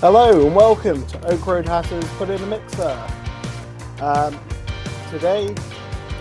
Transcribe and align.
Hello 0.00 0.46
and 0.46 0.56
welcome 0.56 1.06
to 1.08 1.26
Oak 1.26 1.46
Road 1.46 1.68
Hatters 1.68 2.06
Put 2.16 2.30
in 2.30 2.42
a 2.42 2.46
Mixer. 2.46 3.06
Um, 4.00 4.40
today, 5.10 5.54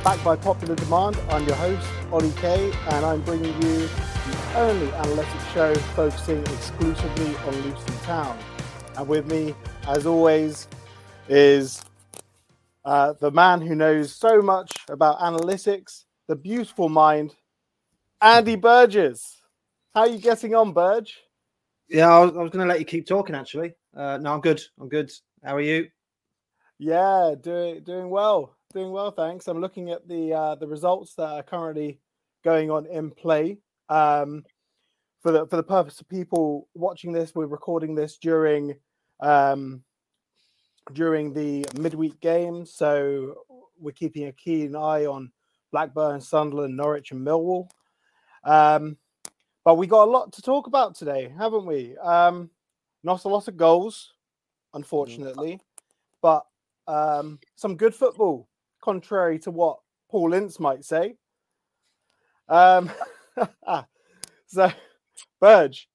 backed 0.03 0.21
by 0.21 0.35
popular 0.35 0.75
demand, 0.75 1.17
I'm 1.29 1.45
your 1.47 1.55
host, 1.55 1.87
Ollie 2.11 2.33
K, 2.35 2.73
and 2.89 3.05
I'm 3.05 3.21
bringing 3.21 3.53
you 3.61 3.87
the 3.87 4.57
only 4.57 4.87
analytics 4.87 5.53
show 5.53 5.73
focusing 5.95 6.41
exclusively 6.41 7.33
on 7.37 7.55
Luton 7.61 7.97
Town. 7.99 8.37
And 8.97 9.07
with 9.07 9.27
me, 9.27 9.55
as 9.87 10.05
always, 10.05 10.67
is 11.29 11.81
uh, 12.83 13.13
the 13.13 13.31
man 13.31 13.61
who 13.61 13.75
knows 13.75 14.13
so 14.13 14.41
much 14.41 14.73
about 14.89 15.19
analytics, 15.19 16.03
the 16.27 16.35
beautiful 16.35 16.89
mind, 16.89 17.33
Andy 18.21 18.57
Burgess. 18.57 19.41
How 19.95 20.01
are 20.01 20.09
you 20.09 20.19
getting 20.19 20.53
on, 20.53 20.73
Burge? 20.73 21.17
Yeah, 21.89 22.13
I 22.13 22.19
was, 22.19 22.31
was 22.31 22.51
going 22.51 22.67
to 22.67 22.69
let 22.71 22.79
you 22.79 22.85
keep 22.85 23.07
talking. 23.07 23.35
Actually, 23.35 23.73
uh, 23.95 24.17
no, 24.17 24.33
I'm 24.33 24.41
good. 24.41 24.61
I'm 24.79 24.89
good. 24.89 25.11
How 25.43 25.55
are 25.55 25.61
you? 25.61 25.87
Yeah, 26.77 27.33
doing 27.41 27.83
doing 27.83 28.09
well, 28.09 28.55
doing 28.73 28.91
well. 28.91 29.11
Thanks. 29.11 29.47
I'm 29.47 29.59
looking 29.59 29.89
at 29.89 30.07
the 30.07 30.33
uh, 30.33 30.55
the 30.55 30.67
results 30.67 31.15
that 31.15 31.27
are 31.27 31.43
currently 31.43 31.99
going 32.43 32.69
on 32.69 32.85
in 32.85 33.11
play. 33.11 33.57
Um, 33.89 34.43
for 35.21 35.31
the 35.31 35.47
for 35.47 35.55
the 35.57 35.63
purpose 35.63 35.99
of 35.99 36.07
people 36.07 36.67
watching 36.75 37.11
this, 37.11 37.33
we're 37.33 37.47
recording 37.47 37.95
this 37.95 38.17
during 38.17 38.75
um, 39.19 39.83
during 40.93 41.33
the 41.33 41.65
midweek 41.75 42.19
game, 42.21 42.65
so 42.65 43.35
we're 43.79 43.91
keeping 43.91 44.27
a 44.27 44.31
keen 44.31 44.75
eye 44.75 45.05
on 45.05 45.31
Blackburn, 45.71 46.21
Sunderland, 46.21 46.77
Norwich, 46.77 47.11
and 47.11 47.25
Millwall. 47.25 47.67
Um, 48.43 48.97
but 49.69 49.75
we 49.75 49.85
got 49.85 50.07
a 50.07 50.09
lot 50.09 50.33
to 50.33 50.41
talk 50.41 50.65
about 50.65 50.95
today, 50.95 51.31
haven't 51.37 51.63
we? 51.63 51.95
Um, 51.97 52.49
not 53.03 53.25
a 53.25 53.27
lot 53.27 53.47
of 53.47 53.55
goals, 53.55 54.13
unfortunately, 54.73 55.61
but 56.23 56.43
um, 56.87 57.37
some 57.55 57.77
good 57.77 57.93
football, 57.93 58.47
contrary 58.81 59.37
to 59.37 59.51
what 59.51 59.77
Paul 60.09 60.33
Ince 60.33 60.59
might 60.59 60.83
say. 60.83 61.17
Um, 62.47 62.89
so, 64.47 64.71
Burge, 65.39 65.87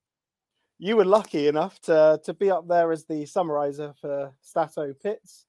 you 0.78 0.96
were 0.96 1.04
lucky 1.04 1.48
enough 1.48 1.80
to 1.80 2.20
to 2.22 2.32
be 2.32 2.52
up 2.52 2.68
there 2.68 2.92
as 2.92 3.06
the 3.06 3.24
summariser 3.24 3.92
for 4.00 4.32
Stato 4.40 4.94
Pits 5.02 5.46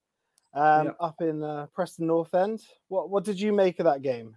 um, 0.56 0.96
up 1.00 1.22
in 1.22 1.44
uh, 1.44 1.68
Preston 1.76 2.08
North 2.08 2.34
End. 2.34 2.64
What 2.88 3.12
what 3.12 3.24
did 3.24 3.40
you 3.40 3.54
make 3.54 3.78
of 3.78 3.86
that 3.86 4.02
game? 4.02 4.36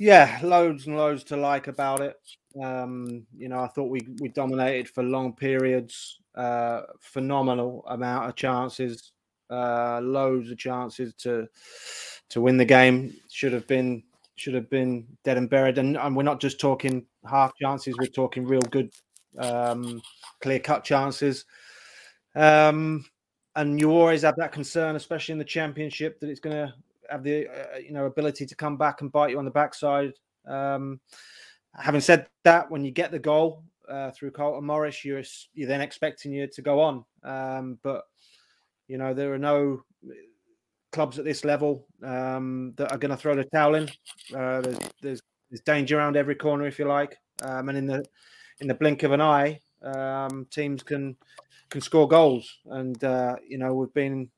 Yeah, 0.00 0.38
loads 0.42 0.86
and 0.86 0.96
loads 0.96 1.22
to 1.24 1.36
like 1.36 1.68
about 1.68 2.00
it. 2.00 2.16
Um, 2.60 3.26
you 3.36 3.48
know, 3.48 3.60
I 3.60 3.68
thought 3.68 3.90
we 3.90 4.00
we 4.20 4.28
dominated 4.28 4.88
for 4.88 5.02
long 5.02 5.34
periods. 5.34 6.20
Uh, 6.34 6.82
phenomenal 7.00 7.84
amount 7.88 8.28
of 8.28 8.34
chances, 8.34 9.12
uh, 9.50 10.00
loads 10.02 10.50
of 10.50 10.58
chances 10.58 11.14
to 11.14 11.48
to 12.30 12.40
win 12.40 12.56
the 12.56 12.64
game. 12.64 13.14
Should 13.30 13.52
have 13.52 13.66
been 13.68 14.02
should 14.36 14.54
have 14.54 14.68
been 14.68 15.06
dead 15.22 15.36
and 15.36 15.48
buried. 15.48 15.78
And, 15.78 15.96
and 15.96 16.16
we're 16.16 16.24
not 16.24 16.40
just 16.40 16.58
talking 16.58 17.06
half 17.28 17.52
chances. 17.60 17.94
We're 17.96 18.06
talking 18.06 18.44
real 18.46 18.62
good, 18.62 18.92
um, 19.38 20.02
clear 20.40 20.58
cut 20.58 20.82
chances. 20.82 21.44
Um, 22.34 23.04
and 23.54 23.80
you 23.80 23.92
always 23.92 24.22
have 24.22 24.34
that 24.38 24.50
concern, 24.50 24.96
especially 24.96 25.34
in 25.34 25.38
the 25.38 25.44
championship, 25.44 26.18
that 26.18 26.28
it's 26.30 26.40
going 26.40 26.56
to 26.56 26.74
have 27.10 27.22
the 27.22 27.48
uh, 27.48 27.78
you 27.78 27.92
know 27.92 28.06
ability 28.06 28.46
to 28.46 28.54
come 28.54 28.76
back 28.76 29.00
and 29.00 29.12
bite 29.12 29.30
you 29.30 29.38
on 29.38 29.44
the 29.44 29.50
backside. 29.50 30.12
Um, 30.46 31.00
having 31.74 32.00
said 32.00 32.26
that, 32.44 32.70
when 32.70 32.84
you 32.84 32.90
get 32.90 33.10
the 33.10 33.18
goal 33.18 33.64
uh, 33.88 34.10
through 34.10 34.32
Carlton 34.32 34.66
Morris, 34.66 35.04
you're 35.04 35.22
you're 35.54 35.68
then 35.68 35.80
expecting 35.80 36.32
you 36.32 36.46
to 36.46 36.62
go 36.62 36.80
on. 36.80 37.04
Um, 37.22 37.78
but 37.82 38.04
you 38.88 38.98
know 38.98 39.14
there 39.14 39.32
are 39.32 39.38
no 39.38 39.84
clubs 40.92 41.18
at 41.18 41.24
this 41.24 41.44
level 41.44 41.86
um, 42.04 42.72
that 42.76 42.92
are 42.92 42.98
going 42.98 43.10
to 43.10 43.16
throw 43.16 43.34
the 43.34 43.44
towel 43.44 43.74
in. 43.74 43.88
Uh, 44.34 44.60
there's, 44.60 44.78
there's 45.02 45.22
there's 45.50 45.60
danger 45.60 45.98
around 45.98 46.16
every 46.16 46.34
corner, 46.34 46.66
if 46.66 46.78
you 46.78 46.84
like, 46.84 47.16
um, 47.42 47.68
and 47.68 47.78
in 47.78 47.86
the 47.86 48.04
in 48.60 48.68
the 48.68 48.74
blink 48.74 49.02
of 49.02 49.12
an 49.12 49.20
eye, 49.20 49.60
um, 49.82 50.46
teams 50.50 50.82
can 50.82 51.16
can 51.70 51.80
score 51.80 52.08
goals. 52.08 52.58
And 52.66 53.02
uh, 53.04 53.36
you 53.46 53.58
know 53.58 53.74
we've 53.74 53.94
been 53.94 54.30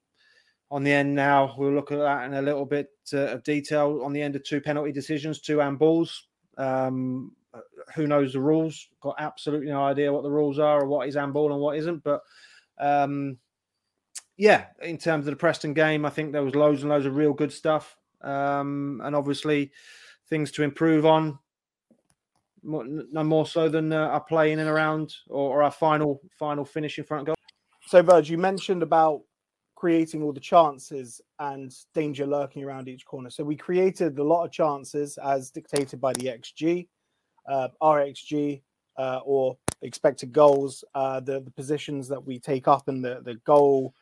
on 0.71 0.83
the 0.83 0.93
end 0.93 1.15
now. 1.15 1.55
We'll 1.57 1.73
look 1.73 1.93
at 1.93 1.99
that 1.99 2.25
in 2.25 2.35
a 2.35 2.43
little 2.43 2.65
bit 2.65 2.89
uh, 3.13 3.29
of 3.29 3.43
detail. 3.45 4.03
On 4.05 4.13
the 4.13 4.23
end 4.23 4.37
of 4.37 4.45
two 4.45 4.61
penalty 4.61 4.93
decisions, 4.93 5.41
two 5.41 5.59
handballs. 5.59 6.11
Um, 6.59 7.33
who 7.95 8.07
knows 8.07 8.33
the 8.33 8.41
rules? 8.41 8.89
Got 9.01 9.17
absolutely 9.19 9.69
no 9.69 9.85
idea 9.85 10.13
what 10.13 10.23
the 10.23 10.31
rules 10.31 10.59
are 10.59 10.83
or 10.83 10.87
what 10.87 11.09
is 11.09 11.15
handball 11.15 11.53
and 11.53 11.61
what 11.61 11.77
isn't. 11.79 12.03
But 12.03 12.23
um, 12.79 13.39
yeah, 14.37 14.67
in 14.83 14.99
terms 14.99 15.27
of 15.27 15.33
the 15.33 15.37
Preston 15.37 15.75
game, 15.75 16.05
I 16.05 16.11
think 16.11 16.33
there 16.33 16.43
was 16.43 16.55
loads 16.55 16.83
and 16.83 16.91
loads 16.91 17.07
of 17.07 17.17
real 17.17 17.33
good 17.33 17.53
stuff, 17.53 17.97
um, 18.21 19.01
and 19.05 19.17
obviously 19.17 19.73
things 20.29 20.51
to 20.53 20.63
improve 20.63 21.07
on. 21.07 21.39
No 22.63 23.23
more 23.23 23.47
so 23.47 23.69
than 23.69 23.93
uh, 23.93 24.09
our 24.09 24.21
play 24.21 24.51
in 24.51 24.59
and 24.59 24.69
around 24.69 25.15
or, 25.29 25.59
or 25.59 25.63
our 25.63 25.71
final 25.71 26.21
final 26.37 26.65
finish 26.65 26.99
in 26.99 27.05
front 27.05 27.21
of 27.21 27.27
goal. 27.27 27.37
So, 27.87 28.03
Burge, 28.03 28.29
you 28.29 28.39
mentioned 28.39 28.83
about 28.83 29.23
creating 29.76 30.23
all 30.23 30.32
the 30.32 30.40
chances 30.40 31.20
and 31.38 31.73
danger 31.94 32.26
lurking 32.26 32.64
around 32.64 32.88
each 32.88 33.05
corner. 33.05 33.31
So 33.31 33.44
we 33.44 33.56
created 33.56 34.19
a 34.19 34.25
lot 34.25 34.44
of 34.44 34.50
chances 34.50 35.19
as 35.19 35.50
dictated 35.50 36.00
by 36.00 36.14
the 36.14 36.26
XG, 36.26 36.88
uh, 37.49 37.69
RXG, 37.81 38.62
uh, 38.96 39.20
or 39.25 39.56
expected 39.82 40.32
goals, 40.32 40.82
uh, 40.94 41.20
the, 41.20 41.40
the 41.40 41.50
positions 41.50 42.08
that 42.08 42.25
we 42.25 42.38
take 42.40 42.67
up 42.67 42.88
and 42.88 43.05
the, 43.05 43.20
the 43.23 43.34
goal, 43.44 43.94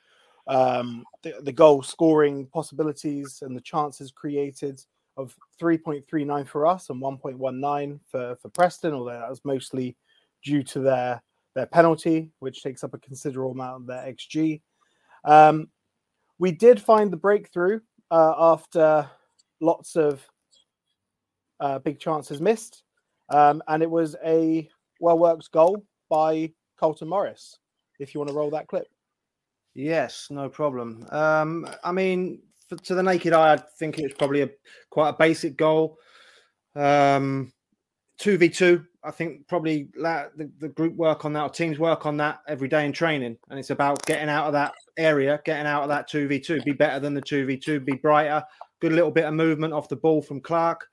um, 0.47 1.05
the, 1.23 1.35
the 1.43 1.53
goal 1.53 1.82
scoring 1.82 2.47
possibilities 2.47 3.43
and 3.43 3.56
the 3.56 3.61
chances 3.61 4.12
created 4.12 4.81
of 5.17 5.37
3.39 5.61 6.47
for 6.47 6.67
us 6.67 6.88
and 6.88 7.03
1.19 7.03 8.00
for, 8.06 8.37
for 8.41 8.49
Preston, 8.50 8.94
although 8.94 9.19
that 9.19 9.29
was 9.29 9.44
mostly 9.44 9.97
due 10.44 10.62
to 10.62 10.81
their 10.81 11.23
their 11.55 11.67
penalty, 11.67 12.32
which 12.41 12.62
takes 12.62 12.82
up 12.82 12.94
a 12.94 12.99
considerable 12.99 13.53
amount 13.53 13.82
of 13.82 13.87
their 13.87 14.12
XG. 14.12 14.61
Um, 15.25 15.69
we 16.38 16.53
did 16.53 16.81
find 16.81 17.12
the 17.12 17.17
breakthrough 17.17 17.81
uh, 18.11 18.35
after 18.38 19.09
lots 19.61 19.97
of 19.97 20.26
uh, 21.61 21.79
big 21.79 21.99
chances 21.99 22.41
missed, 22.41 22.82
um, 23.31 23.62
and 23.69 23.82
it 23.82 23.91
was 23.91 24.17
a 24.25 24.69
well 25.00 25.19
worked 25.19 25.50
goal 25.53 25.85
by 26.11 26.53
Carlton 26.79 27.09
Morris. 27.09 27.59
If 27.99 28.15
you 28.15 28.21
want 28.21 28.29
to 28.29 28.37
roll 28.37 28.50
that 28.50 28.67
clip. 28.67 28.88
Yes, 29.75 30.29
no 30.31 30.49
problem. 30.49 31.06
Um, 31.11 31.69
I 31.82 31.93
mean, 31.93 32.43
for, 32.69 32.77
to 32.77 32.94
the 32.94 33.03
naked 33.03 33.32
eye, 33.32 33.55
I 33.55 33.56
think 33.56 33.99
it 33.99 34.05
was 34.05 34.12
probably 34.15 34.43
a 34.43 34.50
quite 34.91 35.11
a 35.11 35.17
basic 35.19 35.56
goal. 35.56 35.99
Um, 36.75 37.53
two 38.19 38.37
v 38.38 38.49
two. 38.49 38.85
I 39.05 39.11
think 39.11 39.47
probably 39.47 39.89
the, 39.95 40.51
the 40.59 40.69
group 40.69 40.97
work 40.97 41.25
on 41.25 41.35
that 41.35 41.43
or 41.43 41.51
teams 41.51 41.79
work 41.79 42.06
on 42.06 42.17
that 42.17 42.41
every 42.49 42.69
day 42.69 42.87
in 42.87 42.93
training, 42.93 43.37
and 43.51 43.59
it's 43.59 43.71
about 43.71 44.05
getting 44.06 44.31
out 44.31 44.47
of 44.47 44.55
that 44.55 44.73
area, 44.97 45.41
getting 45.45 45.67
out 45.67 45.83
of 45.83 45.89
that 45.91 46.09
two 46.09 46.27
v 46.27 46.41
two, 46.41 46.62
be 46.62 46.73
better 46.73 46.99
than 46.99 47.12
the 47.12 47.21
two 47.21 47.45
v 47.45 47.56
two, 47.56 47.81
be 47.81 47.95
brighter. 47.95 48.43
Good 48.81 48.93
little 48.93 49.11
bit 49.11 49.25
of 49.25 49.35
movement 49.35 49.75
off 49.75 49.89
the 49.89 49.97
ball 49.97 50.23
from 50.23 50.41
Clark, 50.41 50.89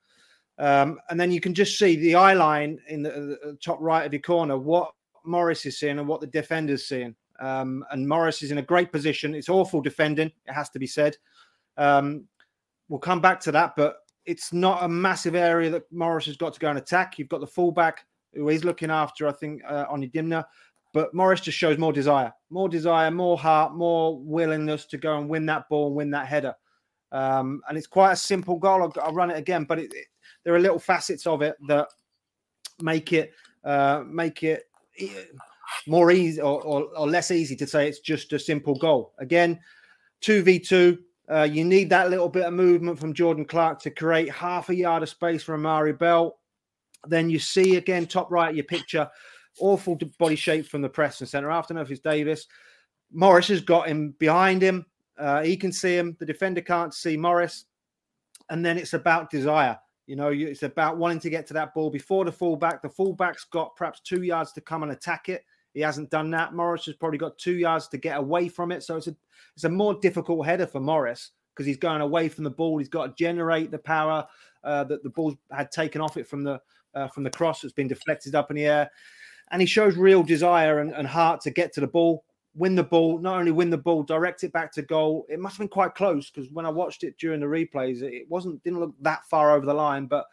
um, 0.58 1.00
and 1.10 1.20
then 1.20 1.32
you 1.32 1.40
can 1.40 1.54
just 1.54 1.80
see 1.80 1.96
the 1.96 2.16
eye 2.16 2.34
line 2.34 2.80
in 2.88 3.02
the, 3.02 3.10
the, 3.10 3.58
top 3.64 3.80
right 3.82 4.06
of 4.06 4.14
your 4.14 4.22
corner 4.22 4.58
what 4.58 4.92
Morris 5.26 5.66
is 5.66 5.80
seeing 5.80 5.98
and 5.98 6.08
what 6.08 6.22
the 6.22 6.28
defender's 6.28 6.88
seeing. 6.88 7.16
Um, 7.40 7.84
and 7.92 8.08
Morris 8.08 8.44
is 8.44 8.52
in 8.52 8.60
a 8.60 8.64
great 8.64 8.92
position. 8.92 9.34
It's 9.34 9.50
awful 9.50 9.82
defending, 9.82 10.32
it 10.46 10.54
has 10.54 10.70
to 10.72 10.80
be 10.80 10.86
said. 10.86 11.18
Um, 11.78 12.26
we'll 12.90 13.00
come 13.00 13.22
back 13.22 13.40
to 13.42 13.52
that, 13.54 13.74
but 13.76 14.01
it's 14.26 14.54
not 14.54 14.84
a 14.84 14.88
massive 14.88 15.36
area 15.36 15.70
that 15.70 15.92
Morris 15.92 16.26
has 16.26 16.38
got 16.38 16.54
to 16.54 16.60
go 16.60 16.70
and 16.70 16.78
attack. 16.78 17.18
You've 17.18 17.30
got 17.30 17.42
the 17.42 17.48
fullback 17.48 18.06
who 18.34 18.48
he's 18.48 18.64
looking 18.64 18.92
after, 18.92 19.28
I 19.28 19.32
think, 19.32 19.62
uh, 19.68 19.86
Onyedinma. 19.88 20.46
But 20.94 21.14
Morris 21.14 21.42
just 21.42 21.58
shows 21.58 21.78
more 21.78 21.94
desire, 21.94 22.34
more 22.50 22.68
desire, 22.68 23.12
more 23.12 23.38
heart, 23.38 23.74
more 23.74 24.20
willingness 24.20 24.86
to 24.88 24.98
go 24.98 25.18
and 25.18 25.30
win 25.30 25.46
that 25.46 25.70
ball 25.70 25.88
and 25.88 25.96
win 25.96 26.12
that 26.12 26.28
header. 26.28 26.54
Um, 27.12 27.62
and 27.68 27.78
it's 27.78 27.88
quite 27.88 28.12
a 28.12 28.18
simple 28.18 28.58
goal. 28.58 28.84
I'll, 28.84 28.94
I'll 29.04 29.14
run 29.14 29.32
it 29.32 29.38
again, 29.38 29.64
but 29.64 29.80
it, 29.80 29.94
it, 29.94 30.08
there 30.44 30.54
are 30.54 30.60
little 30.60 30.80
facets 30.80 31.26
of 31.28 31.42
it 31.42 31.56
that 31.68 31.88
make 32.82 33.14
it 33.14 33.32
uh, 33.64 34.04
make 34.08 34.44
it 34.44 34.64
more 35.88 36.12
easy 36.12 36.42
or, 36.42 36.62
or, 36.64 36.88
or, 36.98 37.08
less 37.08 37.32
easy 37.32 37.56
to 37.56 37.68
say 37.68 37.88
it's 37.88 38.00
just 38.00 38.34
a 38.34 38.40
simple 38.40 38.76
goal. 38.76 39.14
Again, 39.20 39.60
two 40.20 40.42
v 40.44 40.60
two. 40.60 40.98
Uh, 41.30 41.44
you 41.44 41.64
need 41.64 41.90
that 41.90 42.10
little 42.10 42.30
bit 42.30 42.46
of 42.46 42.54
movement 42.54 43.00
from 43.00 43.14
Jordan 43.14 43.46
Clark 43.46 43.82
to 43.82 43.92
create 43.92 44.30
half 44.30 44.70
a 44.70 44.76
yard 44.76 45.04
of 45.04 45.10
space 45.10 45.44
for 45.44 45.54
Amari 45.54 45.94
Bell. 45.94 46.38
Then 47.08 47.30
you 47.30 47.40
see 47.40 47.78
again, 47.78 48.06
top 48.06 48.30
right, 48.32 48.50
of 48.50 48.56
your 48.56 48.66
picture, 48.66 49.10
awful 49.60 49.98
body 50.20 50.36
shape 50.36 50.68
from 50.68 50.82
the 50.82 50.90
Preston 50.90 51.28
centre. 51.28 51.52
After 51.52 51.74
know 51.74 51.82
if 51.82 51.92
it's 51.92 52.02
Davis. 52.02 52.48
Morris 53.12 53.48
has 53.50 53.62
got 53.62 53.88
him 53.88 54.16
behind 54.20 54.62
him. 54.62 54.86
Uh, 55.18 55.42
he 55.42 55.58
can 55.58 55.72
see 55.72 55.96
him. 55.96 56.16
The 56.20 56.26
defender 56.26 56.62
can't 56.62 56.94
see 56.94 57.18
Morris. 57.18 57.66
And 58.50 58.66
then 58.66 58.78
it's 58.78 58.94
about 58.94 59.30
desire. 59.30 59.78
You 60.08 60.16
know, 60.16 60.30
it's 60.30 60.64
about 60.64 60.98
wanting 60.98 61.20
to 61.22 61.30
get 61.30 61.48
to 61.48 61.54
that 61.54 61.74
ball 61.74 61.90
before 61.90 62.26
the 62.26 62.32
fullback. 62.32 62.82
The 62.82 62.90
fullback's 62.90 63.46
got 63.46 63.76
perhaps 63.76 64.02
two 64.02 64.24
yards 64.24 64.52
to 64.54 64.62
come 64.62 64.84
and 64.84 64.92
attack 64.92 65.30
it. 65.30 65.46
He 65.74 65.82
hasn't 65.82 66.10
done 66.10 66.32
that. 66.32 66.54
Morris 66.54 66.86
has 66.86 66.96
probably 66.96 67.18
got 67.18 67.38
two 67.38 67.56
yards 67.56 67.88
to 67.90 67.98
get 67.98 68.18
away 68.18 68.50
from 68.50 68.72
it. 68.72 68.84
So 68.84 68.98
it's 68.98 69.08
a 69.08 69.16
it's 69.56 69.64
a 69.64 69.70
more 69.70 69.96
difficult 69.96 70.46
header 70.46 70.68
for 70.68 70.80
Morris 70.80 71.32
because 71.54 71.66
he's 71.66 71.78
going 71.78 72.02
away 72.02 72.30
from 72.30 72.44
the 72.44 72.50
ball. 72.50 72.78
He's 72.78 72.90
got 72.90 73.08
to 73.08 73.24
generate 73.24 73.72
the 73.72 73.78
power 73.78 74.26
uh, 74.64 74.84
that 74.86 75.04
the 75.04 75.10
ball 75.10 75.36
had 75.52 75.72
taken 75.72 76.02
off 76.02 76.18
it 76.18 76.28
from 76.28 76.44
the 76.44 76.60
uh, 76.94 77.08
from 77.08 77.24
the 77.24 77.30
cross. 77.30 77.62
that's 77.62 77.74
been 77.74 77.88
deflected 77.88 78.36
up 78.36 78.50
in 78.50 78.58
the 78.58 78.66
air, 78.66 78.90
and 79.52 79.62
he 79.62 79.66
shows 79.66 79.96
real 79.96 80.24
desire 80.24 80.80
and, 80.80 80.92
and 80.92 81.08
heart 81.08 81.42
to 81.42 81.52
get 81.52 81.74
to 81.74 81.82
the 81.82 81.88
ball, 81.88 82.26
win 82.54 82.76
the 82.76 82.84
ball. 82.84 83.20
Not 83.20 83.40
only 83.40 83.52
win 83.52 83.70
the 83.70 83.78
ball, 83.78 84.04
direct 84.04 84.44
it 84.44 84.54
back 84.54 84.72
to 84.74 84.82
goal. 84.82 85.26
It 85.30 85.40
must 85.40 85.56
have 85.56 85.60
been 85.60 85.70
quite 85.70 85.96
close 85.96 86.30
because 86.30 86.52
when 86.52 86.66
I 86.66 86.70
watched 86.70 87.04
it 87.04 87.18
during 87.18 87.40
the 87.40 87.46
replays, 87.46 88.02
it 88.02 88.30
wasn't 88.30 88.62
didn't 88.64 88.80
look 88.80 88.94
that 89.02 89.26
far 89.30 89.56
over 89.56 89.66
the 89.66 89.74
line. 89.74 90.06
But 90.08 90.26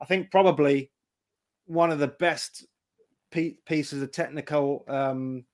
I 0.00 0.04
think 0.04 0.30
probably 0.30 0.90
one 1.66 1.92
of 1.92 1.98
the 1.98 2.08
best 2.08 2.66
pieces 3.30 4.02
of 4.02 4.12
technical 4.12 4.84
um, 4.88 5.44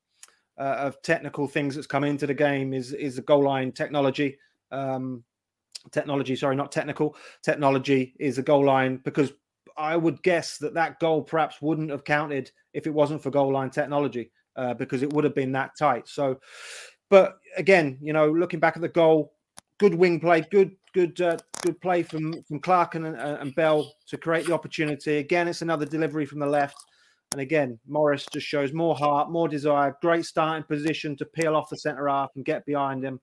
uh, 0.59 0.77
of 0.79 1.03
technical 1.03 1.47
things 1.47 1.75
that's 1.75 1.87
come 1.87 2.05
into 2.05 2.27
the 2.27 2.35
game 2.35 2.73
is 2.73 2.93
is 2.93 3.17
the 3.17 3.23
goal 3.23 3.45
line 3.45 3.73
technology. 3.73 4.39
Um, 4.71 5.25
technology, 5.93 6.37
sorry, 6.37 6.57
not 6.57 6.73
technical. 6.73 7.17
Technology 7.43 8.15
is 8.19 8.39
a 8.39 8.43
goal 8.43 8.65
line 8.65 9.01
because 9.05 9.33
I 9.77 9.97
would 9.97 10.23
guess 10.23 10.59
that 10.59 10.75
that 10.75 10.99
goal 11.01 11.23
perhaps 11.23 11.61
wouldn't 11.61 11.91
have 11.91 12.05
counted 12.05 12.51
if 12.73 12.87
it 12.87 12.95
wasn't 12.95 13.23
for 13.23 13.31
goal 13.31 13.53
line 13.53 13.71
technology 13.71 14.31
uh, 14.57 14.75
because 14.75 15.03
it 15.03 15.13
would 15.13 15.25
have 15.25 15.35
been 15.35 15.53
that 15.53 15.77
tight. 15.79 16.09
So, 16.09 16.41
but 17.11 17.39
again, 17.57 17.99
you 18.01 18.13
know, 18.13 18.31
looking 18.31 18.61
back 18.61 18.77
at 18.77 18.83
the 18.83 18.89
goal, 18.89 19.35
good 19.79 19.95
wing 19.95 20.19
play, 20.19 20.43
good 20.51 20.77
good 20.95 21.21
uh, 21.21 21.37
good 21.61 21.81
play 21.81 22.03
from 22.03 22.43
from 22.45 22.61
Clark 22.61 22.95
and, 22.95 23.07
and 23.07 23.55
Bell 23.55 23.93
to 24.09 24.17
create 24.17 24.47
the 24.47 24.55
opportunity. 24.55 25.19
Again, 25.19 25.49
it's 25.49 25.63
another 25.63 25.85
delivery 25.85 26.27
from 26.27 26.39
the 26.39 26.47
left. 26.47 26.77
And 27.33 27.41
again, 27.41 27.79
Morris 27.87 28.27
just 28.33 28.47
shows 28.47 28.73
more 28.73 28.95
heart, 28.95 29.31
more 29.31 29.49
desire, 29.49 29.97
great 30.01 30.25
starting 30.25 30.65
position 30.65 31.17
to 31.17 31.27
peel 31.27 31.57
off 31.57 31.69
the 31.69 31.77
centre 31.77 32.09
half 32.09 32.31
and 32.37 32.45
get 32.45 32.65
behind 32.65 33.05
him. 33.05 33.21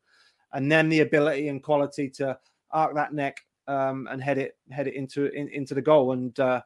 And 0.51 0.71
then 0.71 0.89
the 0.89 0.99
ability 0.99 1.47
and 1.47 1.63
quality 1.63 2.09
to 2.11 2.37
arc 2.71 2.95
that 2.95 3.13
neck 3.13 3.37
um, 3.67 4.07
and 4.11 4.21
head 4.21 4.37
it 4.37 4.57
head 4.71 4.87
it 4.87 4.95
into 4.95 5.27
in, 5.31 5.47
into 5.49 5.73
the 5.73 5.81
goal. 5.81 6.11
And 6.11 6.37
uh, 6.39 6.61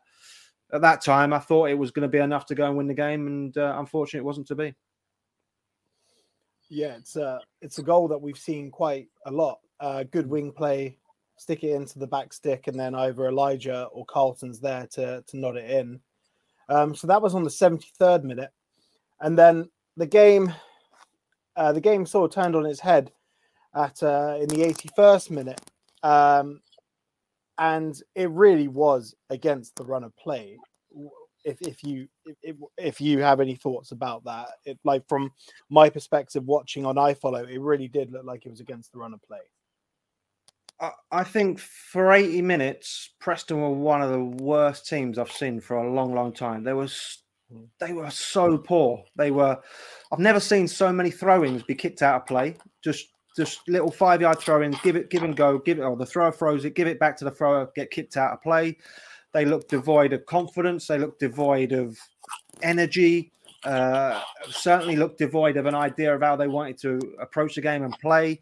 at 0.74 0.82
that 0.82 1.04
time, 1.04 1.34
I 1.34 1.40
thought 1.40 1.70
it 1.70 1.78
was 1.78 1.92
going 1.92 2.10
to 2.10 2.12
be 2.12 2.18
enough 2.18 2.46
to 2.48 2.56
go 2.56 2.66
and 2.66 2.78
win 2.78 2.88
the 2.88 2.94
game, 2.94 3.28
and 3.28 3.58
uh, 3.58 3.76
unfortunately, 3.78 4.20
it 4.20 4.28
wasn't 4.28 4.48
to 4.48 4.56
be. 4.56 4.76
Yeah, 6.70 6.96
it's 6.98 7.16
a 7.16 7.40
it's 7.62 7.80
a 7.80 7.84
goal 7.84 8.08
that 8.10 8.22
we've 8.22 8.38
seen 8.38 8.72
quite 8.72 9.08
a 9.26 9.32
lot. 9.32 9.60
Uh, 9.80 10.04
good 10.04 10.28
wing 10.28 10.52
play, 10.52 10.98
stick 11.38 11.64
it 11.64 11.74
into 11.74 12.00
the 12.00 12.08
back 12.08 12.34
stick, 12.34 12.68
and 12.68 12.78
then 12.78 12.96
either 12.96 13.28
Elijah 13.28 13.84
or 13.94 14.06
Carlton's 14.06 14.60
there 14.60 14.88
to 14.92 15.24
to 15.26 15.38
nod 15.38 15.56
it 15.56 15.70
in. 15.70 16.02
Um, 16.70 16.96
so 16.96 17.08
that 17.08 17.22
was 17.22 17.34
on 17.34 17.44
the 17.44 17.50
73rd 17.50 18.24
minute, 18.24 18.52
and 19.22 19.38
then 19.38 19.70
the 19.96 20.06
game, 20.06 20.54
uh, 21.56 21.72
the 21.72 21.82
game 21.82 22.06
sort 22.06 22.30
of 22.30 22.44
turned 22.44 22.56
on 22.56 22.66
its 22.66 22.80
head 22.80 23.12
at 23.76 24.02
uh, 24.04 24.38
in 24.40 24.48
the 24.50 24.64
81st 24.64 25.32
minute, 25.32 25.62
um, 26.04 26.62
and 27.58 28.02
it 28.16 28.30
really 28.32 28.68
was 28.68 29.16
against 29.30 29.76
the 29.76 29.84
run 29.84 30.04
of 30.04 30.16
play. 30.18 30.58
If, 31.46 31.62
if 31.62 31.84
you 31.84 32.08
if, 32.44 32.58
if 32.78 33.00
you 33.00 33.20
have 33.20 33.40
any 33.40 33.56
thoughts 33.56 33.92
about 33.92 34.26
that, 34.26 34.50
it, 34.66 34.78
like 34.84 35.08
from 35.08 35.32
my 35.70 35.90
perspective, 35.90 36.44
watching 36.44 36.86
on 36.86 36.96
iFollow, 36.96 37.50
it 37.50 37.60
really 37.60 37.88
did 37.88 38.12
look 38.12 38.26
like 38.26 38.46
it 38.46 38.50
was 38.50 38.60
against 38.60 38.92
the 38.92 39.00
run 39.00 39.14
of 39.14 39.22
play. 39.24 39.40
I 41.12 41.24
think 41.24 41.60
for 41.60 42.12
80 42.14 42.42
minutes, 42.44 43.10
Preston 43.20 43.62
were 43.62 43.72
one 43.72 44.02
of 44.02 44.12
the 44.12 44.24
worst 44.44 44.88
teams 44.88 45.18
I've 45.18 45.32
seen 45.32 45.60
for 45.60 45.78
a 45.78 45.92
long, 45.92 46.14
long 46.14 46.32
time. 46.32 46.64
They 46.64 46.74
were 46.74 46.88
they 47.80 47.94
were 47.94 48.12
so 48.12 48.58
poor. 48.58 49.04
They 49.16 49.32
were. 49.32 49.58
I've 50.12 50.20
never 50.20 50.40
seen 50.40 50.68
so 50.68 50.92
many 50.92 51.10
throw-ins 51.10 51.64
be 51.64 51.76
kicked 51.76 52.02
out 52.02 52.22
of 52.22 52.28
play. 52.28 52.58
Just 52.84 53.08
just 53.36 53.68
little 53.68 53.92
five-yard 53.92 54.40
throw-ins. 54.40 54.80
Give 54.82 54.96
it, 54.96 55.10
give 55.10 55.24
and 55.24 55.36
go. 55.36 55.60
Give 55.60 55.80
it. 55.80 55.84
Or 55.84 55.96
the 55.96 56.06
thrower 56.06 56.32
throws 56.32 56.66
it. 56.66 56.76
Give 56.76 56.88
it 56.88 57.00
back 57.00 57.18
to 57.18 57.26
the 57.26 57.32
thrower. 57.32 57.72
Get 57.76 57.92
kicked 57.92 58.18
out 58.18 58.34
of 58.34 58.42
play. 58.42 58.78
They 59.34 59.46
look 59.46 59.68
devoid 59.68 60.14
of 60.14 60.26
confidence. 60.26 60.88
They 60.88 60.98
look 60.98 61.20
devoid 61.20 61.72
of 61.72 61.98
energy. 62.62 63.32
Uh, 63.64 64.22
certainly 64.50 64.96
look 64.96 65.18
devoid 65.18 65.58
of 65.58 65.66
an 65.66 65.76
idea 65.76 66.16
of 66.16 66.22
how 66.22 66.36
they 66.36 66.48
wanted 66.48 66.78
to 66.80 67.00
approach 67.20 67.56
the 67.56 67.62
game 67.62 67.84
and 67.84 67.98
play. 68.00 68.40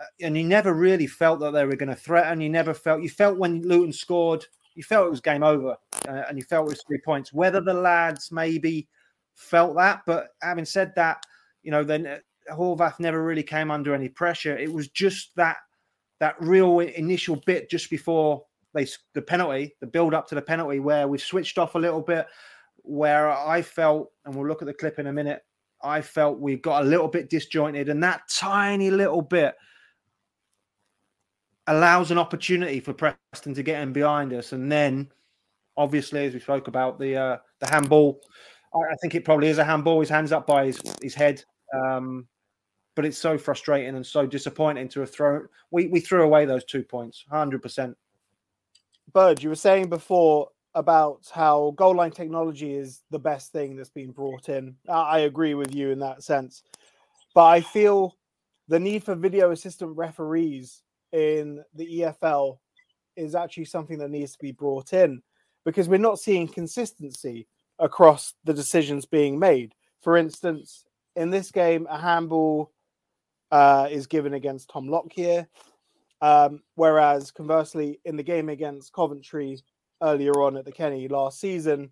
Uh, 0.00 0.04
and 0.22 0.36
you 0.36 0.44
never 0.44 0.74
really 0.74 1.06
felt 1.06 1.40
that 1.40 1.52
they 1.52 1.64
were 1.64 1.76
going 1.76 1.88
to 1.88 1.94
threaten. 1.94 2.40
You 2.40 2.50
never 2.50 2.74
felt 2.74 3.02
you 3.02 3.08
felt 3.08 3.38
when 3.38 3.62
Luton 3.62 3.92
scored, 3.92 4.44
you 4.74 4.82
felt 4.82 5.06
it 5.06 5.10
was 5.10 5.20
game 5.20 5.42
over, 5.42 5.76
uh, 6.08 6.22
and 6.28 6.36
you 6.36 6.44
felt 6.44 6.66
it 6.66 6.70
was 6.70 6.82
three 6.86 7.00
points. 7.04 7.32
Whether 7.32 7.60
the 7.60 7.74
lads 7.74 8.32
maybe 8.32 8.88
felt 9.34 9.76
that, 9.76 10.02
but 10.06 10.28
having 10.42 10.64
said 10.64 10.92
that, 10.96 11.24
you 11.62 11.70
know, 11.70 11.84
then 11.84 12.06
uh, 12.06 12.18
Horvath 12.52 12.98
never 13.00 13.24
really 13.24 13.42
came 13.42 13.70
under 13.70 13.94
any 13.94 14.08
pressure. 14.08 14.56
It 14.56 14.72
was 14.72 14.88
just 14.88 15.34
that 15.36 15.58
that 16.20 16.36
real 16.40 16.80
initial 16.80 17.36
bit 17.46 17.70
just 17.70 17.90
before 17.90 18.44
they 18.72 18.86
the 19.14 19.22
penalty, 19.22 19.74
the 19.80 19.86
build 19.86 20.14
up 20.14 20.26
to 20.28 20.34
the 20.34 20.42
penalty, 20.42 20.80
where 20.80 21.06
we 21.06 21.18
switched 21.18 21.58
off 21.58 21.76
a 21.76 21.78
little 21.78 22.02
bit, 22.02 22.26
where 22.78 23.30
I 23.30 23.62
felt, 23.62 24.10
and 24.24 24.34
we'll 24.34 24.48
look 24.48 24.62
at 24.62 24.66
the 24.66 24.74
clip 24.74 24.98
in 24.98 25.06
a 25.06 25.12
minute. 25.12 25.42
I 25.82 26.00
felt 26.00 26.40
we 26.40 26.56
got 26.56 26.82
a 26.82 26.88
little 26.88 27.08
bit 27.08 27.30
disjointed, 27.30 27.88
and 27.88 28.02
that 28.02 28.22
tiny 28.28 28.90
little 28.90 29.22
bit 29.22 29.54
allows 31.66 32.10
an 32.10 32.18
opportunity 32.18 32.80
for 32.80 32.92
Preston 32.92 33.54
to 33.54 33.62
get 33.62 33.82
in 33.82 33.92
behind 33.92 34.32
us, 34.32 34.52
and 34.52 34.70
then 34.70 35.10
obviously, 35.76 36.24
as 36.26 36.34
we 36.34 36.40
spoke 36.40 36.68
about 36.68 36.98
the 36.98 37.16
uh, 37.16 37.36
the 37.60 37.68
handball, 37.68 38.20
I, 38.74 38.78
I 38.78 38.96
think 39.00 39.14
it 39.14 39.24
probably 39.24 39.48
is 39.48 39.58
a 39.58 39.64
handball. 39.64 40.00
His 40.00 40.08
hands 40.08 40.32
up 40.32 40.46
by 40.46 40.66
his 40.66 40.80
his 41.02 41.14
head, 41.14 41.42
um, 41.74 42.26
but 42.94 43.04
it's 43.04 43.18
so 43.18 43.38
frustrating 43.38 43.96
and 43.96 44.06
so 44.06 44.26
disappointing 44.26 44.88
to 44.90 45.00
have 45.00 45.10
thrown. 45.10 45.48
We 45.70 45.88
we 45.88 46.00
threw 46.00 46.22
away 46.22 46.44
those 46.44 46.64
two 46.64 46.82
points, 46.82 47.24
hundred 47.30 47.62
percent. 47.62 47.96
Burge, 49.12 49.42
you 49.42 49.48
were 49.48 49.54
saying 49.54 49.88
before 49.88 50.48
about 50.74 51.20
how 51.32 51.72
goal 51.76 51.94
line 51.94 52.10
technology 52.10 52.74
is 52.74 53.02
the 53.10 53.18
best 53.18 53.52
thing 53.52 53.76
that's 53.76 53.90
been 53.90 54.10
brought 54.10 54.48
in. 54.48 54.74
I 54.88 55.20
agree 55.20 55.54
with 55.54 55.72
you 55.72 55.90
in 55.90 56.00
that 56.00 56.24
sense, 56.24 56.62
but 57.32 57.44
I 57.44 57.60
feel 57.60 58.16
the 58.66 58.80
need 58.80 59.04
for 59.04 59.14
video 59.14 59.52
assistant 59.52 59.96
referees 59.96 60.82
in 61.14 61.62
the 61.74 62.00
EFL 62.00 62.58
is 63.16 63.36
actually 63.36 63.66
something 63.66 63.98
that 63.98 64.10
needs 64.10 64.32
to 64.32 64.38
be 64.40 64.50
brought 64.50 64.92
in 64.92 65.22
because 65.64 65.88
we're 65.88 65.98
not 65.98 66.18
seeing 66.18 66.48
consistency 66.48 67.46
across 67.78 68.34
the 68.44 68.52
decisions 68.52 69.06
being 69.06 69.38
made. 69.38 69.74
For 70.02 70.16
instance, 70.16 70.84
in 71.14 71.30
this 71.30 71.52
game, 71.52 71.86
a 71.88 71.98
handball 71.98 72.72
uh, 73.52 73.88
is 73.90 74.08
given 74.08 74.34
against 74.34 74.68
Tom 74.68 74.88
Lockyer, 74.88 75.46
um, 76.20 76.60
whereas 76.74 77.30
conversely, 77.30 78.00
in 78.04 78.16
the 78.16 78.22
game 78.22 78.48
against 78.48 78.92
Coventry 78.92 79.62
earlier 80.02 80.32
on 80.42 80.56
at 80.56 80.64
the 80.64 80.72
Kenny 80.72 81.06
last 81.06 81.40
season, 81.40 81.90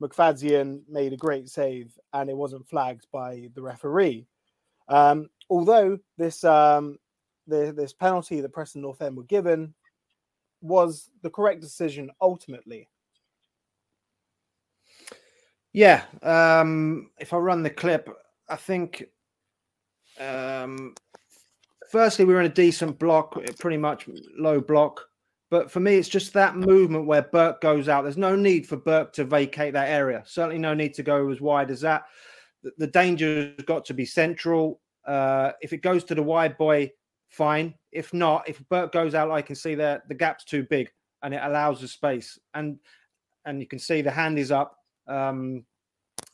McFadzean 0.00 0.82
made 0.88 1.12
a 1.12 1.16
great 1.16 1.48
save 1.48 1.98
and 2.12 2.30
it 2.30 2.36
wasn't 2.36 2.68
flagged 2.68 3.06
by 3.12 3.48
the 3.54 3.62
referee. 3.62 4.26
Um, 4.88 5.28
although 5.50 5.98
this 6.16 6.44
um, 6.44 6.96
the, 7.50 7.72
this 7.76 7.92
penalty 7.92 8.40
that 8.40 8.52
Preston 8.52 8.82
North 8.82 9.02
End 9.02 9.16
were 9.16 9.24
given 9.24 9.74
was 10.62 11.10
the 11.22 11.30
correct 11.30 11.60
decision 11.60 12.10
ultimately. 12.20 12.88
Yeah, 15.72 16.02
um, 16.22 17.10
if 17.18 17.32
I 17.32 17.36
run 17.36 17.62
the 17.62 17.70
clip, 17.70 18.08
I 18.48 18.56
think 18.56 19.04
um, 20.18 20.94
firstly 21.90 22.24
we 22.24 22.34
are 22.34 22.40
in 22.40 22.46
a 22.46 22.54
decent 22.54 22.98
block, 22.98 23.38
pretty 23.58 23.76
much 23.76 24.08
low 24.36 24.60
block. 24.60 25.06
But 25.50 25.70
for 25.70 25.80
me, 25.80 25.96
it's 25.96 26.08
just 26.08 26.32
that 26.32 26.56
movement 26.56 27.06
where 27.06 27.22
Burke 27.22 27.60
goes 27.60 27.88
out. 27.88 28.02
There's 28.02 28.16
no 28.16 28.36
need 28.36 28.68
for 28.68 28.76
Burke 28.76 29.12
to 29.14 29.24
vacate 29.24 29.72
that 29.72 29.88
area. 29.88 30.22
Certainly, 30.24 30.58
no 30.58 30.74
need 30.74 30.94
to 30.94 31.02
go 31.02 31.28
as 31.30 31.40
wide 31.40 31.72
as 31.72 31.80
that. 31.80 32.04
The, 32.62 32.72
the 32.78 32.86
danger 32.86 33.52
has 33.56 33.64
got 33.64 33.84
to 33.86 33.94
be 33.94 34.04
central. 34.04 34.80
Uh, 35.04 35.52
if 35.60 35.72
it 35.72 35.82
goes 35.82 36.04
to 36.04 36.14
the 36.14 36.22
wide 36.22 36.56
boy, 36.56 36.90
fine. 37.30 37.74
If 37.92 38.12
not, 38.12 38.48
if 38.48 38.62
Burke 38.68 38.92
goes 38.92 39.14
out, 39.14 39.30
I 39.30 39.42
can 39.42 39.56
see 39.56 39.74
that 39.76 40.06
the 40.08 40.14
gap's 40.14 40.44
too 40.44 40.66
big 40.68 40.90
and 41.22 41.34
it 41.34 41.40
allows 41.42 41.80
the 41.80 41.88
space. 41.88 42.38
And 42.54 42.78
and 43.46 43.60
you 43.60 43.66
can 43.66 43.78
see 43.78 44.02
the 44.02 44.10
hand 44.10 44.38
is 44.38 44.52
up. 44.52 44.76
Um, 45.08 45.64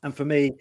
and 0.03 0.15
for 0.15 0.25
me, 0.25 0.53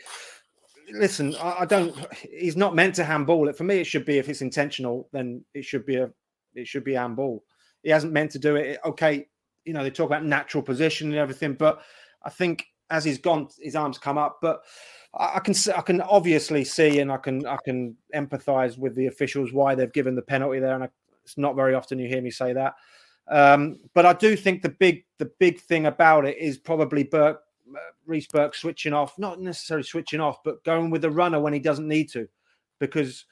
listen, 0.91 1.35
I, 1.35 1.61
I, 1.61 1.65
don't. 1.65 1.95
He's 2.15 2.55
not 2.55 2.75
meant 2.75 2.95
to 2.95 3.03
handball 3.03 3.49
it. 3.49 3.57
For 3.57 3.63
me, 3.63 3.79
it 3.79 3.87
should 3.87 4.05
be 4.05 4.17
if 4.17 4.29
it's 4.29 4.41
intentional, 4.41 5.09
then 5.11 5.43
it 5.53 5.65
should 5.65 5.85
be 5.85 5.95
a 5.95 6.11
it 6.53 6.67
should 6.67 6.83
be 6.83 6.93
handball. 6.93 7.43
He 7.83 7.89
hasn't 7.89 8.13
meant 8.13 8.31
to 8.31 8.39
do 8.39 8.55
it. 8.55 8.79
Okay, 8.85 9.27
you 9.65 9.73
know 9.73 9.83
they 9.83 9.89
talk 9.89 10.07
about 10.07 10.25
natural 10.25 10.63
position 10.63 11.07
and 11.09 11.17
everything, 11.17 11.53
but 11.53 11.81
I 12.23 12.29
think 12.29 12.65
as 12.89 13.03
he's 13.03 13.17
gone, 13.17 13.47
his 13.59 13.75
arms 13.75 13.97
come 13.97 14.17
up. 14.17 14.39
But 14.41 14.61
I, 15.17 15.39
can 15.39 15.55
I 15.75 15.81
can 15.81 16.01
obviously 16.01 16.63
see 16.63 16.99
and 16.99 17.11
I 17.11 17.17
can 17.17 17.45
I 17.45 17.57
can 17.63 17.95
empathise 18.13 18.77
with 18.77 18.95
the 18.95 19.07
officials 19.07 19.53
why 19.53 19.75
they've 19.75 19.91
given 19.93 20.15
the 20.15 20.21
penalty 20.21 20.59
there, 20.59 20.75
and 20.75 20.83
I, 20.83 20.89
it's 21.23 21.37
not 21.37 21.55
very 21.55 21.73
often 21.73 21.99
you 21.99 22.07
hear 22.07 22.21
me 22.21 22.31
say 22.31 22.53
that. 22.53 22.75
Um, 23.27 23.79
but 23.93 24.05
I 24.05 24.13
do 24.13 24.35
think 24.35 24.61
the 24.61 24.69
big 24.69 25.05
the 25.17 25.31
big 25.39 25.59
thing 25.59 25.85
about 25.85 26.25
it 26.25 26.37
is 26.37 26.57
probably 26.57 27.03
Burke 27.03 27.41
uh, 27.73 27.79
Reece 28.05 28.27
Burke 28.27 28.55
switching 28.55 28.93
off, 28.93 29.17
not 29.17 29.39
necessarily 29.39 29.83
switching 29.83 30.19
off, 30.19 30.43
but 30.43 30.63
going 30.63 30.89
with 30.89 31.01
the 31.01 31.09
runner 31.09 31.39
when 31.39 31.53
he 31.53 31.59
doesn't 31.59 31.87
need 31.87 32.09
to, 32.11 32.27
because 32.79 33.25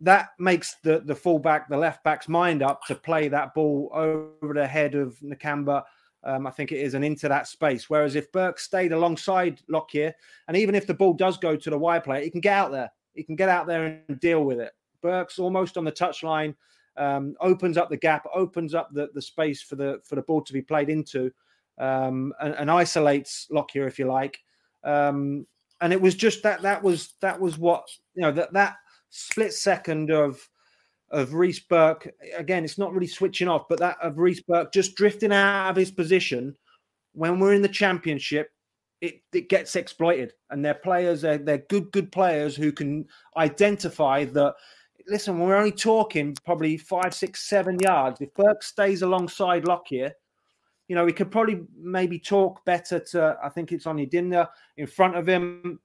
that 0.00 0.28
makes 0.38 0.76
the 0.82 1.02
the 1.04 1.14
fullback, 1.14 1.68
the 1.68 1.76
left 1.76 2.02
back's 2.04 2.28
mind 2.28 2.62
up 2.62 2.84
to 2.86 2.94
play 2.94 3.28
that 3.28 3.54
ball 3.54 3.90
over 3.92 4.54
the 4.54 4.66
head 4.66 4.94
of 4.94 5.18
Nakamba. 5.20 5.82
Um, 6.24 6.46
I 6.46 6.50
think 6.50 6.72
it 6.72 6.78
is 6.78 6.94
and 6.94 7.04
into 7.04 7.28
that 7.28 7.46
space. 7.46 7.90
Whereas 7.90 8.14
if 8.14 8.32
Burke 8.32 8.58
stayed 8.58 8.92
alongside 8.92 9.60
Lockyer, 9.68 10.14
and 10.48 10.56
even 10.56 10.74
if 10.74 10.86
the 10.86 10.94
ball 10.94 11.12
does 11.12 11.36
go 11.36 11.54
to 11.54 11.70
the 11.70 11.78
wide 11.78 12.04
player, 12.04 12.22
he 12.22 12.30
can 12.30 12.40
get 12.40 12.54
out 12.54 12.72
there. 12.72 12.90
He 13.14 13.22
can 13.22 13.36
get 13.36 13.48
out 13.48 13.66
there 13.66 14.02
and 14.08 14.20
deal 14.20 14.44
with 14.44 14.58
it. 14.58 14.72
Burke's 15.02 15.38
almost 15.38 15.76
on 15.76 15.84
the 15.84 15.92
touchline, 15.92 16.54
um, 16.96 17.34
opens 17.40 17.76
up 17.76 17.90
the 17.90 17.96
gap, 17.96 18.26
opens 18.34 18.74
up 18.74 18.88
the, 18.92 19.10
the 19.14 19.20
space 19.20 19.60
for 19.60 19.76
the 19.76 20.00
for 20.04 20.14
the 20.14 20.22
ball 20.22 20.40
to 20.42 20.52
be 20.52 20.62
played 20.62 20.88
into 20.88 21.30
um, 21.78 22.32
and, 22.40 22.54
and, 22.54 22.70
isolates 22.70 23.48
Lockyer, 23.50 23.86
if 23.86 23.98
you 23.98 24.06
like. 24.06 24.38
Um, 24.84 25.46
and 25.80 25.92
it 25.92 26.00
was 26.00 26.14
just 26.14 26.42
that 26.42 26.62
that 26.62 26.82
was 26.82 27.14
that 27.20 27.38
was 27.40 27.58
what 27.58 27.86
you 28.14 28.22
know 28.22 28.32
that 28.32 28.52
that 28.52 28.76
split 29.10 29.52
second 29.52 30.10
of 30.10 30.48
of 31.14 31.34
Reece 31.34 31.60
Burke 31.60 32.12
again. 32.36 32.64
It's 32.64 32.78
not 32.78 32.92
really 32.92 33.06
switching 33.06 33.48
off, 33.48 33.68
but 33.68 33.78
that 33.78 33.96
of 34.02 34.18
Reece 34.18 34.42
Burke 34.42 34.72
just 34.72 34.94
drifting 34.96 35.32
out 35.32 35.70
of 35.70 35.76
his 35.76 35.90
position 35.90 36.56
when 37.12 37.38
we're 37.38 37.54
in 37.54 37.62
the 37.62 37.68
championship. 37.68 38.50
It, 39.00 39.20
it 39.34 39.50
gets 39.50 39.76
exploited, 39.76 40.32
and 40.50 40.64
they're 40.64 40.74
players. 40.74 41.22
They're, 41.22 41.36
they're 41.36 41.64
good, 41.68 41.92
good 41.92 42.10
players 42.10 42.56
who 42.56 42.72
can 42.72 43.06
identify 43.36 44.24
that 44.24 44.54
listen, 45.06 45.38
we're 45.38 45.56
only 45.56 45.72
talking 45.72 46.36
probably 46.44 46.76
five, 46.76 47.14
six, 47.14 47.48
seven 47.48 47.78
yards. 47.80 48.20
If 48.20 48.32
Burke 48.34 48.62
stays 48.62 49.02
alongside 49.02 49.66
Lockyer, 49.66 50.12
you 50.88 50.94
know, 50.94 51.06
he 51.06 51.12
could 51.12 51.30
probably 51.30 51.62
maybe 51.76 52.18
talk 52.18 52.64
better 52.64 52.98
to, 52.98 53.36
I 53.42 53.48
think 53.48 53.72
it's 53.72 53.86
Onyedinma 53.86 54.48
in 54.76 54.86
front 54.86 55.16
of 55.16 55.26
him. 55.26 55.80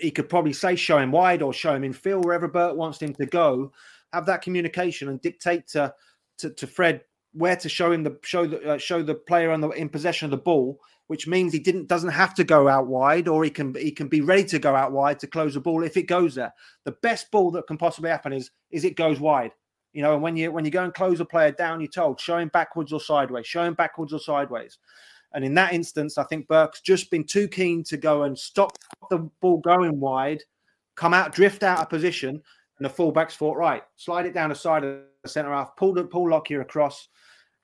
He 0.00 0.10
could 0.10 0.28
probably 0.28 0.52
say, 0.52 0.76
show 0.76 0.98
him 0.98 1.12
wide 1.12 1.42
or 1.42 1.52
show 1.52 1.74
him 1.74 1.84
in 1.84 1.92
field, 1.92 2.24
wherever 2.24 2.48
Burke 2.48 2.76
wants 2.76 3.00
him 3.00 3.14
to 3.14 3.26
go. 3.26 3.72
Have 4.12 4.26
that 4.26 4.42
communication 4.42 5.08
and 5.08 5.20
dictate 5.20 5.66
to, 5.68 5.94
to, 6.38 6.50
to 6.50 6.66
Fred 6.66 7.02
where 7.32 7.56
to 7.56 7.68
show 7.68 7.92
him 7.92 8.02
the 8.02 8.18
show 8.22 8.46
the 8.46 8.72
uh, 8.72 8.78
show 8.78 9.02
the 9.02 9.14
player 9.14 9.50
on 9.50 9.60
the 9.60 9.70
in 9.70 9.88
possession 9.88 10.26
of 10.26 10.30
the 10.30 10.36
ball, 10.36 10.78
which 11.06 11.26
means 11.26 11.52
he 11.52 11.58
didn't 11.58 11.88
doesn't 11.88 12.10
have 12.10 12.34
to 12.34 12.44
go 12.44 12.68
out 12.68 12.86
wide, 12.86 13.28
or 13.28 13.42
he 13.44 13.50
can 13.50 13.74
he 13.74 13.90
can 13.90 14.08
be 14.08 14.20
ready 14.20 14.44
to 14.44 14.58
go 14.58 14.74
out 14.74 14.92
wide 14.92 15.18
to 15.20 15.26
close 15.26 15.54
the 15.54 15.60
ball 15.60 15.82
if 15.82 15.96
it 15.96 16.02
goes 16.02 16.34
there. 16.34 16.52
The 16.84 16.92
best 17.02 17.30
ball 17.30 17.50
that 17.52 17.66
can 17.66 17.78
possibly 17.78 18.10
happen 18.10 18.32
is 18.32 18.50
is 18.70 18.84
it 18.84 18.96
goes 18.96 19.18
wide. 19.18 19.52
You 19.92 20.02
know, 20.02 20.14
and 20.14 20.22
when 20.22 20.36
you 20.36 20.52
when 20.52 20.64
you 20.64 20.70
go 20.70 20.84
and 20.84 20.94
close 20.94 21.20
a 21.20 21.24
player 21.24 21.52
down, 21.52 21.80
you're 21.80 21.88
told 21.88 22.20
show 22.20 22.38
him 22.38 22.48
backwards 22.48 22.92
or 22.92 23.00
sideways, 23.00 23.46
show 23.46 23.64
him 23.64 23.74
backwards 23.74 24.12
or 24.12 24.18
sideways. 24.18 24.78
And 25.34 25.44
in 25.44 25.54
that 25.54 25.72
instance, 25.72 26.18
I 26.18 26.24
think 26.24 26.46
Burke's 26.46 26.82
just 26.82 27.10
been 27.10 27.24
too 27.24 27.48
keen 27.48 27.82
to 27.84 27.96
go 27.96 28.24
and 28.24 28.38
stop 28.38 28.76
the 29.08 29.30
ball 29.40 29.58
going 29.58 29.98
wide, 29.98 30.42
come 30.94 31.14
out, 31.14 31.34
drift 31.34 31.62
out 31.62 31.80
of 31.80 31.88
position, 31.88 32.42
and 32.82 32.90
the 32.90 32.94
fullbacks 32.94 33.36
thought, 33.36 33.56
right, 33.56 33.84
slide 33.94 34.26
it 34.26 34.34
down 34.34 34.48
the 34.48 34.56
side 34.56 34.82
of 34.82 35.02
the 35.22 35.28
centre 35.28 35.52
half, 35.52 35.76
pull 35.76 35.94
the 35.94 36.02
pull 36.02 36.28
Lockyer 36.28 36.62
across. 36.62 37.06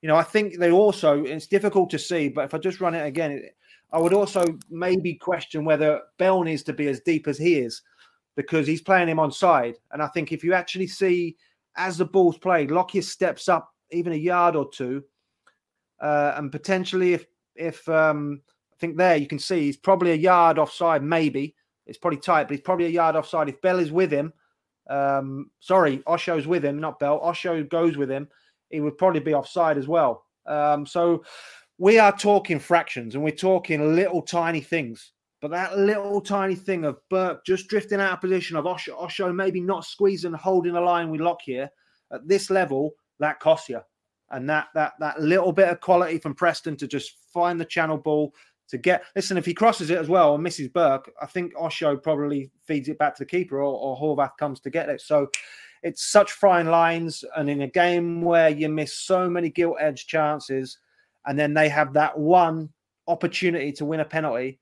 You 0.01 0.07
know, 0.07 0.15
I 0.15 0.23
think 0.23 0.57
they 0.57 0.71
also 0.71 1.25
it's 1.25 1.47
difficult 1.47 1.89
to 1.89 1.99
see, 1.99 2.29
but 2.29 2.45
if 2.45 2.53
I 2.53 2.57
just 2.57 2.79
run 2.79 2.95
it 2.95 3.05
again, 3.05 3.43
I 3.91 3.99
would 3.99 4.13
also 4.13 4.45
maybe 4.69 5.15
question 5.15 5.65
whether 5.65 5.99
Bell 6.17 6.41
needs 6.43 6.63
to 6.63 6.73
be 6.73 6.87
as 6.87 7.01
deep 7.01 7.27
as 7.27 7.37
he 7.37 7.55
is 7.55 7.81
because 8.37 8.65
he's 8.65 8.81
playing 8.81 9.09
him 9.09 9.19
on 9.19 9.29
side. 9.29 9.75
And 9.91 10.01
I 10.01 10.07
think 10.07 10.31
if 10.31 10.41
you 10.41 10.53
actually 10.53 10.87
see 10.87 11.35
as 11.75 11.97
the 11.97 12.05
ball's 12.05 12.37
played, 12.37 12.71
Lockyer 12.71 13.01
steps 13.01 13.49
up 13.49 13.73
even 13.91 14.13
a 14.13 14.15
yard 14.15 14.55
or 14.55 14.69
two, 14.69 15.03
uh, 15.99 16.35
and 16.37 16.49
potentially 16.49 17.11
if 17.11 17.25
if 17.57 17.89
um, 17.89 18.41
I 18.71 18.75
think 18.79 18.95
there 18.95 19.17
you 19.17 19.27
can 19.27 19.39
see 19.39 19.63
he's 19.63 19.75
probably 19.75 20.11
a 20.11 20.15
yard 20.15 20.57
offside, 20.57 21.03
maybe 21.03 21.55
it's 21.87 21.97
probably 21.97 22.19
tight, 22.19 22.43
but 22.43 22.51
he's 22.51 22.61
probably 22.61 22.85
a 22.85 22.89
yard 22.89 23.17
offside. 23.17 23.49
If 23.49 23.61
Bell 23.61 23.79
is 23.79 23.91
with 23.91 24.13
him, 24.13 24.31
um, 24.89 25.51
sorry, 25.59 26.01
Osho's 26.07 26.47
with 26.47 26.65
him, 26.65 26.79
not 26.79 26.99
Bell. 26.99 27.19
Osho 27.23 27.63
goes 27.63 27.95
with 27.95 28.09
him, 28.09 28.27
he 28.69 28.81
would 28.81 28.97
probably 28.97 29.19
be 29.19 29.33
offside 29.33 29.77
as 29.77 29.87
well. 29.87 30.25
Um, 30.45 30.85
so 30.85 31.23
we 31.77 31.99
are 31.99 32.15
talking 32.15 32.59
fractions, 32.59 33.15
and 33.15 33.23
we're 33.23 33.31
talking 33.31 33.95
little 33.95 34.21
tiny 34.21 34.61
things. 34.61 35.13
But 35.41 35.51
that 35.51 35.77
little 35.77 36.19
tiny 36.19 36.55
thing 36.55 36.83
of 36.83 36.99
Burke 37.09 37.45
just 37.45 37.69
drifting 37.69 38.01
out 38.01 38.13
of 38.13 38.21
position, 38.21 38.57
of 38.57 38.65
Osho, 38.65 38.97
Osho 38.97 39.31
maybe 39.31 39.61
not 39.61 39.85
squeezing, 39.85 40.33
holding 40.33 40.75
a 40.75 40.81
line 40.81 41.09
with 41.09 41.21
Lockyer 41.21 41.69
at 42.11 42.27
this 42.27 42.49
level, 42.49 42.91
that 43.19 43.39
costs 43.39 43.69
you. 43.69 43.79
And 44.31 44.49
that 44.49 44.67
that 44.75 44.93
that 44.99 45.21
little 45.21 45.53
bit 45.53 45.69
of 45.69 45.79
quality 45.79 46.19
from 46.19 46.35
Preston 46.35 46.75
to 46.77 46.87
just 46.87 47.13
find 47.33 47.59
the 47.59 47.65
channel 47.65 47.97
ball 47.97 48.33
to 48.69 48.77
get. 48.77 49.03
Listen, 49.15 49.37
if 49.37 49.45
he 49.45 49.53
crosses 49.53 49.89
it 49.89 49.97
as 49.97 50.09
well 50.09 50.35
and 50.35 50.43
misses 50.43 50.69
Burke, 50.69 51.11
I 51.21 51.25
think 51.25 51.53
Osho 51.59 51.97
probably 51.97 52.51
feeds 52.65 52.89
it 52.89 52.97
back 52.97 53.15
to 53.15 53.23
the 53.23 53.29
keeper, 53.29 53.57
or, 53.57 53.73
or 53.73 53.97
Horvath 53.97 54.37
comes 54.37 54.59
to 54.61 54.69
get 54.69 54.89
it. 54.89 55.01
So 55.01 55.27
it's 55.83 56.03
such 56.03 56.31
fine 56.33 56.67
lines, 56.67 57.23
and 57.35 57.49
in 57.49 57.61
a 57.61 57.67
game 57.67 58.21
where 58.21 58.49
you 58.49 58.69
miss 58.69 58.97
so 58.97 59.29
many 59.29 59.49
gilt 59.49 59.77
edge 59.79 60.07
chances, 60.07 60.77
and 61.25 61.37
then 61.37 61.53
they 61.53 61.69
have 61.69 61.93
that 61.93 62.17
one 62.17 62.69
opportunity 63.07 63.71
to 63.73 63.85
win 63.85 63.99
a 63.99 64.05
penalty 64.05 64.59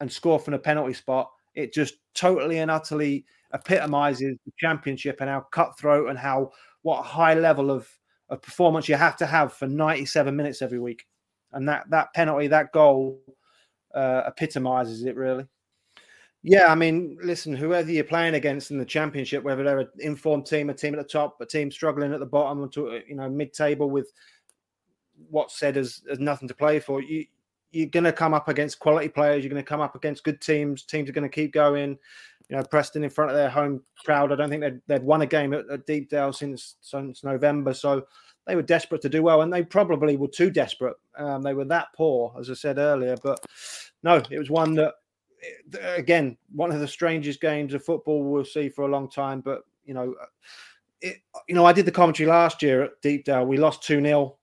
and 0.00 0.10
score 0.10 0.38
from 0.38 0.54
a 0.54 0.58
penalty 0.58 0.92
spot, 0.92 1.30
It 1.54 1.72
just 1.72 1.94
totally 2.14 2.58
and 2.58 2.70
utterly 2.70 3.24
epitomizes 3.52 4.36
the 4.44 4.52
championship 4.58 5.18
and 5.20 5.30
how 5.30 5.40
cutthroat 5.52 6.10
and 6.10 6.18
how 6.18 6.50
what 6.82 7.02
high 7.02 7.34
level 7.34 7.70
of, 7.70 7.88
of 8.28 8.42
performance 8.42 8.88
you 8.88 8.96
have 8.96 9.16
to 9.16 9.26
have 9.26 9.52
for 9.52 9.68
97 9.68 10.34
minutes 10.34 10.60
every 10.60 10.80
week. 10.80 11.06
And 11.52 11.68
that 11.68 11.88
that 11.90 12.12
penalty, 12.14 12.48
that 12.48 12.72
goal, 12.72 13.20
uh, 13.94 14.22
epitomizes 14.26 15.04
it 15.04 15.16
really. 15.16 15.46
Yeah, 16.46 16.70
I 16.70 16.74
mean, 16.74 17.16
listen, 17.22 17.56
whoever 17.56 17.90
you're 17.90 18.04
playing 18.04 18.34
against 18.34 18.70
in 18.70 18.76
the 18.76 18.84
championship, 18.84 19.42
whether 19.42 19.64
they're 19.64 19.78
an 19.78 19.88
informed 20.00 20.44
team, 20.44 20.68
a 20.68 20.74
team 20.74 20.94
at 20.94 20.98
the 20.98 21.08
top, 21.08 21.40
a 21.40 21.46
team 21.46 21.70
struggling 21.70 22.12
at 22.12 22.20
the 22.20 22.26
bottom, 22.26 22.68
to 22.70 23.00
you 23.08 23.14
know 23.14 23.30
mid-table 23.30 23.88
with 23.88 24.12
what's 25.30 25.58
said 25.58 25.78
as, 25.78 26.02
as 26.10 26.18
nothing 26.18 26.48
to 26.48 26.54
play 26.54 26.80
for, 26.80 27.00
you 27.00 27.24
you're 27.74 27.86
going 27.86 28.04
to 28.04 28.12
come 28.12 28.34
up 28.34 28.48
against 28.48 28.78
quality 28.78 29.08
players. 29.08 29.42
You're 29.42 29.50
going 29.50 29.62
to 29.62 29.68
come 29.68 29.80
up 29.80 29.96
against 29.96 30.22
good 30.22 30.40
teams. 30.40 30.84
Teams 30.84 31.08
are 31.08 31.12
going 31.12 31.28
to 31.28 31.34
keep 31.34 31.52
going. 31.52 31.98
You 32.48 32.56
know, 32.56 32.62
Preston 32.62 33.02
in 33.02 33.10
front 33.10 33.30
of 33.30 33.36
their 33.36 33.50
home 33.50 33.82
crowd. 34.04 34.30
I 34.30 34.36
don't 34.36 34.48
think 34.48 34.62
they'd, 34.62 34.80
they'd 34.86 35.02
won 35.02 35.22
a 35.22 35.26
game 35.26 35.52
at, 35.54 35.68
at 35.70 35.86
Deepdale 35.86 36.32
since 36.32 36.76
since 36.82 37.24
November, 37.24 37.74
so 37.74 38.06
they 38.46 38.54
were 38.54 38.62
desperate 38.62 39.00
to 39.02 39.08
do 39.08 39.22
well, 39.22 39.42
and 39.42 39.52
they 39.52 39.62
probably 39.62 40.16
were 40.16 40.28
too 40.28 40.50
desperate. 40.50 40.96
Um, 41.16 41.42
they 41.42 41.54
were 41.54 41.64
that 41.64 41.88
poor, 41.96 42.34
as 42.38 42.50
I 42.50 42.54
said 42.54 42.78
earlier. 42.78 43.16
But 43.22 43.40
no, 44.04 44.22
it 44.30 44.38
was 44.38 44.50
one 44.50 44.74
that 44.74 44.94
again, 45.96 46.36
one 46.54 46.70
of 46.70 46.80
the 46.80 46.86
strangest 46.86 47.40
games 47.40 47.74
of 47.74 47.84
football 47.84 48.22
we'll 48.22 48.44
see 48.44 48.68
for 48.68 48.82
a 48.82 48.88
long 48.88 49.10
time. 49.10 49.40
But 49.40 49.62
you 49.84 49.94
know, 49.94 50.14
it, 51.00 51.16
you 51.48 51.54
know, 51.54 51.64
I 51.64 51.72
did 51.72 51.86
the 51.86 51.92
commentary 51.92 52.28
last 52.28 52.62
year 52.62 52.82
at 52.82 53.02
Deepdale. 53.02 53.46
We 53.46 53.56
lost 53.56 53.82
two 53.82 54.00
0 54.00 54.36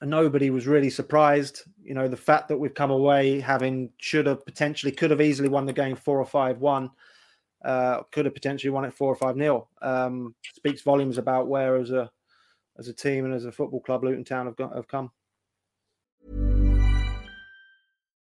and 0.00 0.10
nobody 0.10 0.50
was 0.50 0.66
really 0.66 0.90
surprised. 0.90 1.62
You 1.82 1.94
know, 1.94 2.08
the 2.08 2.16
fact 2.16 2.48
that 2.48 2.56
we've 2.56 2.74
come 2.74 2.92
away 2.92 3.40
having 3.40 3.90
should 3.98 4.26
have 4.26 4.46
potentially 4.46 4.92
could 4.92 5.10
have 5.10 5.20
easily 5.20 5.48
won 5.48 5.66
the 5.66 5.72
game 5.72 5.96
four 5.96 6.18
or 6.18 6.26
five 6.26 6.60
one. 6.60 6.90
Uh, 7.64 8.02
could 8.12 8.26
have 8.26 8.34
potentially 8.34 8.70
won 8.70 8.84
it 8.84 8.94
four 8.94 9.12
or 9.12 9.16
five 9.16 9.36
nil. 9.36 9.68
Um, 9.82 10.34
speaks 10.54 10.82
volumes 10.82 11.18
about 11.18 11.48
where 11.48 11.76
as 11.76 11.90
a 11.90 12.10
as 12.78 12.86
a 12.86 12.92
team 12.92 13.24
and 13.24 13.34
as 13.34 13.46
a 13.46 13.52
football 13.52 13.80
club 13.80 14.04
Luton 14.04 14.22
Town 14.22 14.46
have 14.46 14.56
got, 14.56 14.76
have 14.76 14.86
come. 14.86 15.10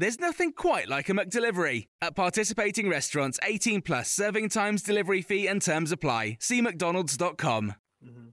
There's 0.00 0.18
nothing 0.18 0.52
quite 0.52 0.88
like 0.88 1.10
a 1.10 1.12
McDelivery. 1.12 1.88
At 2.00 2.16
participating 2.16 2.88
restaurants, 2.88 3.38
18 3.42 3.82
plus 3.82 4.10
serving 4.10 4.48
times, 4.48 4.82
delivery 4.82 5.20
fee, 5.20 5.46
and 5.46 5.60
terms 5.60 5.92
apply. 5.92 6.38
See 6.40 6.62
McDonald's.com. 6.62 7.74
Mm-hmm. 8.02 8.28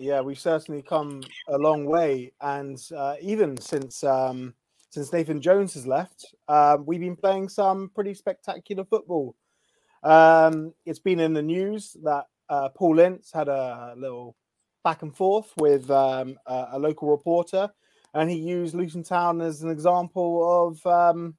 Yeah, 0.00 0.22
we've 0.22 0.40
certainly 0.40 0.82
come 0.82 1.22
a 1.46 1.56
long 1.56 1.84
way, 1.84 2.32
and 2.40 2.82
uh, 2.96 3.14
even 3.22 3.56
since 3.60 4.02
um, 4.02 4.54
since 4.90 5.12
Nathan 5.12 5.40
Jones 5.40 5.74
has 5.74 5.86
left, 5.86 6.34
um, 6.48 6.84
we've 6.84 6.98
been 6.98 7.14
playing 7.14 7.48
some 7.48 7.92
pretty 7.94 8.14
spectacular 8.14 8.84
football. 8.84 9.36
Um, 10.02 10.74
it's 10.84 10.98
been 10.98 11.20
in 11.20 11.32
the 11.32 11.42
news 11.42 11.96
that 12.02 12.24
uh, 12.48 12.70
Paul 12.70 12.98
Ince 12.98 13.30
had 13.32 13.46
a 13.46 13.94
little 13.96 14.34
back 14.82 15.02
and 15.02 15.16
forth 15.16 15.52
with 15.58 15.88
um, 15.92 16.36
a, 16.44 16.70
a 16.72 16.78
local 16.80 17.08
reporter 17.08 17.70
and 18.14 18.30
he 18.30 18.36
used 18.36 18.74
Luton 18.74 19.02
Town 19.02 19.40
as 19.40 19.62
an 19.62 19.70
example 19.70 20.68
of 20.68 20.86
um, 20.86 21.34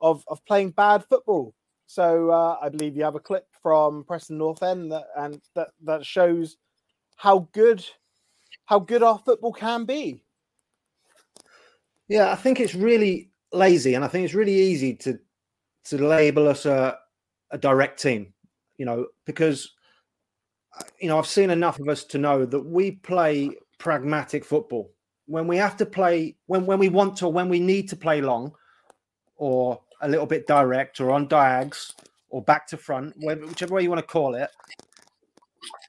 of 0.00 0.24
of 0.28 0.44
playing 0.46 0.70
bad 0.70 1.04
football. 1.04 1.54
So 1.86 2.30
uh, 2.30 2.58
I 2.60 2.68
believe 2.68 2.96
you 2.96 3.04
have 3.04 3.14
a 3.14 3.20
clip 3.20 3.46
from 3.62 4.04
Preston 4.04 4.38
North 4.38 4.62
End 4.62 4.90
that 4.92 5.06
and 5.16 5.40
that 5.54 5.68
that 5.84 6.04
shows 6.04 6.56
how 7.16 7.48
good 7.52 7.84
how 8.66 8.78
good 8.78 9.02
our 9.02 9.18
football 9.18 9.52
can 9.52 9.84
be. 9.84 10.22
Yeah, 12.08 12.30
I 12.30 12.34
think 12.34 12.60
it's 12.60 12.74
really 12.74 13.30
lazy, 13.52 13.94
and 13.94 14.04
I 14.04 14.08
think 14.08 14.24
it's 14.24 14.34
really 14.34 14.54
easy 14.54 14.94
to 14.96 15.18
to 15.86 15.98
label 15.98 16.48
us 16.48 16.66
a, 16.66 16.96
a 17.50 17.58
direct 17.58 18.00
team. 18.00 18.32
You 18.78 18.86
know, 18.86 19.06
because 19.26 19.72
you 21.00 21.08
know 21.08 21.18
I've 21.18 21.26
seen 21.26 21.50
enough 21.50 21.78
of 21.78 21.88
us 21.88 22.04
to 22.04 22.18
know 22.18 22.44
that 22.46 22.60
we 22.60 22.92
play 22.92 23.50
pragmatic 23.78 24.44
football 24.44 24.93
when 25.26 25.46
we 25.46 25.56
have 25.56 25.76
to 25.76 25.86
play 25.86 26.36
when 26.46 26.66
when 26.66 26.78
we 26.78 26.88
want 26.88 27.16
to 27.16 27.28
when 27.28 27.48
we 27.48 27.60
need 27.60 27.88
to 27.88 27.96
play 27.96 28.20
long 28.20 28.52
or 29.36 29.80
a 30.02 30.08
little 30.08 30.26
bit 30.26 30.46
direct 30.46 31.00
or 31.00 31.10
on 31.10 31.26
diags 31.28 31.94
or 32.28 32.42
back 32.42 32.66
to 32.66 32.76
front 32.76 33.14
whichever 33.22 33.74
way 33.74 33.82
you 33.82 33.88
want 33.88 34.00
to 34.00 34.06
call 34.06 34.34
it 34.34 34.50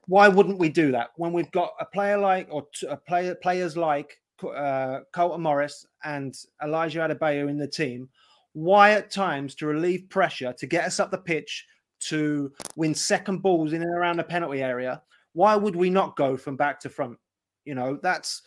why 0.08 0.28
wouldn't 0.28 0.60
we 0.60 0.70
do 0.70 0.92
that? 0.92 1.10
When 1.16 1.34
we've 1.34 1.52
got 1.52 1.74
a 1.80 1.86
player 1.86 2.18
like 2.18 2.48
or 2.52 2.68
a 2.88 2.98
player 2.98 3.36
players 3.36 3.76
like 3.76 4.20
uh, 4.44 5.00
Carlton 5.12 5.42
Morris 5.42 5.86
and 6.04 6.36
Elijah 6.64 7.00
Adebayo 7.00 7.50
in 7.50 7.58
the 7.58 7.68
team 7.68 8.10
why 8.54 8.92
at 8.92 9.12
times 9.12 9.54
to 9.56 9.66
relieve 9.66 10.08
pressure 10.10 10.54
to 10.54 10.66
get 10.66 10.86
us 10.86 11.00
up 11.00 11.12
the 11.12 11.18
pitch 11.18 11.66
to 12.00 12.52
win 12.78 12.96
second 12.96 13.40
balls 13.40 13.74
in 13.74 13.82
and 13.82 13.94
around 13.94 14.18
the 14.18 14.24
penalty 14.24 14.62
area 14.62 15.02
why 15.34 15.56
would 15.56 15.76
we 15.76 15.90
not 15.90 16.16
go 16.16 16.38
from 16.38 16.56
back 16.56 16.80
to 16.80 16.90
front? 16.90 17.18
You 17.66 17.76
know 17.76 18.00
that's 18.02 18.44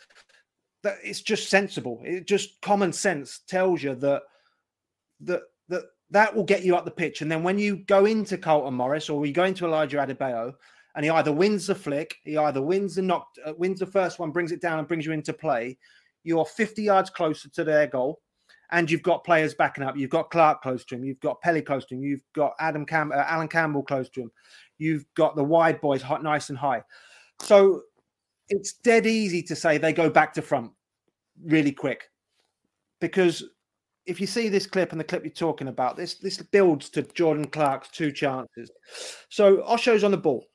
that 0.83 0.97
it's 1.03 1.21
just 1.21 1.49
sensible. 1.49 2.01
It 2.03 2.27
just 2.27 2.61
common 2.61 2.93
sense 2.93 3.41
tells 3.47 3.83
you 3.83 3.95
that 3.95 4.23
that 5.21 5.41
that 5.67 5.83
that 6.11 6.35
will 6.35 6.43
get 6.43 6.63
you 6.63 6.75
up 6.75 6.85
the 6.85 6.91
pitch. 6.91 7.21
And 7.21 7.31
then 7.31 7.43
when 7.43 7.59
you 7.59 7.77
go 7.77 8.05
into 8.05 8.37
Carlton 8.37 8.73
Morris 8.73 9.09
or 9.09 9.25
you 9.25 9.33
go 9.33 9.43
into 9.43 9.65
Elijah 9.65 9.97
Adebayo, 9.97 10.53
and 10.95 11.05
he 11.05 11.11
either 11.11 11.31
wins 11.31 11.67
the 11.67 11.75
flick, 11.75 12.15
he 12.23 12.37
either 12.37 12.61
wins 12.61 12.95
the 12.95 13.01
knock, 13.01 13.27
uh, 13.45 13.53
wins 13.57 13.79
the 13.79 13.85
first 13.85 14.19
one, 14.19 14.31
brings 14.31 14.51
it 14.51 14.61
down, 14.61 14.79
and 14.79 14.87
brings 14.87 15.05
you 15.05 15.11
into 15.11 15.33
play. 15.33 15.77
You're 16.23 16.45
50 16.45 16.81
yards 16.83 17.09
closer 17.09 17.49
to 17.49 17.63
their 17.63 17.87
goal, 17.87 18.21
and 18.71 18.89
you've 18.89 19.03
got 19.03 19.23
players 19.23 19.53
backing 19.53 19.83
up. 19.83 19.95
You've 19.95 20.09
got 20.09 20.31
Clark 20.31 20.61
close 20.61 20.83
to 20.85 20.95
him. 20.95 21.03
You've 21.03 21.19
got 21.19 21.41
Pelly 21.41 21.61
close 21.61 21.85
to 21.85 21.95
him. 21.95 22.03
You've 22.03 22.25
got 22.33 22.53
Adam 22.59 22.85
Cam- 22.85 23.11
uh, 23.11 23.23
Allan 23.27 23.47
Campbell 23.47 23.83
close 23.83 24.09
to 24.09 24.21
him. 24.21 24.31
You've 24.77 25.05
got 25.15 25.35
the 25.35 25.43
wide 25.43 25.79
boys 25.79 26.01
hot, 26.01 26.23
nice 26.23 26.49
and 26.49 26.57
high. 26.57 26.83
So 27.41 27.83
it's 28.49 28.73
dead 28.73 29.05
easy 29.05 29.41
to 29.43 29.55
say 29.55 29.77
they 29.77 29.93
go 29.93 30.09
back 30.09 30.33
to 30.33 30.41
front 30.41 30.71
really 31.43 31.71
quick 31.71 32.09
because 32.99 33.43
if 34.05 34.19
you 34.19 34.27
see 34.27 34.49
this 34.49 34.65
clip 34.65 34.91
and 34.91 34.99
the 34.99 35.05
clip 35.05 35.23
you're 35.23 35.31
talking 35.31 35.67
about, 35.67 35.95
this 35.95 36.15
this 36.15 36.37
builds 36.37 36.89
to 36.89 37.03
Jordan 37.03 37.47
Clark's 37.47 37.89
two 37.89 38.11
chances. 38.11 38.71
So 39.29 39.57
Osho's 39.57 40.03
on 40.03 40.11
the 40.11 40.17
ball, 40.17 40.47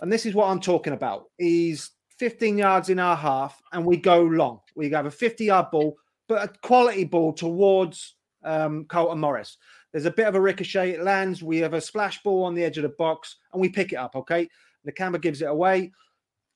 and 0.00 0.12
this 0.12 0.24
is 0.24 0.34
what 0.34 0.46
I'm 0.46 0.60
talking 0.60 0.92
about. 0.92 1.24
He's 1.38 1.90
15 2.18 2.58
yards 2.58 2.90
in 2.90 2.98
our 2.98 3.16
half, 3.16 3.60
and 3.72 3.84
we 3.84 3.96
go 3.96 4.22
long. 4.22 4.60
We 4.76 4.90
have 4.90 5.06
a 5.06 5.10
50 5.10 5.44
yard 5.44 5.66
ball, 5.72 5.96
but 6.28 6.44
a 6.44 6.52
quality 6.62 7.04
ball 7.04 7.32
towards 7.32 8.14
um, 8.44 8.84
Carlton 8.84 9.18
Morris. 9.18 9.58
There's 9.90 10.06
a 10.06 10.10
bit 10.10 10.28
of 10.28 10.36
a 10.36 10.40
ricochet. 10.40 10.92
It 10.92 11.02
lands. 11.02 11.42
We 11.42 11.58
have 11.58 11.74
a 11.74 11.80
splash 11.80 12.22
ball 12.22 12.44
on 12.44 12.54
the 12.54 12.64
edge 12.64 12.78
of 12.78 12.84
the 12.84 12.90
box, 12.90 13.36
and 13.52 13.60
we 13.60 13.68
pick 13.68 13.92
it 13.92 13.96
up. 13.96 14.14
Okay, 14.14 14.48
the 14.84 14.92
camera 14.92 15.18
gives 15.18 15.42
it 15.42 15.50
away 15.50 15.90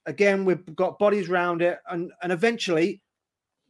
again, 0.07 0.45
we've 0.45 0.75
got 0.75 0.99
bodies 0.99 1.29
around 1.29 1.63
it, 1.63 1.79
and, 1.91 2.13
and 2.23 2.33
eventually 2.33 3.03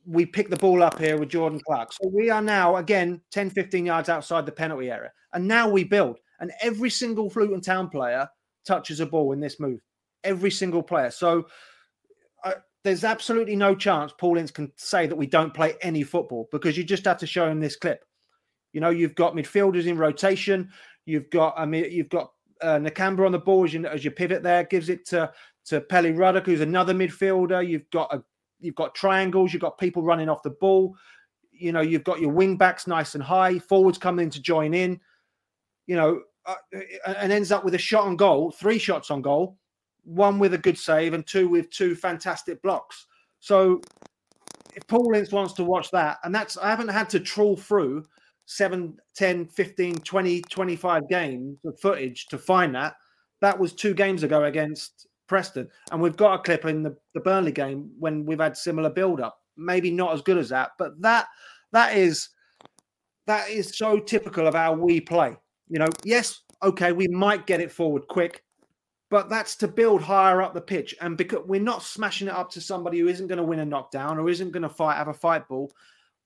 we 0.07 0.25
pick 0.25 0.49
the 0.49 0.57
ball 0.57 0.83
up 0.83 0.99
here 0.99 1.19
with 1.19 1.31
Jordan 1.31 1.61
Clark. 1.67 1.93
So 1.93 2.09
we 2.09 2.31
are 2.31 2.43
now, 2.43 2.77
again, 2.77 3.21
10, 3.33 3.51
15 3.51 3.87
yards 3.87 4.09
outside 4.09 4.47
the 4.47 4.53
penalty 4.53 4.91
area. 4.91 5.11
And 5.33 5.49
now 5.49 5.69
we 5.69 5.83
build. 5.83 6.19
And 6.39 6.53
every 6.63 6.91
single 6.91 7.31
Luton 7.35 7.61
Town 7.61 7.89
player 7.89 8.29
touches 8.65 9.01
a 9.01 9.07
ball 9.07 9.33
in 9.33 9.41
this 9.41 9.59
move. 9.59 9.81
Every 10.23 10.51
single 10.51 10.83
player. 10.83 11.11
So 11.11 11.47
uh, 12.45 12.55
there's 12.85 13.03
absolutely 13.03 13.57
no 13.57 13.75
chance 13.75 14.13
Paul 14.17 14.39
Ince 14.39 14.53
can 14.53 14.71
say 14.77 15.07
that 15.07 15.17
we 15.17 15.27
don't 15.27 15.53
play 15.53 15.75
any 15.83 16.05
football 16.05 16.49
because 16.53 16.77
you 16.77 16.85
just 16.85 17.05
have 17.05 17.19
to 17.19 17.27
show 17.27 17.49
him 17.51 17.59
this 17.59 17.77
clip. 17.77 18.05
You 18.73 18.81
know, 18.81 18.91
you've 18.91 19.15
got 19.15 19.35
midfielders 19.35 19.87
in 19.87 19.99
rotation. 19.99 20.71
You've 21.05 21.31
got, 21.31 21.55
I 21.57 21.67
mean, 21.67 21.91
you've 21.91 22.11
got 22.11 22.31
uh, 22.61 22.79
Nakamba 22.79 23.27
on 23.27 23.33
the 23.33 23.39
ball 23.39 23.65
as 23.65 23.75
you, 23.75 23.87
as 23.87 24.05
you 24.05 24.11
pivot 24.13 24.43
there, 24.43 24.65
gives 24.65 24.89
it 24.89 25.05
to 25.07 25.33
to 25.67 25.81
Pelly 25.81 26.13
Ruddock, 26.13 26.47
who's 26.47 26.61
another 26.61 26.95
midfielder. 26.95 27.67
You've 27.67 27.89
got 27.91 28.13
a 28.13 28.23
you've 28.59 28.75
got 28.75 28.95
triangles. 28.95 29.53
You've 29.53 29.63
got 29.63 29.79
people 29.79 30.03
running 30.03 30.29
off 30.29 30.43
the 30.43 30.51
ball. 30.51 30.97
You 31.53 31.73
know, 31.73 31.81
you've 31.81 32.05
got 32.05 32.21
your 32.21 32.31
wing 32.31 32.57
backs 32.57 32.87
nice 32.87 33.15
and 33.15 33.23
high. 33.23 33.59
Forwards 33.59 33.99
coming 33.99 34.25
in 34.25 34.31
to 34.31 34.41
join 34.41 34.75
in. 34.75 35.01
You 35.87 35.97
know, 35.97 36.21
uh, 36.47 36.55
and 37.07 37.33
ends 37.33 37.53
up 37.53 37.65
with 37.65 37.75
a 37.75 37.79
shot 37.79 38.05
on 38.05 38.17
goal, 38.17 38.51
three 38.51 38.79
shots 38.79 39.11
on 39.11 39.23
goal, 39.23 39.57
one 40.05 40.39
with 40.39 40.55
a 40.55 40.59
good 40.59 40.79
save, 40.79 41.13
and 41.15 41.27
two 41.27 41.49
with 41.49 41.71
two 41.71 41.95
fantastic 41.95 42.63
blocks. 42.63 43.07
So 43.41 43.81
if 44.75 44.87
Paul 44.87 45.15
Ince 45.15 45.33
wants 45.33 45.55
to 45.55 45.65
watch 45.65 45.91
that, 45.91 46.19
and 46.25 46.35
that's 46.35 46.57
I 46.57 46.71
haven't 46.71 46.89
had 46.89 47.09
to 47.11 47.21
trawl 47.21 47.57
through 47.57 48.05
7, 48.47 48.97
10, 49.15 49.47
15, 49.47 49.97
20, 49.97 50.43
25 50.43 51.09
games 51.09 51.59
of 51.65 51.79
footage 51.81 52.27
to 52.27 52.39
find 52.39 52.75
that. 52.75 52.95
That 53.41 53.59
was 53.59 53.73
two 53.73 53.93
games 53.93 54.23
ago 54.23 54.45
against 54.45 55.09
Preston. 55.27 55.69
And 55.91 56.01
we've 56.01 56.17
got 56.17 56.35
a 56.35 56.43
clip 56.43 56.65
in 56.65 56.83
the, 56.83 56.97
the 57.15 57.21
Burnley 57.21 57.53
game 57.53 57.91
when 57.99 58.25
we've 58.25 58.41
had 58.41 58.57
similar 58.57 58.91
build 58.91 59.21
up. 59.21 59.39
Maybe 59.57 59.91
not 59.91 60.13
as 60.13 60.23
good 60.23 60.39
as 60.39 60.51
that, 60.51 60.73
but 60.79 61.01
that 61.01 61.27
that 61.73 61.97
is 61.97 62.29
that 63.27 63.49
is 63.49 63.77
so 63.77 63.99
typical 63.99 64.47
of 64.47 64.55
how 64.55 64.73
we 64.75 65.01
play. 65.01 65.37
You 65.69 65.79
know, 65.79 65.89
yes, 66.05 66.43
okay, 66.63 66.93
we 66.93 67.09
might 67.09 67.47
get 67.47 67.61
it 67.61 67.73
forward 67.73 68.07
quick, 68.09 68.45
but 69.11 69.29
that's 69.29 69.57
to 69.57 69.69
build 69.69 70.03
higher 70.03 70.43
up 70.43 70.55
the 70.55 70.61
pitch. 70.61 70.95
And 71.01 71.17
because 71.17 71.45
we're 71.47 71.61
not 71.61 71.83
smashing 71.83 72.29
it 72.29 72.35
up 72.35 72.51
to 72.51 72.61
somebody 72.61 72.99
who 72.99 73.09
isn't 73.09 73.27
going 73.27 73.39
to 73.39 73.45
win 73.45 73.61
a 73.61 73.65
knockdown 73.65 74.19
or 74.19 74.29
isn't 74.29 74.53
going 74.53 74.63
to 74.63 74.69
fight, 74.69 74.97
have 74.97 75.09
a 75.09 75.15
fight 75.15 75.49
ball. 75.49 75.73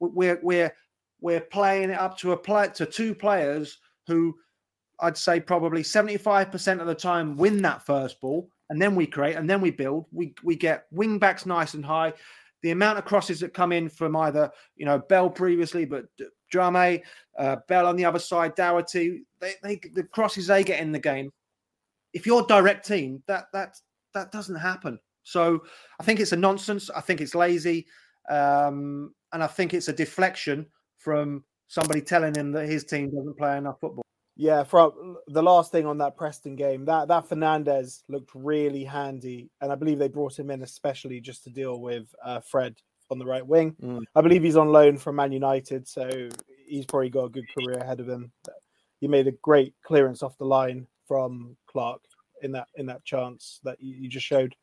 We're 0.00 0.40
we're 0.42 0.74
we're 1.20 1.40
playing 1.40 1.90
it 1.90 1.98
up 1.98 2.18
to 2.18 2.32
a 2.32 2.36
play 2.36 2.68
to 2.74 2.86
two 2.86 3.14
players 3.14 3.78
who 4.06 4.34
I'd 5.00 5.16
say 5.16 5.40
probably 5.40 5.82
75% 5.82 6.80
of 6.80 6.86
the 6.86 6.94
time 6.94 7.36
win 7.36 7.62
that 7.62 7.84
first 7.84 8.20
ball, 8.20 8.50
and 8.70 8.80
then 8.80 8.94
we 8.94 9.06
create, 9.06 9.36
and 9.36 9.50
then 9.50 9.60
we 9.60 9.70
build. 9.70 10.06
We 10.12 10.34
we 10.42 10.56
get 10.56 10.86
wing 10.90 11.18
backs 11.18 11.44
nice 11.44 11.74
and 11.74 11.84
high. 11.84 12.14
The 12.62 12.70
amount 12.70 12.98
of 12.98 13.04
crosses 13.04 13.40
that 13.40 13.52
come 13.52 13.72
in 13.72 13.88
from 13.88 14.16
either 14.16 14.50
you 14.76 14.86
know 14.86 14.98
Bell 14.98 15.28
previously, 15.28 15.84
but 15.84 16.06
Drame, 16.50 17.00
uh, 17.38 17.56
Bell 17.68 17.86
on 17.86 17.96
the 17.96 18.04
other 18.04 18.18
side, 18.18 18.54
Doughty, 18.54 19.24
they, 19.40 19.54
they 19.62 19.80
the 19.92 20.04
crosses 20.04 20.46
they 20.46 20.64
get 20.64 20.80
in 20.80 20.92
the 20.92 20.98
game. 20.98 21.30
If 22.12 22.26
you're 22.26 22.46
direct 22.46 22.86
team, 22.86 23.22
that 23.26 23.46
that 23.52 23.76
that 24.14 24.32
doesn't 24.32 24.56
happen. 24.56 24.98
So 25.24 25.62
I 25.98 26.04
think 26.04 26.20
it's 26.20 26.32
a 26.32 26.36
nonsense. 26.36 26.90
I 26.90 27.00
think 27.00 27.20
it's 27.20 27.34
lazy, 27.34 27.86
um, 28.30 29.12
and 29.32 29.42
I 29.42 29.48
think 29.48 29.74
it's 29.74 29.88
a 29.88 29.92
deflection 29.92 30.66
from 30.98 31.44
somebody 31.66 32.00
telling 32.00 32.34
him 32.34 32.52
that 32.52 32.66
his 32.66 32.84
team 32.84 33.10
doesn't 33.10 33.36
play 33.36 33.56
enough 33.58 33.80
football. 33.80 34.04
Yeah, 34.40 34.62
from 34.62 35.18
the 35.28 35.42
last 35.42 35.70
thing 35.70 35.84
on 35.84 35.98
that 35.98 36.16
Preston 36.16 36.56
game, 36.56 36.86
that 36.86 37.08
that 37.08 37.28
Fernandez 37.28 38.04
looked 38.08 38.30
really 38.34 38.84
handy, 38.84 39.50
and 39.60 39.70
I 39.70 39.74
believe 39.74 39.98
they 39.98 40.08
brought 40.08 40.38
him 40.38 40.50
in 40.50 40.62
especially 40.62 41.20
just 41.20 41.44
to 41.44 41.50
deal 41.50 41.78
with 41.78 42.06
uh, 42.24 42.40
Fred 42.40 42.76
on 43.10 43.18
the 43.18 43.26
right 43.26 43.46
wing. 43.46 43.76
Mm. 43.82 44.00
I 44.14 44.22
believe 44.22 44.42
he's 44.42 44.56
on 44.56 44.72
loan 44.72 44.96
from 44.96 45.16
Man 45.16 45.30
United, 45.30 45.86
so 45.86 46.30
he's 46.66 46.86
probably 46.86 47.10
got 47.10 47.24
a 47.24 47.28
good 47.28 47.44
career 47.52 47.80
ahead 47.80 48.00
of 48.00 48.08
him. 48.08 48.32
He 48.98 49.08
made 49.08 49.26
a 49.26 49.32
great 49.42 49.74
clearance 49.84 50.22
off 50.22 50.38
the 50.38 50.46
line 50.46 50.86
from 51.06 51.54
Clark 51.66 52.00
in 52.40 52.52
that 52.52 52.68
in 52.76 52.86
that 52.86 53.04
chance 53.04 53.60
that 53.64 53.78
you, 53.78 53.94
you 53.94 54.08
just 54.08 54.24
showed. 54.24 54.56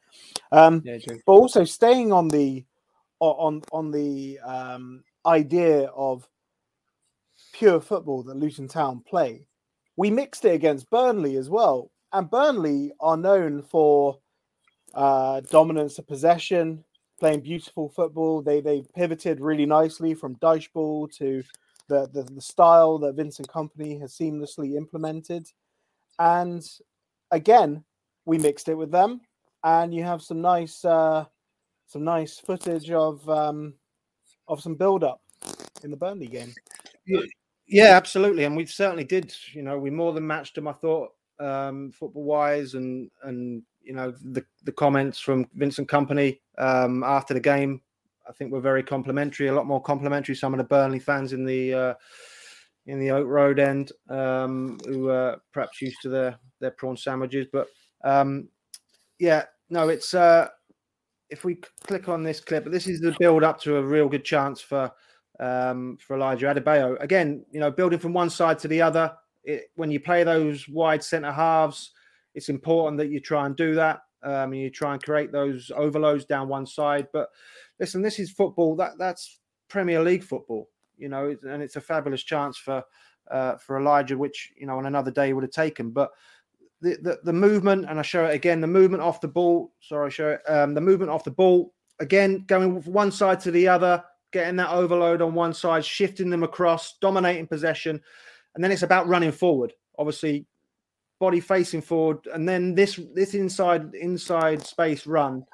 Um, 0.51 0.81
yeah, 0.85 0.97
but 1.05 1.33
also 1.33 1.65
staying 1.65 2.11
on 2.11 2.29
the 2.29 2.65
on 3.19 3.61
on 3.71 3.91
the 3.91 4.39
um, 4.39 5.03
idea 5.23 5.83
of 5.95 6.27
pure 7.53 7.79
football 7.79 8.23
that 8.23 8.37
Luton 8.37 8.67
Town 8.67 9.03
play. 9.07 9.45
We 9.97 10.11
mixed 10.11 10.45
it 10.45 10.53
against 10.53 10.89
Burnley 10.89 11.35
as 11.37 11.49
well, 11.49 11.91
and 12.13 12.29
Burnley 12.29 12.91
are 12.99 13.17
known 13.17 13.63
for 13.63 14.19
uh, 14.93 15.41
dominance 15.41 15.97
of 15.97 16.07
possession, 16.07 16.83
playing 17.19 17.41
beautiful 17.41 17.89
football. 17.89 18.41
They 18.41 18.61
they 18.61 18.83
pivoted 18.95 19.41
really 19.41 19.65
nicely 19.65 20.13
from 20.13 20.35
Dyche 20.35 20.71
ball 20.71 21.07
to 21.09 21.43
the, 21.87 22.07
the, 22.13 22.23
the 22.23 22.41
style 22.41 22.99
that 22.99 23.15
Vincent 23.15 23.47
Kompany 23.47 23.99
has 23.99 24.13
seamlessly 24.13 24.75
implemented, 24.75 25.47
and 26.19 26.63
again 27.31 27.83
we 28.25 28.37
mixed 28.37 28.69
it 28.69 28.75
with 28.75 28.91
them, 28.91 29.21
and 29.63 29.93
you 29.93 30.03
have 30.03 30.21
some 30.21 30.41
nice 30.41 30.85
uh, 30.85 31.25
some 31.87 32.03
nice 32.03 32.37
footage 32.37 32.91
of 32.91 33.27
um, 33.27 33.73
of 34.47 34.61
some 34.61 34.75
build 34.75 35.03
up 35.03 35.21
in 35.83 35.89
the 35.89 35.97
Burnley 35.97 36.27
game. 36.27 36.53
Yeah, 37.67 37.97
absolutely, 37.97 38.45
and 38.45 38.55
we 38.55 38.65
certainly 38.65 39.03
did. 39.03 39.33
You 39.53 39.61
know, 39.61 39.77
we 39.77 39.89
more 39.89 40.13
than 40.13 40.25
matched 40.25 40.55
them. 40.55 40.67
I 40.67 40.73
thought 40.73 41.09
um, 41.39 41.91
football 41.91 42.23
wise, 42.23 42.75
and 42.75 43.09
and 43.23 43.61
you 43.83 43.93
know 43.93 44.13
the 44.23 44.45
the 44.63 44.71
comments 44.71 45.19
from 45.19 45.47
Vincent 45.53 45.89
Kompany 45.89 46.39
um, 46.57 47.03
after 47.03 47.33
the 47.33 47.39
game, 47.41 47.81
I 48.27 48.31
think 48.31 48.51
were 48.51 48.61
very 48.61 48.83
complimentary. 48.83 49.47
A 49.47 49.53
lot 49.53 49.65
more 49.65 49.81
complimentary. 49.81 50.35
Some 50.35 50.53
of 50.53 50.59
the 50.59 50.63
Burnley 50.63 50.99
fans 50.99 51.33
in 51.33 51.43
the 51.43 51.73
uh, 51.73 51.93
in 52.85 52.99
the 52.99 53.11
Oak 53.11 53.27
Road 53.27 53.59
end 53.59 53.91
um, 54.09 54.77
who 54.85 55.09
are 55.09 55.37
perhaps 55.51 55.81
used 55.81 56.01
to 56.03 56.09
their 56.09 56.39
their 56.61 56.71
prawn 56.71 56.95
sandwiches, 56.95 57.47
but 57.51 57.67
um, 58.05 58.47
yeah, 59.19 59.43
no, 59.69 59.89
it's 59.89 60.13
uh, 60.13 60.47
if 61.29 61.43
we 61.43 61.59
click 61.85 62.07
on 62.07 62.23
this 62.23 62.39
clip, 62.39 62.65
this 62.65 62.87
is 62.87 63.01
the 63.01 63.13
build 63.19 63.43
up 63.43 63.59
to 63.61 63.75
a 63.77 63.83
real 63.83 64.07
good 64.07 64.23
chance 64.23 64.61
for 64.61 64.89
um, 65.39 65.97
for 65.99 66.15
Elijah 66.15 66.47
Adebayo. 66.47 67.01
Again, 67.01 67.45
you 67.51 67.59
know, 67.59 67.71
building 67.71 67.99
from 67.99 68.13
one 68.13 68.29
side 68.29 68.59
to 68.59 68.67
the 68.67 68.81
other. 68.81 69.13
It, 69.43 69.71
when 69.75 69.91
you 69.91 69.99
play 69.99 70.23
those 70.23 70.67
wide 70.67 71.03
centre 71.03 71.31
halves, 71.31 71.91
it's 72.35 72.49
important 72.49 72.97
that 72.97 73.09
you 73.09 73.19
try 73.19 73.45
and 73.45 73.55
do 73.55 73.75
that. 73.75 74.01
Um, 74.23 74.51
and 74.51 74.57
you 74.57 74.69
try 74.69 74.93
and 74.93 75.01
create 75.01 75.31
those 75.31 75.71
overloads 75.75 76.25
down 76.25 76.49
one 76.49 76.65
side. 76.65 77.07
But 77.13 77.29
listen, 77.79 78.01
this 78.01 78.19
is 78.19 78.31
football. 78.31 78.75
That 78.75 78.93
that's 78.97 79.39
Premier 79.69 80.01
League 80.01 80.23
football. 80.23 80.69
You 80.97 81.09
know, 81.09 81.35
and 81.43 81.61
it's 81.61 81.75
a 81.75 81.81
fabulous 81.81 82.23
chance 82.23 82.57
for 82.57 82.83
uh, 83.29 83.57
for 83.57 83.79
Elijah, 83.79 84.17
which 84.17 84.51
you 84.57 84.65
know 84.65 84.77
on 84.77 84.87
another 84.87 85.11
day 85.11 85.33
would 85.33 85.43
have 85.43 85.51
taken. 85.51 85.91
But 85.91 86.11
the, 86.81 86.97
the, 87.01 87.19
the 87.23 87.33
movement, 87.33 87.85
and 87.89 87.99
I 87.99 88.01
show 88.01 88.25
it 88.25 88.33
again, 88.33 88.61
the 88.61 88.67
movement 88.67 89.03
off 89.03 89.21
the 89.21 89.27
ball. 89.27 89.71
Sorry, 89.81 90.07
I 90.07 90.09
show 90.09 90.29
it. 90.31 90.41
Um, 90.49 90.73
the 90.73 90.81
movement 90.81 91.11
off 91.11 91.23
the 91.23 91.31
ball 91.31 91.73
again, 91.99 92.43
going 92.47 92.81
from 92.81 92.93
one 92.93 93.11
side 93.11 93.39
to 93.41 93.51
the 93.51 93.67
other, 93.67 94.03
getting 94.31 94.55
that 94.57 94.71
overload 94.71 95.21
on 95.21 95.33
one 95.33 95.53
side, 95.53 95.85
shifting 95.85 96.29
them 96.29 96.43
across, 96.43 96.97
dominating 96.99 97.47
possession, 97.47 98.01
and 98.55 98.63
then 98.63 98.71
it's 98.71 98.83
about 98.83 99.07
running 99.07 99.31
forward. 99.31 99.73
Obviously, 99.97 100.45
body 101.19 101.39
facing 101.39 101.81
forward, 101.81 102.19
and 102.33 102.47
then 102.47 102.75
this 102.75 102.99
this 103.13 103.33
inside 103.33 103.93
inside 103.95 104.65
space 104.65 105.07
run 105.07 105.45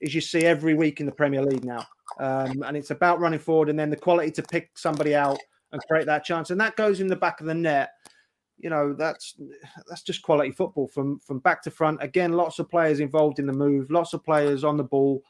is 0.00 0.14
you 0.14 0.20
see 0.20 0.44
every 0.44 0.74
week 0.74 1.00
in 1.00 1.06
the 1.06 1.12
Premier 1.12 1.42
League 1.42 1.64
now, 1.64 1.84
um, 2.20 2.62
and 2.64 2.76
it's 2.76 2.90
about 2.90 3.20
running 3.20 3.40
forward, 3.40 3.68
and 3.68 3.78
then 3.78 3.90
the 3.90 3.96
quality 3.96 4.30
to 4.30 4.42
pick 4.42 4.70
somebody 4.76 5.14
out 5.14 5.38
and 5.72 5.82
create 5.88 6.06
that 6.06 6.24
chance, 6.24 6.50
and 6.50 6.60
that 6.60 6.76
goes 6.76 7.00
in 7.00 7.06
the 7.06 7.16
back 7.16 7.40
of 7.40 7.46
the 7.46 7.54
net 7.54 7.90
you 8.58 8.70
know 8.70 8.92
that's 8.92 9.36
that's 9.88 10.02
just 10.02 10.22
quality 10.22 10.50
football 10.50 10.88
from 10.88 11.18
from 11.20 11.38
back 11.38 11.62
to 11.62 11.70
front. 11.70 12.02
Again, 12.02 12.32
lots 12.32 12.58
of 12.58 12.68
players 12.68 13.00
involved 13.00 13.38
in 13.38 13.46
the 13.46 13.52
move, 13.52 13.90
lots 13.90 14.12
of 14.12 14.24
players 14.24 14.64
on 14.64 14.76
the 14.76 14.84
ball, 14.84 15.22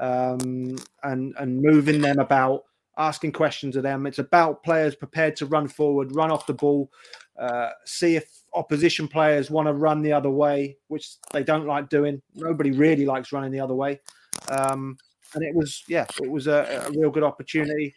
um, 0.00 0.76
and 1.04 1.34
and 1.38 1.62
moving 1.62 2.00
them 2.00 2.18
about, 2.18 2.64
asking 2.98 3.32
questions 3.32 3.76
of 3.76 3.82
them. 3.82 4.06
It's 4.06 4.18
about 4.18 4.64
players 4.64 4.96
prepared 4.96 5.36
to 5.36 5.46
run 5.46 5.68
forward, 5.68 6.14
run 6.16 6.30
off 6.30 6.46
the 6.46 6.54
ball, 6.54 6.90
uh, 7.38 7.70
see 7.84 8.16
if 8.16 8.28
opposition 8.54 9.06
players 9.06 9.50
want 9.50 9.68
to 9.68 9.72
run 9.72 10.02
the 10.02 10.12
other 10.12 10.30
way, 10.30 10.76
which 10.88 11.16
they 11.32 11.44
don't 11.44 11.66
like 11.66 11.88
doing. 11.88 12.20
Nobody 12.34 12.72
really 12.72 13.06
likes 13.06 13.32
running 13.32 13.52
the 13.52 13.60
other 13.60 13.74
way. 13.74 14.00
Um, 14.48 14.96
and 15.34 15.44
it 15.44 15.54
was, 15.54 15.84
yeah, 15.86 16.06
it 16.20 16.30
was 16.30 16.48
a, 16.48 16.86
a 16.86 16.90
real 16.98 17.10
good 17.10 17.22
opportunity 17.22 17.94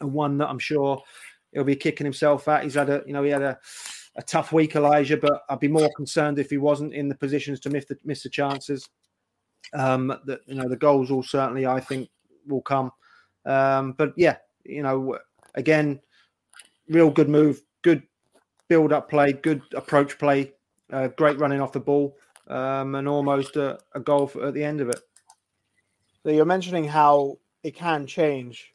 and 0.00 0.12
one 0.12 0.38
that 0.38 0.48
I'm 0.48 0.58
sure 0.58 1.02
he'll 1.52 1.64
be 1.64 1.76
kicking 1.76 2.06
himself 2.06 2.48
at. 2.48 2.64
He's 2.64 2.74
had 2.74 2.88
a, 2.88 3.02
you 3.06 3.12
know, 3.12 3.22
he 3.22 3.30
had 3.30 3.42
a, 3.42 3.58
a 4.16 4.22
tough 4.22 4.52
week, 4.52 4.74
Elijah, 4.74 5.16
but 5.16 5.42
I'd 5.50 5.60
be 5.60 5.68
more 5.68 5.90
concerned 5.96 6.38
if 6.38 6.50
he 6.50 6.56
wasn't 6.56 6.94
in 6.94 7.08
the 7.08 7.14
positions 7.14 7.60
to 7.60 7.70
miss 7.70 7.84
the, 7.84 7.98
miss 8.04 8.22
the 8.22 8.30
chances. 8.30 8.88
Um, 9.74 10.08
that 10.24 10.40
you 10.46 10.54
know, 10.54 10.68
the 10.68 10.76
goals 10.76 11.10
will 11.10 11.22
certainly, 11.22 11.66
I 11.66 11.80
think, 11.80 12.08
will 12.46 12.62
come. 12.62 12.90
Um, 13.44 13.92
but 13.92 14.12
yeah, 14.16 14.36
you 14.64 14.82
know, 14.82 15.18
again, 15.54 16.00
real 16.88 17.10
good 17.10 17.28
move, 17.28 17.62
good 17.82 18.02
build 18.68 18.92
up 18.92 19.10
play, 19.10 19.32
good 19.32 19.62
approach 19.74 20.18
play, 20.18 20.52
uh, 20.92 21.08
great 21.08 21.38
running 21.38 21.60
off 21.60 21.72
the 21.72 21.80
ball, 21.80 22.16
um, 22.48 22.94
and 22.94 23.08
almost 23.08 23.56
a, 23.56 23.78
a 23.94 24.00
goal 24.00 24.26
for, 24.26 24.46
at 24.46 24.54
the 24.54 24.64
end 24.64 24.80
of 24.80 24.88
it. 24.88 25.00
So 26.22 26.30
you're 26.30 26.44
mentioning 26.44 26.84
how 26.84 27.38
it 27.62 27.74
can 27.74 28.06
change 28.06 28.72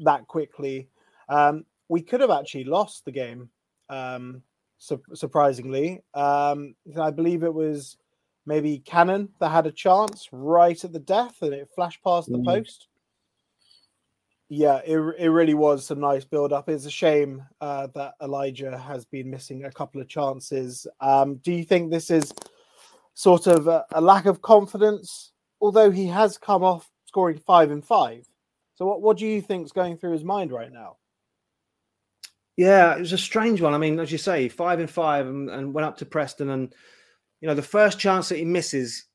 that 0.00 0.26
quickly. 0.26 0.88
Um, 1.28 1.64
we 1.88 2.02
could 2.02 2.20
have 2.20 2.30
actually 2.30 2.64
lost 2.64 3.04
the 3.04 3.12
game, 3.12 3.50
um, 3.88 4.42
su- 4.78 5.02
surprisingly. 5.14 6.02
Um, 6.14 6.74
I 6.98 7.10
believe 7.10 7.42
it 7.42 7.52
was 7.52 7.96
maybe 8.50 8.78
Cannon 8.78 9.28
that 9.38 9.50
had 9.50 9.66
a 9.66 9.72
chance 9.72 10.28
right 10.32 10.84
at 10.84 10.92
the 10.92 10.98
death 10.98 11.36
and 11.42 11.54
it 11.54 11.70
flashed 11.74 12.02
past 12.02 12.30
the 12.30 12.38
mm. 12.38 12.44
post. 12.44 12.88
Yeah, 14.48 14.80
it, 14.84 14.98
it 15.18 15.28
really 15.28 15.54
was 15.54 15.86
some 15.86 16.00
nice 16.00 16.24
build 16.24 16.52
up. 16.52 16.68
It's 16.68 16.84
a 16.84 16.90
shame 16.90 17.42
uh, 17.60 17.86
that 17.94 18.14
Elijah 18.20 18.76
has 18.76 19.04
been 19.04 19.30
missing 19.30 19.64
a 19.64 19.70
couple 19.70 20.00
of 20.00 20.08
chances. 20.08 20.88
Um, 21.00 21.36
do 21.36 21.52
you 21.52 21.62
think 21.62 21.90
this 21.90 22.10
is 22.10 22.32
sort 23.14 23.46
of 23.46 23.68
a, 23.68 23.84
a 23.92 24.00
lack 24.00 24.26
of 24.26 24.42
confidence, 24.42 25.32
although 25.60 25.90
he 25.90 26.06
has 26.06 26.38
come 26.38 26.64
off 26.64 26.90
scoring 27.06 27.38
five 27.38 27.70
and 27.70 27.84
five. 27.84 28.26
So, 28.76 28.86
what, 28.86 29.02
what 29.02 29.18
do 29.18 29.26
you 29.26 29.42
think 29.42 29.66
is 29.66 29.72
going 29.72 29.98
through 29.98 30.12
his 30.12 30.24
mind 30.24 30.52
right 30.52 30.72
now? 30.72 30.96
Yeah, 32.56 32.94
it 32.96 33.00
was 33.00 33.12
a 33.12 33.18
strange 33.18 33.60
one. 33.60 33.74
I 33.74 33.78
mean, 33.78 33.98
as 34.00 34.10
you 34.10 34.18
say, 34.18 34.48
five 34.48 34.80
and 34.80 34.90
five 34.90 35.26
and, 35.26 35.50
and 35.50 35.74
went 35.74 35.86
up 35.86 35.98
to 35.98 36.06
Preston. 36.06 36.50
And, 36.50 36.74
you 37.40 37.48
know, 37.48 37.54
the 37.54 37.62
first 37.62 37.98
chance 37.98 38.28
that 38.28 38.38
he 38.38 38.44
misses 38.44 39.06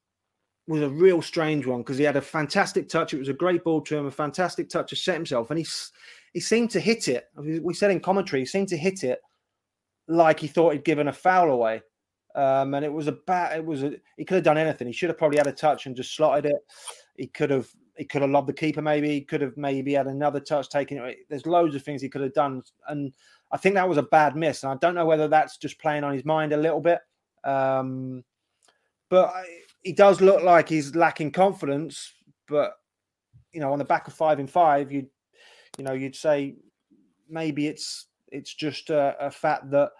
was 0.67 0.81
a 0.81 0.89
real 0.89 1.21
strange 1.21 1.65
one 1.65 1.81
because 1.81 1.97
he 1.97 2.03
had 2.03 2.15
a 2.15 2.21
fantastic 2.21 2.89
touch. 2.89 3.13
It 3.13 3.19
was 3.19 3.29
a 3.29 3.33
great 3.33 3.63
ball 3.63 3.81
to 3.81 3.97
him, 3.97 4.07
a 4.07 4.11
fantastic 4.11 4.69
touch 4.69 4.89
to 4.89 4.95
set 4.95 5.13
himself. 5.13 5.51
And 5.51 5.59
he, 5.59 5.65
he 6.33 6.39
seemed 6.39 6.71
to 6.71 6.79
hit 6.79 7.07
it. 7.07 7.29
We 7.35 7.73
said 7.73 7.91
in 7.91 7.99
commentary, 7.99 8.41
he 8.41 8.45
seemed 8.47 8.69
to 8.69 8.77
hit 8.77 9.03
it 9.03 9.19
like 10.07 10.39
he 10.39 10.47
thought 10.47 10.73
he'd 10.73 10.83
given 10.83 11.07
a 11.07 11.13
foul 11.13 11.51
away. 11.51 11.81
Um, 12.33 12.73
and 12.73 12.83
it 12.83 12.91
was 12.91 13.07
a 13.07 13.13
bad, 13.13 13.57
it 13.57 13.65
was 13.65 13.83
a, 13.83 13.93
he 14.17 14.25
could 14.25 14.35
have 14.35 14.43
done 14.43 14.57
anything. 14.57 14.87
He 14.87 14.93
should 14.93 15.09
have 15.09 15.17
probably 15.17 15.37
had 15.37 15.47
a 15.47 15.53
touch 15.53 15.85
and 15.85 15.95
just 15.95 16.15
slotted 16.15 16.45
it. 16.47 16.57
He 17.15 17.27
could 17.27 17.49
have, 17.49 17.69
he 17.95 18.03
could 18.03 18.23
have 18.23 18.31
lobbed 18.31 18.49
the 18.49 18.53
keeper 18.53 18.81
maybe. 18.81 19.09
He 19.09 19.21
could 19.21 19.41
have 19.41 19.55
maybe 19.55 19.93
had 19.93 20.07
another 20.07 20.39
touch 20.39 20.69
taken. 20.69 21.13
There's 21.29 21.45
loads 21.45 21.75
of 21.75 21.83
things 21.83 22.01
he 22.01 22.09
could 22.09 22.21
have 22.21 22.33
done. 22.33 22.63
And 22.89 23.13
I 23.51 23.57
think 23.57 23.75
that 23.75 23.87
was 23.87 23.97
a 23.97 24.03
bad 24.03 24.35
miss. 24.35 24.63
And 24.63 24.71
I 24.73 24.75
don't 24.81 24.95
know 24.95 25.05
whether 25.05 25.27
that's 25.27 25.57
just 25.57 25.79
playing 25.79 26.03
on 26.03 26.13
his 26.13 26.25
mind 26.25 26.51
a 26.51 26.57
little 26.57 26.81
bit. 26.81 26.99
Um, 27.45 28.23
but 29.09 29.33
he 29.83 29.93
does 29.93 30.19
look 30.19 30.43
like 30.43 30.67
he's 30.67 30.95
lacking 30.95 31.31
confidence. 31.31 32.11
But, 32.47 32.73
you 33.53 33.59
know, 33.59 33.71
on 33.71 33.79
the 33.79 33.85
back 33.85 34.07
of 34.07 34.13
five 34.13 34.39
and 34.39 34.49
five, 34.49 34.91
you 34.91 35.07
you 35.77 35.83
know, 35.83 35.93
you'd 35.93 36.15
say 36.15 36.55
maybe 37.29 37.67
it's 37.67 38.07
it's 38.31 38.53
just 38.53 38.89
a, 38.89 39.15
a 39.19 39.31
fact 39.31 39.69
that 39.71 39.91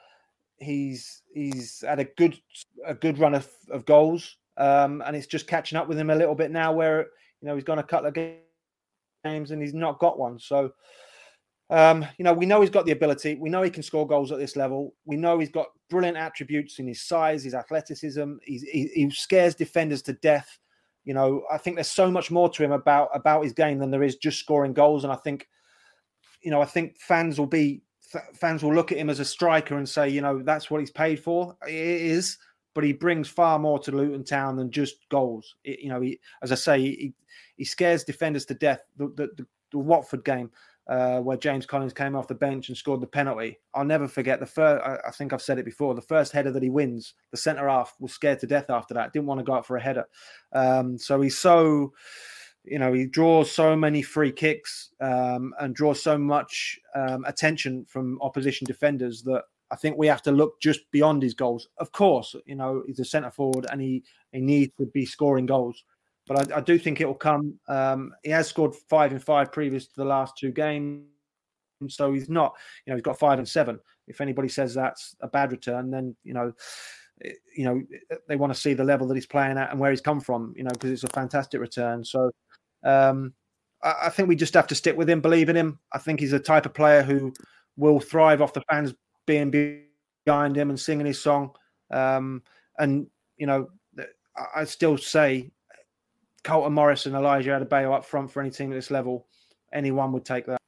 he's 0.57 1.21
he's 1.33 1.83
had 1.85 1.99
a 1.99 2.05
good 2.05 2.39
a 2.85 2.93
good 2.93 3.17
run 3.17 3.35
of, 3.35 3.47
of 3.69 3.85
goals, 3.85 4.37
um, 4.57 5.03
and 5.05 5.15
it's 5.15 5.27
just 5.27 5.47
catching 5.47 5.77
up 5.77 5.87
with 5.87 5.99
him 5.99 6.09
a 6.09 6.15
little 6.15 6.35
bit 6.35 6.51
now, 6.51 6.71
where 6.73 7.07
you 7.41 7.47
know 7.47 7.55
he's 7.55 7.63
gone 7.63 7.79
a 7.79 7.83
couple 7.83 8.07
of 8.07 8.13
games 8.13 9.51
and 9.51 9.61
he's 9.61 9.73
not 9.73 9.99
got 9.99 10.19
one. 10.19 10.39
So, 10.39 10.71
um, 11.69 12.05
you 12.17 12.23
know, 12.23 12.33
we 12.33 12.45
know 12.45 12.61
he's 12.61 12.69
got 12.69 12.85
the 12.85 12.91
ability. 12.91 13.35
We 13.35 13.49
know 13.49 13.63
he 13.63 13.71
can 13.71 13.83
score 13.83 14.07
goals 14.07 14.31
at 14.31 14.37
this 14.37 14.55
level. 14.55 14.93
We 15.05 15.15
know 15.15 15.39
he's 15.39 15.49
got 15.49 15.67
brilliant 15.89 16.17
attributes 16.17 16.77
in 16.79 16.87
his 16.87 17.01
size, 17.01 17.43
his 17.43 17.55
athleticism. 17.55 18.35
He, 18.43 18.89
he 18.93 19.09
scares 19.09 19.55
defenders 19.55 20.01
to 20.03 20.13
death. 20.13 20.59
You 21.05 21.13
know, 21.13 21.43
I 21.51 21.57
think 21.57 21.75
there's 21.75 21.89
so 21.89 22.11
much 22.11 22.29
more 22.29 22.49
to 22.49 22.63
him 22.63 22.71
about 22.71 23.09
about 23.13 23.43
his 23.43 23.53
game 23.53 23.79
than 23.79 23.91
there 23.91 24.03
is 24.03 24.15
just 24.15 24.39
scoring 24.39 24.73
goals. 24.73 25.03
And 25.03 25.13
I 25.13 25.17
think, 25.17 25.47
you 26.41 26.51
know, 26.51 26.61
I 26.61 26.65
think 26.65 26.97
fans 26.99 27.39
will 27.39 27.47
be 27.47 27.81
fans 28.33 28.63
will 28.63 28.73
look 28.73 28.91
at 28.91 28.97
him 28.97 29.09
as 29.09 29.19
a 29.19 29.25
striker 29.25 29.77
and 29.77 29.87
say, 29.87 30.09
you 30.09 30.21
know, 30.21 30.41
that's 30.43 30.69
what 30.69 30.79
he's 30.79 30.91
paid 30.91 31.19
for. 31.19 31.55
It 31.67 31.73
is, 31.73 32.37
but 32.73 32.83
he 32.83 32.93
brings 32.93 33.27
far 33.27 33.57
more 33.57 33.79
to 33.79 33.91
Luton 33.91 34.23
Town 34.23 34.55
than 34.55 34.71
just 34.71 34.97
goals. 35.09 35.55
It, 35.63 35.79
you 35.79 35.89
know, 35.89 36.01
he, 36.01 36.19
as 36.41 36.51
I 36.51 36.55
say, 36.55 36.79
he, 36.79 37.13
he 37.57 37.65
scares 37.65 38.03
defenders 38.03 38.45
to 38.47 38.53
death. 38.53 38.81
The, 38.97 39.07
the, 39.15 39.27
the, 39.37 39.47
the 39.71 39.79
Watford 39.79 40.23
game 40.23 40.51
uh, 40.87 41.19
where 41.19 41.37
James 41.37 41.65
Collins 41.65 41.93
came 41.93 42.15
off 42.15 42.27
the 42.27 42.35
bench 42.35 42.69
and 42.69 42.77
scored 42.77 43.01
the 43.01 43.07
penalty. 43.07 43.59
I'll 43.73 43.85
never 43.85 44.07
forget 44.07 44.39
the 44.39 44.45
first. 44.45 44.83
I, 44.85 44.97
I 45.07 45.11
think 45.11 45.33
I've 45.33 45.41
said 45.41 45.59
it 45.59 45.65
before. 45.65 45.95
The 45.95 46.01
first 46.01 46.31
header 46.31 46.51
that 46.51 46.63
he 46.63 46.69
wins, 46.69 47.13
the 47.31 47.37
centre 47.37 47.67
half 47.67 47.95
was 47.99 48.13
scared 48.13 48.39
to 48.39 48.47
death 48.47 48.69
after 48.69 48.93
that. 48.93 49.13
Didn't 49.13 49.25
want 49.25 49.39
to 49.39 49.43
go 49.45 49.53
out 49.53 49.65
for 49.65 49.77
a 49.77 49.81
header. 49.81 50.05
Um, 50.53 50.97
so 50.97 51.21
he's 51.21 51.37
so 51.37 51.93
you 52.67 52.79
know, 52.79 52.93
he 52.93 53.05
draws 53.05 53.51
so 53.51 53.75
many 53.75 54.01
free 54.01 54.31
kicks 54.31 54.89
um, 55.01 55.53
and 55.59 55.75
draws 55.75 56.01
so 56.01 56.17
much 56.17 56.79
um, 56.95 57.23
attention 57.25 57.85
from 57.85 58.19
opposition 58.21 58.65
defenders 58.65 59.21
that 59.23 59.43
I 59.71 59.75
think 59.75 59.97
we 59.97 60.07
have 60.07 60.21
to 60.23 60.31
look 60.31 60.59
just 60.61 60.79
beyond 60.91 61.23
his 61.23 61.33
goals. 61.33 61.67
Of 61.77 61.91
course, 61.91 62.35
you 62.45 62.55
know, 62.55 62.83
he's 62.87 62.99
a 62.99 63.05
centre 63.05 63.31
forward 63.31 63.67
and 63.71 63.81
he, 63.81 64.03
he 64.31 64.41
needs 64.41 64.73
to 64.79 64.85
be 64.87 65.05
scoring 65.05 65.45
goals. 65.45 65.83
But 66.27 66.51
I, 66.51 66.57
I 66.57 66.61
do 66.61 66.77
think 66.77 67.01
it 67.01 67.05
will 67.05 67.13
come. 67.13 67.59
Um, 67.67 68.13
he 68.23 68.31
has 68.31 68.47
scored 68.47 68.75
five 68.89 69.11
and 69.11 69.23
five 69.23 69.51
previous 69.51 69.87
to 69.87 69.95
the 69.97 70.05
last 70.05 70.37
two 70.37 70.51
games. 70.51 71.05
So 71.89 72.13
he's 72.13 72.29
not, 72.29 72.53
you 72.85 72.91
know, 72.91 72.95
he's 72.95 73.03
got 73.03 73.19
five 73.19 73.37
and 73.37 73.47
seven. 73.47 73.79
If 74.07 74.21
anybody 74.21 74.47
says 74.47 74.73
that's 74.73 75.15
a 75.21 75.27
bad 75.27 75.51
return, 75.51 75.91
then, 75.91 76.15
you 76.23 76.33
know, 76.33 76.53
you 77.55 77.63
know 77.63 77.81
they 78.27 78.35
want 78.35 78.53
to 78.53 78.59
see 78.59 78.73
the 78.73 78.83
level 78.83 79.07
that 79.07 79.15
he's 79.15 79.25
playing 79.25 79.57
at 79.57 79.71
and 79.71 79.79
where 79.79 79.89
he's 79.89 80.01
come 80.01 80.19
from 80.19 80.53
you 80.57 80.65
know 80.65 80.71
because 80.71 80.91
it's 80.91 81.05
a 81.05 81.13
fantastic 81.13 81.61
return 81.61 82.03
so 82.03 82.29
um, 82.85 83.33
I, 83.83 83.95
I, 84.03 84.09
think 84.09 84.29
we 84.29 84.35
just 84.35 84.53
have 84.53 84.67
to 84.67 84.75
stick 84.75 84.95
with 84.95 85.09
him, 85.09 85.21
believe 85.21 85.49
in 85.49 85.55
him. 85.55 85.79
I 85.93 85.97
think 85.97 86.19
he's 86.19 86.33
a 86.33 86.39
type 86.39 86.65
of 86.65 86.73
player 86.73 87.01
who 87.01 87.33
will 87.75 87.99
thrive 87.99 88.41
off 88.41 88.53
the 88.53 88.63
fans 88.69 88.93
being 89.25 89.51
behind 90.25 90.55
him 90.55 90.69
and 90.69 90.79
singing 90.79 91.05
his 91.05 91.21
song. 91.21 91.51
Um, 91.91 92.43
and 92.77 93.07
you 93.37 93.47
know, 93.47 93.69
I, 93.97 94.61
I 94.61 94.63
still 94.65 94.97
say 94.97 95.51
Carlton 96.45 96.73
Morris 96.73 97.07
and 97.07 97.15
Elijah 97.15 97.49
Adebayo 97.49 97.93
up 97.93 98.05
front 98.05 98.31
for 98.31 98.39
any 98.39 98.51
team 98.51 98.71
at 98.71 98.75
this 98.75 98.91
level, 98.91 99.25
anyone 99.73 100.11
would 100.13 100.23
take 100.23 100.45
that. 100.45 100.61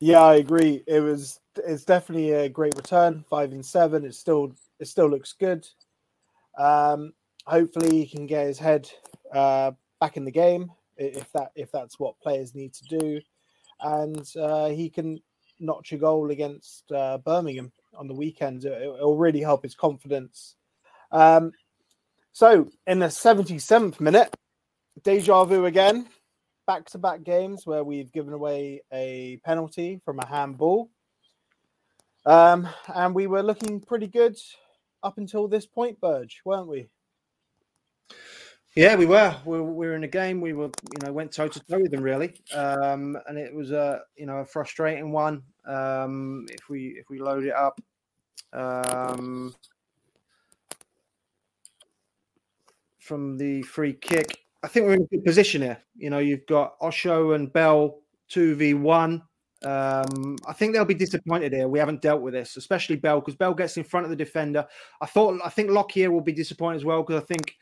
Yeah, 0.00 0.22
I 0.22 0.36
agree. 0.36 0.82
It 0.86 1.00
was 1.00 1.38
it's 1.64 1.84
definitely 1.84 2.32
a 2.32 2.48
great 2.48 2.74
return. 2.76 3.24
Five 3.30 3.52
and 3.52 3.64
seven. 3.64 4.04
It 4.04 4.14
still 4.14 4.52
it 4.80 4.86
still 4.88 5.08
looks 5.08 5.34
good. 5.34 5.66
Um, 6.58 7.12
hopefully 7.46 7.90
he 7.90 8.06
can 8.06 8.26
get 8.26 8.46
his 8.46 8.58
head 8.58 8.90
uh, 9.32 9.72
back 10.00 10.16
in 10.16 10.24
the 10.24 10.30
game 10.30 10.72
if 10.96 11.30
that 11.32 11.52
if 11.54 11.70
that's 11.70 11.98
what 11.98 12.18
players 12.20 12.54
need 12.54 12.72
to 12.74 12.98
do, 12.98 13.20
and 13.80 14.26
uh, 14.40 14.68
he 14.68 14.88
can 14.88 15.20
notch 15.60 15.92
a 15.92 15.98
goal 15.98 16.30
against 16.30 16.90
uh, 16.90 17.18
Birmingham 17.18 17.70
on 17.94 18.08
the 18.08 18.14
weekend. 18.14 18.64
It, 18.64 18.88
will 19.00 19.16
really 19.16 19.40
help 19.40 19.62
his 19.62 19.74
confidence. 19.74 20.56
Um, 21.12 21.52
so 22.32 22.68
in 22.86 22.98
the 22.98 23.06
77th 23.06 23.98
minute, 23.98 24.35
deja 25.02 25.44
vu 25.44 25.66
again, 25.66 26.06
back 26.66 26.84
to 26.90 26.98
back 26.98 27.22
games 27.22 27.66
where 27.66 27.84
we've 27.84 28.12
given 28.12 28.32
away 28.32 28.82
a 28.92 29.40
penalty 29.44 30.00
from 30.04 30.18
a 30.18 30.26
handball. 30.26 30.90
Um, 32.24 32.68
and 32.92 33.14
we 33.14 33.26
were 33.26 33.42
looking 33.42 33.80
pretty 33.80 34.08
good 34.08 34.36
up 35.02 35.18
until 35.18 35.46
this 35.46 35.66
point, 35.66 36.00
Burge, 36.00 36.40
weren't 36.44 36.68
we? 36.68 36.88
Yeah, 38.74 38.96
we 38.96 39.06
were. 39.06 39.34
We 39.46 39.58
were 39.62 39.94
in 39.94 40.04
a 40.04 40.08
game. 40.08 40.40
We 40.42 40.52
were, 40.52 40.70
you 40.92 40.98
know, 41.06 41.12
went 41.12 41.32
toe 41.32 41.48
to 41.48 41.60
toe 41.60 41.80
with 41.80 41.92
them 41.92 42.02
really, 42.02 42.34
um, 42.52 43.16
and 43.26 43.38
it 43.38 43.54
was 43.54 43.70
a, 43.70 44.02
you 44.16 44.26
know, 44.26 44.38
a 44.38 44.44
frustrating 44.44 45.12
one. 45.12 45.42
Um, 45.66 46.46
if 46.50 46.68
we 46.68 46.88
if 46.98 47.08
we 47.08 47.18
load 47.18 47.44
it 47.44 47.54
up, 47.54 47.80
um, 48.52 49.54
from 52.98 53.38
the 53.38 53.62
free 53.62 53.94
kick, 53.94 54.45
I 54.66 54.68
think 54.68 54.86
we're 54.86 54.94
in 54.94 55.02
a 55.02 55.16
good 55.16 55.24
position 55.24 55.62
here. 55.62 55.78
You 55.96 56.10
know, 56.10 56.18
you've 56.18 56.44
got 56.46 56.74
Osho 56.82 57.32
and 57.32 57.52
Bell 57.52 58.00
two 58.28 58.56
v 58.56 58.74
one. 58.74 59.22
Um, 59.64 60.36
I 60.44 60.52
think 60.52 60.74
they'll 60.74 60.84
be 60.84 60.92
disappointed 60.92 61.52
here. 61.52 61.68
We 61.68 61.78
haven't 61.78 62.02
dealt 62.02 62.20
with 62.20 62.34
this, 62.34 62.56
especially 62.56 62.96
Bell, 62.96 63.20
because 63.20 63.36
Bell 63.36 63.54
gets 63.54 63.76
in 63.76 63.84
front 63.84 64.06
of 64.06 64.10
the 64.10 64.16
defender. 64.16 64.66
I 65.00 65.06
thought 65.06 65.40
I 65.44 65.50
think 65.50 65.70
Lockyer 65.70 66.10
will 66.10 66.20
be 66.20 66.32
disappointed 66.32 66.78
as 66.78 66.84
well 66.84 67.04
because 67.04 67.22
I 67.22 67.24
think 67.26 67.54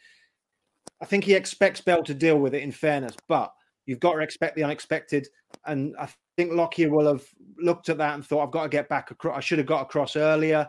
I 1.03 1.05
think 1.05 1.25
he 1.25 1.35
expects 1.35 1.83
Bell 1.83 2.03
to 2.05 2.15
deal 2.15 2.39
with 2.39 2.55
it 2.55 2.63
in 2.63 2.73
fairness, 2.73 3.15
but 3.29 3.53
you've 3.85 4.01
got 4.01 4.15
to 4.15 4.21
expect 4.21 4.57
the 4.57 4.65
unexpected. 4.65 5.29
And 5.67 5.95
I 6.01 6.09
think 6.39 6.53
Lockyer 6.53 6.89
will 6.89 7.07
have 7.07 7.25
looked 7.59 7.91
at 7.91 7.99
that 7.99 8.15
and 8.15 8.25
thought, 8.25 8.45
I've 8.45 8.51
got 8.51 8.63
to 8.63 8.71
get 8.71 8.89
back 8.89 9.11
across. 9.11 9.37
I 9.37 9.41
should 9.41 9.59
have 9.59 9.67
got 9.67 9.83
across 9.83 10.17
earlier. 10.17 10.67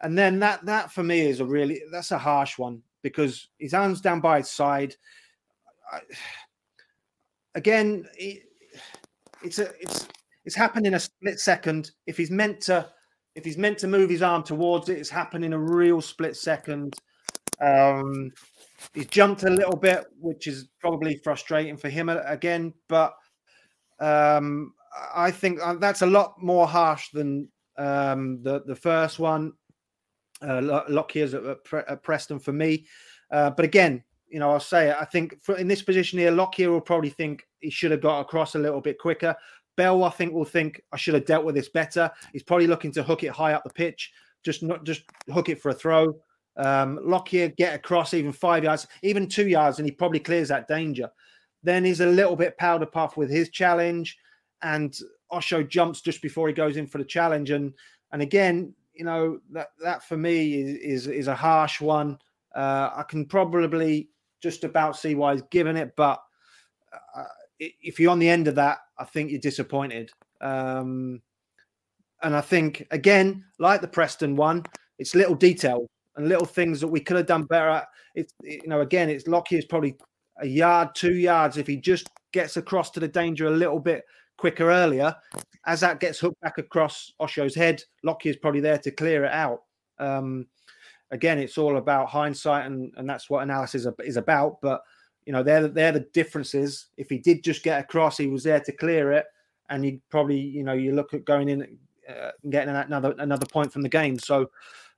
And 0.00 0.16
then 0.16 0.38
that 0.38 0.64
that 0.66 0.92
for 0.92 1.02
me 1.02 1.22
is 1.22 1.40
a 1.40 1.44
really 1.44 1.82
that's 1.90 2.12
a 2.12 2.18
harsh 2.18 2.56
one 2.56 2.82
because 3.02 3.48
his 3.58 3.72
hands 3.72 4.00
down 4.00 4.20
by 4.20 4.38
his 4.38 4.48
side. 4.48 4.94
I, 5.92 6.00
again, 7.54 8.06
it, 8.16 8.42
it's 9.42 9.58
a 9.58 9.70
it's 9.80 10.08
it's 10.44 10.54
happened 10.54 10.86
in 10.86 10.94
a 10.94 11.00
split 11.00 11.40
second. 11.40 11.90
If 12.06 12.16
he's 12.16 12.30
meant 12.30 12.60
to 12.62 12.88
if 13.34 13.44
he's 13.44 13.58
meant 13.58 13.78
to 13.78 13.88
move 13.88 14.10
his 14.10 14.22
arm 14.22 14.42
towards 14.42 14.88
it, 14.88 14.98
it's 14.98 15.10
happened 15.10 15.44
in 15.44 15.52
a 15.52 15.58
real 15.58 16.00
split 16.00 16.36
second. 16.36 16.94
Um, 17.60 18.32
he's 18.94 19.06
jumped 19.06 19.42
a 19.42 19.50
little 19.50 19.76
bit, 19.76 20.06
which 20.18 20.46
is 20.46 20.68
probably 20.80 21.20
frustrating 21.22 21.76
for 21.76 21.88
him 21.88 22.08
again. 22.08 22.72
But 22.88 23.14
um, 24.00 24.72
I 25.14 25.30
think 25.30 25.60
uh, 25.62 25.74
that's 25.74 26.02
a 26.02 26.06
lot 26.06 26.42
more 26.42 26.66
harsh 26.66 27.10
than 27.10 27.48
um, 27.76 28.42
the 28.42 28.62
the 28.66 28.76
first 28.76 29.18
one. 29.18 29.52
Uh, 30.42 30.82
Lockyer's 30.88 31.32
at, 31.32 31.42
at 31.88 32.02
Preston 32.02 32.38
for 32.38 32.52
me, 32.52 32.86
uh, 33.30 33.50
but 33.50 33.64
again, 33.64 34.04
you 34.28 34.38
know, 34.38 34.50
I'll 34.50 34.60
say 34.60 34.90
it. 34.90 34.96
I 34.98 35.04
think 35.04 35.42
for, 35.42 35.56
in 35.56 35.68
this 35.68 35.82
position 35.82 36.18
here, 36.18 36.30
Lockyer 36.30 36.70
will 36.70 36.80
probably 36.80 37.10
think 37.10 37.46
he 37.60 37.70
should 37.70 37.90
have 37.90 38.00
got 38.00 38.20
across 38.20 38.54
a 38.54 38.58
little 38.58 38.80
bit 38.80 38.98
quicker. 38.98 39.36
Bell, 39.76 40.04
I 40.04 40.10
think, 40.10 40.32
will 40.32 40.44
think 40.44 40.80
I 40.92 40.96
should 40.96 41.14
have 41.14 41.26
dealt 41.26 41.44
with 41.44 41.54
this 41.54 41.68
better. 41.68 42.10
He's 42.32 42.42
probably 42.42 42.66
looking 42.66 42.92
to 42.92 43.02
hook 43.02 43.22
it 43.22 43.30
high 43.30 43.52
up 43.52 43.64
the 43.64 43.70
pitch, 43.70 44.12
just 44.42 44.62
not 44.62 44.84
just 44.84 45.02
hook 45.32 45.48
it 45.48 45.60
for 45.60 45.70
a 45.70 45.74
throw. 45.74 46.16
Um, 46.56 46.98
Lockyer 47.02 47.48
get 47.48 47.74
across 47.74 48.14
even 48.14 48.32
five 48.32 48.64
yards, 48.64 48.86
even 49.02 49.28
two 49.28 49.46
yards, 49.46 49.78
and 49.78 49.86
he 49.86 49.92
probably 49.92 50.20
clears 50.20 50.48
that 50.48 50.68
danger. 50.68 51.10
Then 51.62 51.84
he's 51.84 52.00
a 52.00 52.06
little 52.06 52.36
bit 52.36 52.56
powder 52.56 52.86
puff 52.86 53.16
with 53.16 53.30
his 53.30 53.50
challenge, 53.50 54.16
and 54.62 54.96
Osho 55.30 55.62
jumps 55.62 56.00
just 56.00 56.22
before 56.22 56.48
he 56.48 56.54
goes 56.54 56.76
in 56.76 56.86
for 56.86 56.98
the 56.98 57.04
challenge. 57.04 57.50
And 57.50 57.74
and 58.12 58.22
again, 58.22 58.74
you 58.94 59.04
know 59.04 59.40
that 59.52 59.68
that 59.82 60.02
for 60.04 60.16
me 60.16 60.54
is 60.54 61.06
is, 61.06 61.06
is 61.08 61.28
a 61.28 61.34
harsh 61.34 61.80
one. 61.80 62.18
Uh, 62.54 62.90
I 62.96 63.02
can 63.02 63.26
probably 63.26 64.08
just 64.42 64.64
about 64.64 64.96
see 64.96 65.14
why 65.14 65.32
he's 65.32 65.42
given 65.50 65.76
it, 65.76 65.94
but 65.96 66.20
uh, 67.16 67.24
if 67.58 67.98
you're 67.98 68.10
on 68.10 68.18
the 68.18 68.28
end 68.28 68.48
of 68.48 68.54
that, 68.56 68.78
I 68.98 69.04
think 69.04 69.30
you're 69.30 69.40
disappointed. 69.40 70.10
Um, 70.40 71.22
and 72.22 72.34
I 72.34 72.40
think 72.40 72.86
again, 72.90 73.44
like 73.58 73.80
the 73.80 73.88
Preston 73.88 74.36
one, 74.36 74.64
it's 74.98 75.14
little 75.14 75.34
detail 75.34 75.86
and 76.16 76.28
little 76.28 76.46
things 76.46 76.80
that 76.80 76.88
we 76.88 77.00
could 77.00 77.16
have 77.16 77.26
done 77.26 77.44
better. 77.44 77.68
At. 77.68 77.88
It's 78.14 78.32
you 78.42 78.66
know, 78.66 78.80
again, 78.80 79.10
it's 79.10 79.26
Lockyer 79.26 79.58
is 79.58 79.64
probably 79.64 79.96
a 80.40 80.46
yard, 80.46 80.90
two 80.94 81.14
yards. 81.14 81.56
If 81.56 81.66
he 81.66 81.76
just 81.76 82.08
gets 82.32 82.56
across 82.56 82.90
to 82.92 83.00
the 83.00 83.08
danger 83.08 83.46
a 83.46 83.50
little 83.50 83.80
bit 83.80 84.04
quicker 84.36 84.70
earlier, 84.70 85.14
as 85.66 85.80
that 85.80 86.00
gets 86.00 86.18
hooked 86.18 86.40
back 86.40 86.58
across 86.58 87.12
Osho's 87.20 87.54
head, 87.54 87.82
Lockyer 88.02 88.30
is 88.30 88.36
probably 88.36 88.60
there 88.60 88.78
to 88.78 88.90
clear 88.90 89.24
it 89.24 89.32
out. 89.32 89.62
Um, 89.98 90.46
again, 91.10 91.38
it's 91.38 91.58
all 91.58 91.76
about 91.76 92.08
hindsight, 92.08 92.66
and, 92.66 92.92
and 92.96 93.08
that's 93.08 93.30
what 93.30 93.42
analysis 93.42 93.86
is 94.04 94.16
about. 94.16 94.60
But 94.60 94.82
you 95.24 95.32
know, 95.32 95.42
they're 95.42 95.68
they're 95.68 95.92
the 95.92 96.06
differences. 96.12 96.86
If 96.96 97.08
he 97.08 97.18
did 97.18 97.42
just 97.42 97.62
get 97.62 97.80
across, 97.80 98.18
he 98.18 98.28
was 98.28 98.44
there 98.44 98.60
to 98.60 98.72
clear 98.72 99.12
it, 99.12 99.26
and 99.68 99.84
he 99.84 100.00
probably, 100.10 100.38
you 100.38 100.62
know, 100.62 100.72
you 100.72 100.92
look 100.92 101.14
at 101.14 101.24
going 101.24 101.48
in 101.48 101.78
uh, 102.08 102.30
and 102.42 102.52
getting 102.52 102.74
another 102.74 103.14
another 103.18 103.46
point 103.46 103.72
from 103.72 103.82
the 103.82 103.88
game. 103.88 104.18
So, 104.18 104.50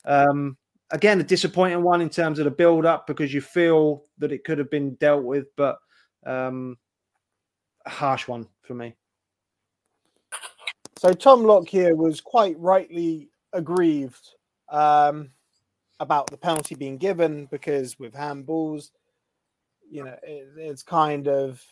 um, 0.05 0.57
again, 0.91 1.21
a 1.21 1.25
disappointing 1.25 1.83
one 1.83 2.01
in 2.01 2.11
terms 2.11 2.39
of 2.39 2.45
the 2.45 2.51
build 2.51 2.87
up 2.87 3.07
because 3.07 3.33
you 3.33 3.41
feel 3.41 4.05
that 4.19 4.33
it 4.33 4.45
could 4.45 4.59
have 4.59 4.71
been 4.71 4.95
dealt 4.97 5.25
with, 5.25 5.47
but 5.57 5.79
um, 6.27 6.77
a 7.87 7.91
harsh 7.91 8.29
one 8.29 8.47
for 8.63 8.75
me. 8.75 8.95
So 10.99 11.13
Tom 11.13 11.45
Lockyer 11.45 11.95
was 11.95 12.21
quite 12.21 12.59
rightly 12.59 13.31
aggrieved 13.53 14.31
um, 14.69 15.31
about 16.01 16.31
the 16.31 16.37
penalty 16.37 16.75
being 16.75 16.99
given 16.99 17.47
because 17.47 17.99
with 17.99 18.15
handballs, 18.15 18.91
you 19.91 20.05
know, 20.05 20.17
it, 20.23 20.49
it's 20.57 20.83
kind 20.83 21.29
of 21.29 21.63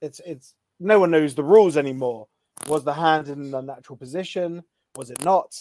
it's 0.00 0.20
it's 0.26 0.54
no 0.80 0.98
one 0.98 1.10
knows 1.10 1.34
the 1.34 1.44
rules 1.44 1.76
anymore. 1.76 2.28
Was 2.68 2.84
the 2.84 2.94
hand 2.94 3.28
in 3.28 3.50
the 3.50 3.60
natural 3.60 3.96
position? 3.96 4.62
Was 4.96 5.10
it 5.10 5.24
not? 5.24 5.58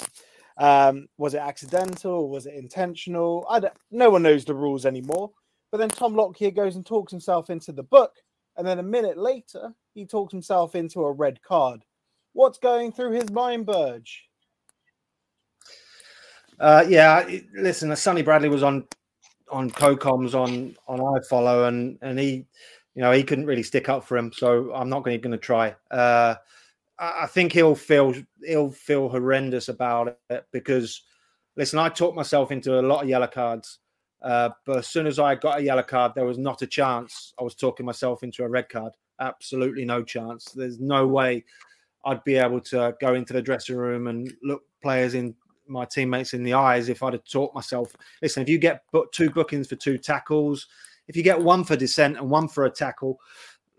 Um, 0.58 1.08
was 1.17 1.34
it 1.34 1.39
accidental? 1.39 2.30
Was 2.30 2.45
it 2.45 2.54
intentional? 2.54 3.45
I 3.50 3.60
don't, 3.60 3.74
no 3.91 4.10
one 4.10 4.24
knows 4.24 4.45
the 4.45 4.56
rules 4.56 4.86
anymore. 4.86 5.32
But 5.71 5.80
then 5.80 5.89
Tom 5.89 6.15
Lockyer 6.15 6.52
goes 6.52 6.78
and 6.78 6.86
talks 6.86 7.12
himself 7.12 7.50
into 7.50 7.74
the 7.74 7.84
book, 7.84 8.13
and 8.56 8.65
then 8.65 8.80
a 8.80 8.84
minute 8.84 9.17
later, 9.17 9.74
he 9.93 10.06
talks 10.06 10.32
himself 10.32 10.76
into 10.76 11.02
a 11.02 11.12
red 11.12 11.41
card. 11.41 11.84
What's 12.32 12.58
going 12.58 12.93
through 12.93 13.12
his 13.12 13.30
mind, 13.30 13.65
Burge? 13.65 14.25
Uh, 16.60 16.86
yeah, 16.88 17.28
listen, 17.54 17.96
Sonny 17.96 18.22
Bradley 18.22 18.50
was 18.50 18.63
on 18.63 18.88
on 19.52 19.70
co-coms 19.70 20.34
on 20.34 20.76
on 20.88 21.00
iFollow, 21.00 21.68
and 21.68 21.98
and 22.02 22.20
he, 22.20 22.46
you 22.96 23.02
know, 23.02 23.12
he 23.12 23.24
couldn't 23.24 23.46
really 23.46 23.63
stick 23.63 23.89
up 23.89 24.04
for 24.04 24.18
him. 24.18 24.32
So 24.34 24.74
I'm 24.74 24.89
not 24.89 25.04
going 25.04 25.22
to 25.22 25.38
try. 25.38 25.76
Uh, 25.91 26.36
I 26.98 27.28
think 27.28 27.52
he'll 27.52 27.76
feel 27.76 28.13
he'll 28.44 28.72
feel 28.72 29.10
horrendous 29.10 29.68
about 29.68 30.18
it 30.30 30.46
because, 30.52 31.02
listen, 31.58 31.80
I 31.80 31.89
talked 31.89 32.15
myself 32.15 32.52
into 32.52 32.80
a 32.80 32.82
lot 32.82 33.04
of 33.04 33.10
yellow 33.10 33.28
cards, 33.28 33.80
uh, 34.22 34.50
but 34.65 34.78
as 34.78 34.88
soon 34.88 35.08
as 35.08 35.20
I 35.20 35.36
got 35.36 35.60
a 35.60 35.63
yellow 35.63 35.84
card, 35.84 36.13
there 36.15 36.26
was 36.26 36.38
not 36.38 36.62
a 36.62 36.68
chance 36.68 37.34
I 37.39 37.44
was 37.44 37.56
talking 37.56 37.86
myself 37.86 38.24
into 38.24 38.44
a 38.44 38.50
red 38.50 38.70
card. 38.70 38.94
Absolutely 39.20 39.84
no 39.84 40.04
chance. 40.04 40.46
There's 40.46 40.80
no 40.80 41.06
way 41.06 41.44
I'd 42.06 42.24
be 42.24 42.36
able 42.36 42.62
to 42.62 42.96
go 43.02 43.13
into 43.13 43.34
the 43.34 43.41
dressing 43.41 43.76
room 43.76 44.08
and 44.08 44.32
look 44.41 44.62
players 44.82 45.15
in 45.15 45.36
my 45.67 45.86
teammates 45.86 46.34
in 46.34 46.43
the 46.43 46.54
eyes 46.54 46.89
if 46.89 47.04
I'd 47.04 47.13
have 47.13 47.25
taught 47.25 47.56
myself. 47.56 47.95
Listen, 48.21 48.43
if 48.43 48.49
you 48.49 48.58
get 48.58 48.84
two 49.12 49.30
bookings 49.30 49.67
for 49.67 49.75
two 49.75 49.97
tackles, 49.97 50.67
if 51.08 51.15
you 51.15 51.23
get 51.23 51.39
one 51.39 51.63
for 51.63 51.75
dissent 51.75 52.17
and 52.17 52.30
one 52.30 52.47
for 52.47 52.65
a 52.65 52.69
tackle, 52.69 53.19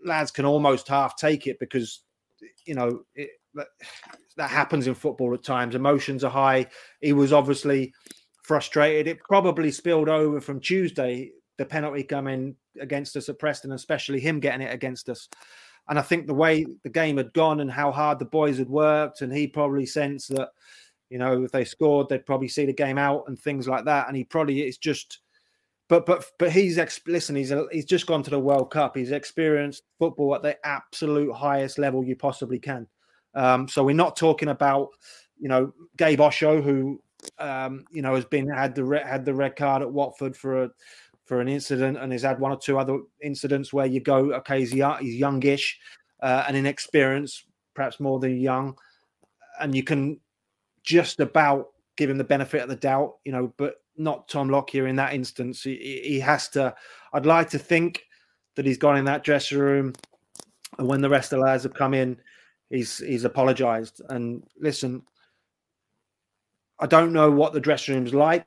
lads 0.03 0.31
can 0.31 0.45
almost 0.45 0.87
half 0.87 1.15
take 1.15 1.47
it 1.47 1.59
because 1.59 2.01
you 2.65 2.75
know, 2.75 3.01
it, 3.15 3.29
that 4.35 4.49
happens 4.49 4.87
in 4.87 4.93
football 4.93 5.33
at 5.33 5.43
times. 5.43 5.75
Emotions 5.75 6.23
are 6.23 6.31
high. 6.31 6.67
He 7.01 7.13
was 7.13 7.33
obviously 7.33 7.93
frustrated. 8.43 9.07
It 9.07 9.23
probably 9.23 9.71
spilled 9.71 10.09
over 10.09 10.39
from 10.39 10.59
Tuesday, 10.59 11.31
the 11.57 11.65
penalty 11.65 12.03
coming 12.03 12.55
against 12.79 13.15
us 13.15 13.29
at 13.29 13.39
Preston, 13.39 13.71
especially 13.71 14.19
him 14.19 14.39
getting 14.39 14.61
it 14.61 14.73
against 14.73 15.09
us. 15.09 15.27
And 15.89 15.97
I 15.97 16.01
think 16.01 16.27
the 16.27 16.33
way 16.33 16.65
the 16.83 16.89
game 16.89 17.17
had 17.17 17.33
gone 17.33 17.61
and 17.61 17.71
how 17.71 17.91
hard 17.91 18.19
the 18.19 18.25
boys 18.25 18.57
had 18.57 18.69
worked, 18.69 19.21
and 19.21 19.33
he 19.33 19.47
probably 19.47 19.85
sensed 19.85 20.35
that, 20.35 20.49
you 21.09 21.17
know, 21.17 21.43
if 21.43 21.51
they 21.51 21.65
scored, 21.65 22.09
they'd 22.09 22.25
probably 22.25 22.47
see 22.47 22.65
the 22.65 22.73
game 22.73 22.97
out 22.97 23.23
and 23.27 23.39
things 23.39 23.67
like 23.67 23.85
that. 23.85 24.07
And 24.07 24.17
he 24.17 24.23
probably 24.23 24.61
it's 24.61 24.77
just 24.77 25.19
but 25.89 26.05
but 26.05 26.25
but 26.37 26.51
he's 26.51 26.77
ex- 26.77 27.01
listen. 27.07 27.35
He's 27.35 27.51
a, 27.51 27.65
he's 27.71 27.85
just 27.85 28.07
gone 28.07 28.23
to 28.23 28.29
the 28.29 28.39
World 28.39 28.71
Cup. 28.71 28.97
He's 28.97 29.11
experienced 29.11 29.83
football 29.99 30.35
at 30.35 30.41
the 30.41 30.57
absolute 30.65 31.33
highest 31.33 31.79
level 31.79 32.03
you 32.03 32.15
possibly 32.15 32.59
can. 32.59 32.87
Um, 33.35 33.67
so 33.67 33.83
we're 33.83 33.95
not 33.95 34.17
talking 34.17 34.49
about 34.49 34.89
you 35.39 35.47
know 35.47 35.73
Gabe 35.95 36.19
Osho, 36.19 36.61
who 36.61 37.01
um, 37.39 37.85
you 37.91 38.01
know 38.01 38.15
has 38.15 38.25
been 38.25 38.49
had 38.49 38.75
the 38.75 38.83
re- 38.83 39.03
had 39.05 39.23
the 39.23 39.33
red 39.33 39.55
card 39.55 39.81
at 39.81 39.91
Watford 39.91 40.35
for 40.35 40.63
a 40.63 40.69
for 41.23 41.39
an 41.41 41.47
incident 41.47 41.97
and 41.97 42.11
has 42.11 42.23
had 42.23 42.39
one 42.39 42.51
or 42.51 42.57
two 42.57 42.79
other 42.79 42.99
incidents 43.21 43.73
where 43.73 43.85
you 43.85 43.99
go, 43.99 44.33
okay, 44.33 44.59
he's, 44.61 44.71
he's 44.71 45.15
youngish 45.15 45.77
uh, 46.21 46.45
and 46.47 46.55
inexperienced, 46.55 47.43
perhaps 47.73 47.99
more 47.99 48.17
than 48.17 48.39
young, 48.39 48.77
and 49.59 49.75
you 49.75 49.83
can 49.83 50.19
just 50.87 51.19
about 51.19 51.67
give 51.97 52.09
him 52.09 52.17
the 52.17 52.23
benefit 52.23 52.61
of 52.61 52.69
the 52.69 52.75
doubt, 52.75 53.15
you 53.25 53.31
know, 53.33 53.53
but 53.57 53.75
not 53.97 54.29
Tom 54.29 54.49
Lockyer 54.49 54.87
in 54.87 54.95
that 54.95 55.13
instance. 55.13 55.63
He, 55.63 56.01
he 56.03 56.19
has 56.21 56.47
to. 56.49 56.73
I'd 57.11 57.25
like 57.25 57.49
to 57.49 57.59
think 57.59 58.03
that 58.55 58.65
he's 58.65 58.77
gone 58.77 58.95
in 58.95 59.03
that 59.05 59.23
dressing 59.23 59.59
room, 59.59 59.93
and 60.77 60.87
when 60.87 61.01
the 61.01 61.09
rest 61.09 61.33
of 61.33 61.39
the 61.39 61.45
lads 61.45 61.63
have 61.63 61.73
come 61.73 61.93
in, 61.93 62.17
he's 62.69 62.99
he's 62.99 63.25
apologised. 63.25 64.01
And 64.07 64.43
listen, 64.57 65.03
I 66.79 66.87
don't 66.87 67.11
know 67.11 67.29
what 67.29 67.51
the 67.51 67.59
dressing 67.59 67.95
room's 67.95 68.13
like. 68.13 68.45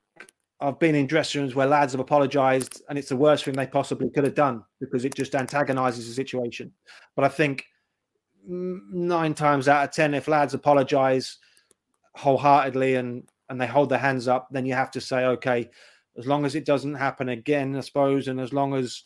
I've 0.63 0.79
been 0.79 0.95
in 0.95 1.07
dressing 1.07 1.43
rooms 1.43 1.55
where 1.55 1.67
lads 1.67 1.93
have 1.93 2.01
apologised, 2.01 2.81
and 2.89 2.99
it's 2.99 3.11
the 3.11 3.17
worst 3.17 3.45
thing 3.45 3.55
they 3.55 3.67
possibly 3.67 4.09
could 4.09 4.25
have 4.25 4.35
done 4.35 4.65
because 4.81 5.05
it 5.05 5.15
just 5.15 5.35
antagonises 5.35 6.09
the 6.09 6.15
situation. 6.15 6.73
But 7.17 7.27
I 7.27 7.29
think 7.29 7.65
mm, 8.49 8.79
nine 8.93 9.35
times 9.35 9.69
out 9.69 9.85
of 9.85 9.95
ten, 9.95 10.15
if 10.15 10.27
lads 10.27 10.55
apologise 10.55 11.37
wholeheartedly 12.17 12.95
and 12.97 13.29
and 13.49 13.61
they 13.61 13.67
hold 13.67 13.89
their 13.89 13.99
hands 13.99 14.29
up, 14.29 14.49
then 14.53 14.65
you 14.65 14.75
have 14.75 14.93
to 14.93 15.01
say, 15.01 15.25
okay, 15.25 15.69
as 16.17 16.27
long 16.27 16.45
as 16.45 16.55
it 16.55 16.65
doesn't 16.65 16.95
happen 16.95 17.29
again, 17.29 17.75
I 17.75 17.81
suppose, 17.81 18.29
and 18.29 18.41
as 18.41 18.53
long 18.53 18.75
as 18.75 19.03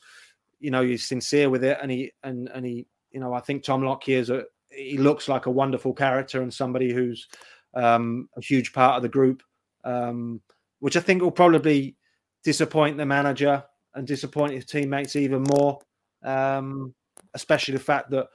you 0.60 0.70
know 0.70 0.80
you're 0.82 0.98
sincere 0.98 1.50
with 1.50 1.64
it, 1.64 1.78
and 1.80 1.90
he 1.90 2.12
and 2.22 2.48
and 2.48 2.64
he, 2.64 2.86
you 3.10 3.20
know, 3.20 3.32
I 3.32 3.40
think 3.40 3.62
Tom 3.62 3.82
Lockyer 3.82 4.18
is 4.18 4.30
a 4.30 4.44
he 4.70 4.98
looks 4.98 5.28
like 5.28 5.46
a 5.46 5.50
wonderful 5.50 5.92
character 5.94 6.42
and 6.42 6.52
somebody 6.52 6.92
who's 6.92 7.28
um, 7.74 8.28
a 8.36 8.40
huge 8.40 8.72
part 8.72 8.96
of 8.96 9.02
the 9.02 9.08
group, 9.08 9.42
um, 9.84 10.40
which 10.80 10.96
I 10.96 11.00
think 11.00 11.22
will 11.22 11.30
probably 11.30 11.96
disappoint 12.42 12.96
the 12.96 13.06
manager 13.06 13.64
and 13.94 14.06
disappoint 14.06 14.52
his 14.52 14.66
teammates 14.66 15.16
even 15.16 15.44
more, 15.44 15.78
um, 16.24 16.94
especially 17.34 17.74
the 17.74 17.80
fact 17.80 18.10
that 18.10 18.26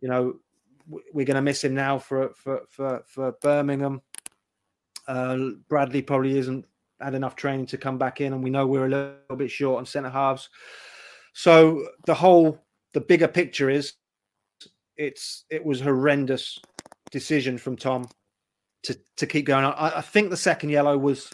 you 0.00 0.08
know 0.08 0.34
we're 1.12 1.26
going 1.26 1.36
to 1.36 1.42
miss 1.42 1.62
him 1.64 1.74
now 1.74 1.98
for 1.98 2.32
for 2.34 2.62
for, 2.68 3.02
for 3.06 3.32
Birmingham. 3.40 4.02
Uh, 5.06 5.50
Bradley 5.68 6.02
probably 6.02 6.38
isn't 6.38 6.64
had 7.00 7.14
enough 7.14 7.36
training 7.36 7.66
to 7.66 7.78
come 7.78 7.98
back 7.98 8.20
in, 8.20 8.32
and 8.32 8.42
we 8.42 8.50
know 8.50 8.66
we're 8.66 8.86
a 8.86 8.90
little 8.90 9.36
bit 9.36 9.50
short 9.50 9.78
on 9.78 9.86
centre 9.86 10.10
halves. 10.10 10.48
So 11.32 11.86
the 12.06 12.14
whole, 12.14 12.58
the 12.92 13.00
bigger 13.00 13.28
picture 13.28 13.70
is, 13.70 13.94
it's 14.96 15.44
it 15.50 15.64
was 15.64 15.80
horrendous 15.80 16.58
decision 17.10 17.58
from 17.58 17.76
Tom 17.76 18.08
to 18.84 18.98
to 19.16 19.26
keep 19.26 19.46
going. 19.46 19.64
I, 19.64 19.98
I 19.98 20.00
think 20.00 20.30
the 20.30 20.36
second 20.36 20.70
yellow 20.70 20.96
was 20.98 21.30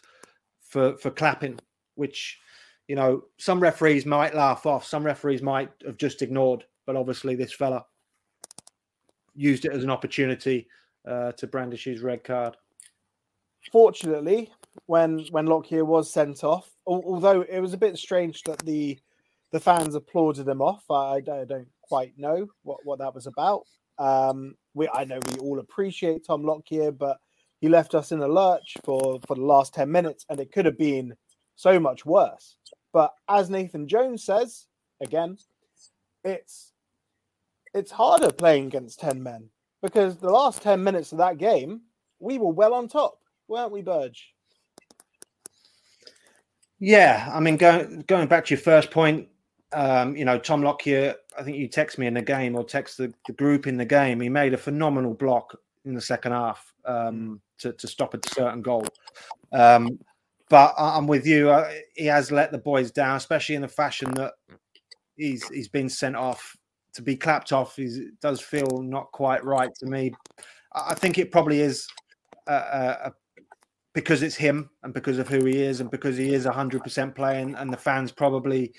for 0.60 0.96
for 0.98 1.10
clapping, 1.10 1.58
which 1.96 2.38
you 2.86 2.96
know 2.96 3.24
some 3.38 3.60
referees 3.60 4.06
might 4.06 4.34
laugh 4.34 4.64
off, 4.64 4.86
some 4.86 5.04
referees 5.04 5.42
might 5.42 5.70
have 5.84 5.96
just 5.96 6.22
ignored, 6.22 6.64
but 6.86 6.96
obviously 6.96 7.34
this 7.34 7.52
fella 7.52 7.84
used 9.34 9.64
it 9.64 9.72
as 9.72 9.84
an 9.84 9.90
opportunity 9.90 10.68
uh, 11.06 11.32
to 11.32 11.46
brandish 11.46 11.84
his 11.84 12.00
red 12.00 12.24
card 12.24 12.56
fortunately, 13.72 14.50
when 14.86 15.26
when 15.30 15.46
Lockyer 15.46 15.84
was 15.84 16.12
sent 16.12 16.44
off, 16.44 16.70
although 16.86 17.42
it 17.42 17.60
was 17.60 17.74
a 17.74 17.78
bit 17.78 17.98
strange 17.98 18.42
that 18.44 18.58
the 18.64 18.98
the 19.50 19.60
fans 19.60 19.94
applauded 19.94 20.46
him 20.46 20.60
off, 20.60 20.84
I, 20.90 21.16
I 21.16 21.44
don't 21.44 21.68
quite 21.82 22.12
know 22.18 22.48
what, 22.62 22.84
what 22.84 22.98
that 22.98 23.14
was 23.14 23.26
about. 23.26 23.64
Um, 23.98 24.54
we 24.74 24.88
I 24.92 25.04
know 25.04 25.20
we 25.32 25.38
all 25.38 25.58
appreciate 25.58 26.26
Tom 26.26 26.44
Lockyer, 26.44 26.92
but 26.92 27.18
he 27.60 27.68
left 27.68 27.94
us 27.94 28.12
in 28.12 28.20
a 28.20 28.28
lurch 28.28 28.76
for 28.84 29.20
for 29.26 29.34
the 29.34 29.42
last 29.42 29.74
ten 29.74 29.90
minutes, 29.90 30.24
and 30.28 30.40
it 30.40 30.52
could 30.52 30.66
have 30.66 30.78
been 30.78 31.14
so 31.56 31.80
much 31.80 32.06
worse. 32.06 32.56
But 32.92 33.12
as 33.28 33.50
Nathan 33.50 33.88
Jones 33.88 34.24
says 34.24 34.66
again, 35.00 35.38
it's 36.24 36.72
it's 37.74 37.90
harder 37.90 38.32
playing 38.32 38.66
against 38.66 39.00
ten 39.00 39.22
men 39.22 39.50
because 39.82 40.16
the 40.16 40.30
last 40.30 40.62
ten 40.62 40.82
minutes 40.82 41.12
of 41.12 41.18
that 41.18 41.38
game 41.38 41.82
we 42.20 42.38
were 42.38 42.52
well 42.52 42.74
on 42.74 42.88
top 42.88 43.18
weren't 43.48 43.72
we, 43.72 43.82
Burge? 43.82 44.32
Yeah, 46.80 47.30
I 47.32 47.40
mean, 47.40 47.56
going 47.56 48.04
going 48.06 48.28
back 48.28 48.44
to 48.46 48.54
your 48.54 48.60
first 48.60 48.90
point, 48.90 49.28
um, 49.72 50.16
you 50.16 50.24
know, 50.24 50.38
Tom 50.38 50.62
Lockyer, 50.62 51.14
I 51.38 51.42
think 51.42 51.56
you 51.56 51.68
text 51.68 51.98
me 51.98 52.06
in 52.06 52.14
the 52.14 52.22
game 52.22 52.54
or 52.54 52.64
text 52.64 52.98
the, 52.98 53.12
the, 53.26 53.32
group 53.32 53.66
in 53.66 53.76
the 53.76 53.84
game. 53.84 54.20
He 54.20 54.28
made 54.28 54.54
a 54.54 54.58
phenomenal 54.58 55.14
block 55.14 55.56
in 55.84 55.94
the 55.94 56.00
second 56.00 56.32
half 56.32 56.72
um, 56.84 57.40
to, 57.58 57.72
to 57.72 57.88
stop 57.88 58.14
a 58.14 58.20
certain 58.28 58.62
goal. 58.62 58.86
Um, 59.52 59.98
but 60.48 60.74
I'm 60.78 61.06
with 61.06 61.26
you. 61.26 61.50
Uh, 61.50 61.70
he 61.94 62.06
has 62.06 62.30
let 62.30 62.52
the 62.52 62.58
boys 62.58 62.90
down, 62.90 63.16
especially 63.16 63.56
in 63.56 63.62
the 63.62 63.68
fashion 63.68 64.12
that 64.14 64.34
he's 65.16 65.46
he's 65.48 65.68
been 65.68 65.88
sent 65.88 66.16
off 66.16 66.56
to 66.94 67.02
be 67.02 67.16
clapped 67.16 67.52
off. 67.52 67.78
Is 67.78 68.00
does 68.22 68.40
feel 68.40 68.82
not 68.82 69.12
quite 69.12 69.44
right 69.44 69.74
to 69.80 69.86
me. 69.86 70.12
I 70.72 70.94
think 70.94 71.18
it 71.18 71.32
probably 71.32 71.60
is 71.60 71.86
a, 72.46 72.52
a, 72.52 73.12
because 73.98 74.22
it's 74.22 74.36
him 74.36 74.70
and 74.84 74.94
because 74.94 75.18
of 75.18 75.28
who 75.28 75.44
he 75.44 75.60
is 75.60 75.80
and 75.80 75.90
because 75.90 76.16
he 76.16 76.32
is 76.32 76.46
100% 76.46 77.16
playing 77.16 77.56
and 77.56 77.72
the 77.72 77.76
fans 77.76 78.12
probably 78.12 78.72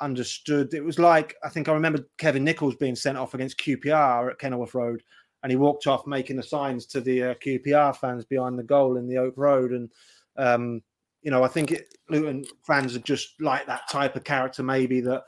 understood. 0.00 0.74
It 0.74 0.84
was 0.84 0.98
like, 0.98 1.36
I 1.44 1.48
think 1.48 1.68
I 1.68 1.72
remember 1.72 2.08
Kevin 2.18 2.42
Nicholls 2.42 2.74
being 2.74 2.96
sent 2.96 3.16
off 3.16 3.34
against 3.34 3.60
QPR 3.60 4.32
at 4.32 4.38
Kenilworth 4.40 4.74
Road 4.74 5.00
and 5.44 5.52
he 5.52 5.56
walked 5.56 5.86
off 5.86 6.08
making 6.08 6.34
the 6.34 6.42
signs 6.42 6.86
to 6.86 7.00
the 7.00 7.22
uh, 7.22 7.34
QPR 7.34 7.96
fans 7.98 8.24
behind 8.24 8.58
the 8.58 8.64
goal 8.64 8.96
in 8.96 9.06
the 9.06 9.18
Oak 9.18 9.34
Road. 9.36 9.70
And, 9.70 9.92
um, 10.36 10.82
you 11.22 11.30
know, 11.30 11.44
I 11.44 11.48
think 11.48 11.70
it, 11.70 11.94
Luton 12.10 12.44
fans 12.66 12.96
are 12.96 13.00
just 13.00 13.40
like 13.40 13.64
that 13.66 13.88
type 13.88 14.16
of 14.16 14.24
character, 14.24 14.64
maybe 14.64 15.00
that 15.02 15.22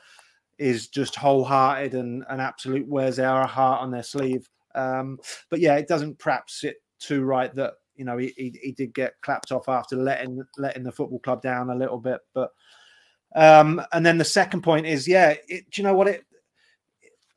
is 0.59 0.89
just 0.89 1.14
wholehearted 1.14 1.95
and 1.95 2.24
an 2.31 2.41
absolute 2.41 2.89
wears 2.89 3.14
their 3.14 3.47
heart 3.47 3.81
on 3.81 3.93
their 3.93 4.03
sleeve. 4.03 4.51
Um, 4.74 5.20
but 5.51 5.61
yeah, 5.61 5.76
it 5.76 5.87
doesn't 5.87 6.18
perhaps 6.18 6.61
sit 6.61 6.78
too 6.99 7.22
right 7.22 7.55
that 7.55 7.74
you 8.01 8.07
know 8.07 8.17
he, 8.17 8.33
he, 8.39 8.59
he 8.63 8.73
did 8.73 8.95
get 8.95 9.21
clapped 9.21 9.53
off 9.53 9.69
after 9.69 9.95
letting 9.95 10.43
letting 10.57 10.83
the 10.83 10.91
football 10.91 11.19
club 11.19 11.43
down 11.43 11.69
a 11.69 11.75
little 11.75 11.99
bit. 11.99 12.21
But 12.33 12.51
um, 13.37 13.83
and 13.93 14.05
then 14.05 14.17
the 14.17 14.25
second 14.25 14.63
point 14.63 14.87
is, 14.87 15.07
yeah, 15.07 15.35
it, 15.49 15.71
do 15.71 15.83
you 15.83 15.85
know 15.85 15.93
what 15.93 16.09
it? 16.09 16.25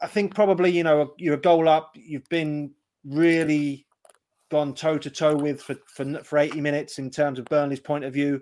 I 0.02 0.08
think 0.08 0.34
probably 0.34 0.72
you 0.72 0.84
know 0.84 1.14
you're 1.18 1.34
a 1.34 1.42
goal 1.42 1.68
up. 1.68 1.92
You've 1.96 2.30
been 2.30 2.72
really 3.04 3.86
gone 4.50 4.74
toe 4.74 4.98
to 4.98 5.10
toe 5.10 5.36
with 5.36 5.62
for, 5.62 5.76
for 5.86 6.24
for 6.24 6.38
80 6.38 6.62
minutes 6.62 6.98
in 6.98 7.10
terms 7.12 7.40
of 7.40 7.46
Burnley's 7.46 7.82
point 7.82 8.06
of 8.06 8.14
view. 8.14 8.42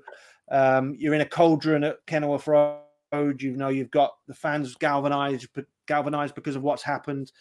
Um, 0.52 0.96
you're 1.00 1.16
in 1.16 1.22
a 1.22 1.26
cauldron 1.26 1.84
at 1.84 2.06
Kenilworth 2.06 2.48
Road. 2.48 3.42
You 3.42 3.58
know 3.58 3.70
you've 3.70 3.90
got 3.90 4.12
the 4.28 4.36
fans 4.36 4.76
galvanized, 4.76 5.48
galvanized 5.88 6.36
because 6.36 6.56
of 6.56 6.62
what's 6.62 6.84
happened 6.84 7.32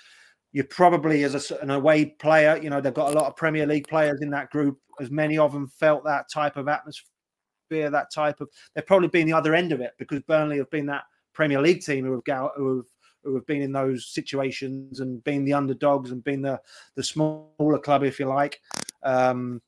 you 0.52 0.64
probably 0.64 1.22
as 1.24 1.50
a, 1.50 1.58
an 1.58 1.70
away 1.70 2.06
player, 2.06 2.58
you 2.60 2.70
know, 2.70 2.80
they've 2.80 2.94
got 2.94 3.12
a 3.12 3.18
lot 3.18 3.26
of 3.26 3.36
Premier 3.36 3.66
League 3.66 3.88
players 3.88 4.20
in 4.20 4.30
that 4.30 4.50
group. 4.50 4.78
As 5.00 5.10
many 5.10 5.38
of 5.38 5.52
them 5.52 5.68
felt 5.68 6.04
that 6.04 6.30
type 6.32 6.56
of 6.56 6.68
atmosphere, 6.68 7.90
that 7.90 8.12
type 8.12 8.40
of. 8.40 8.48
They've 8.74 8.86
probably 8.86 9.08
been 9.08 9.26
the 9.26 9.32
other 9.32 9.54
end 9.54 9.72
of 9.72 9.80
it 9.80 9.92
because 9.98 10.20
Burnley 10.20 10.58
have 10.58 10.70
been 10.70 10.86
that 10.86 11.04
Premier 11.32 11.60
League 11.60 11.82
team 11.82 12.04
who 12.04 12.12
have 12.12 12.50
who 12.56 12.76
have 12.76 12.86
who 13.22 13.34
have 13.34 13.46
been 13.46 13.62
in 13.62 13.72
those 13.72 14.08
situations 14.08 15.00
and 15.00 15.22
been 15.24 15.44
the 15.44 15.52
underdogs 15.52 16.10
and 16.10 16.24
been 16.24 16.42
the 16.42 16.60
the 16.96 17.02
smaller 17.02 17.78
club, 17.82 18.02
if 18.02 18.18
you 18.18 18.26
like. 18.26 18.60
Um, 19.02 19.62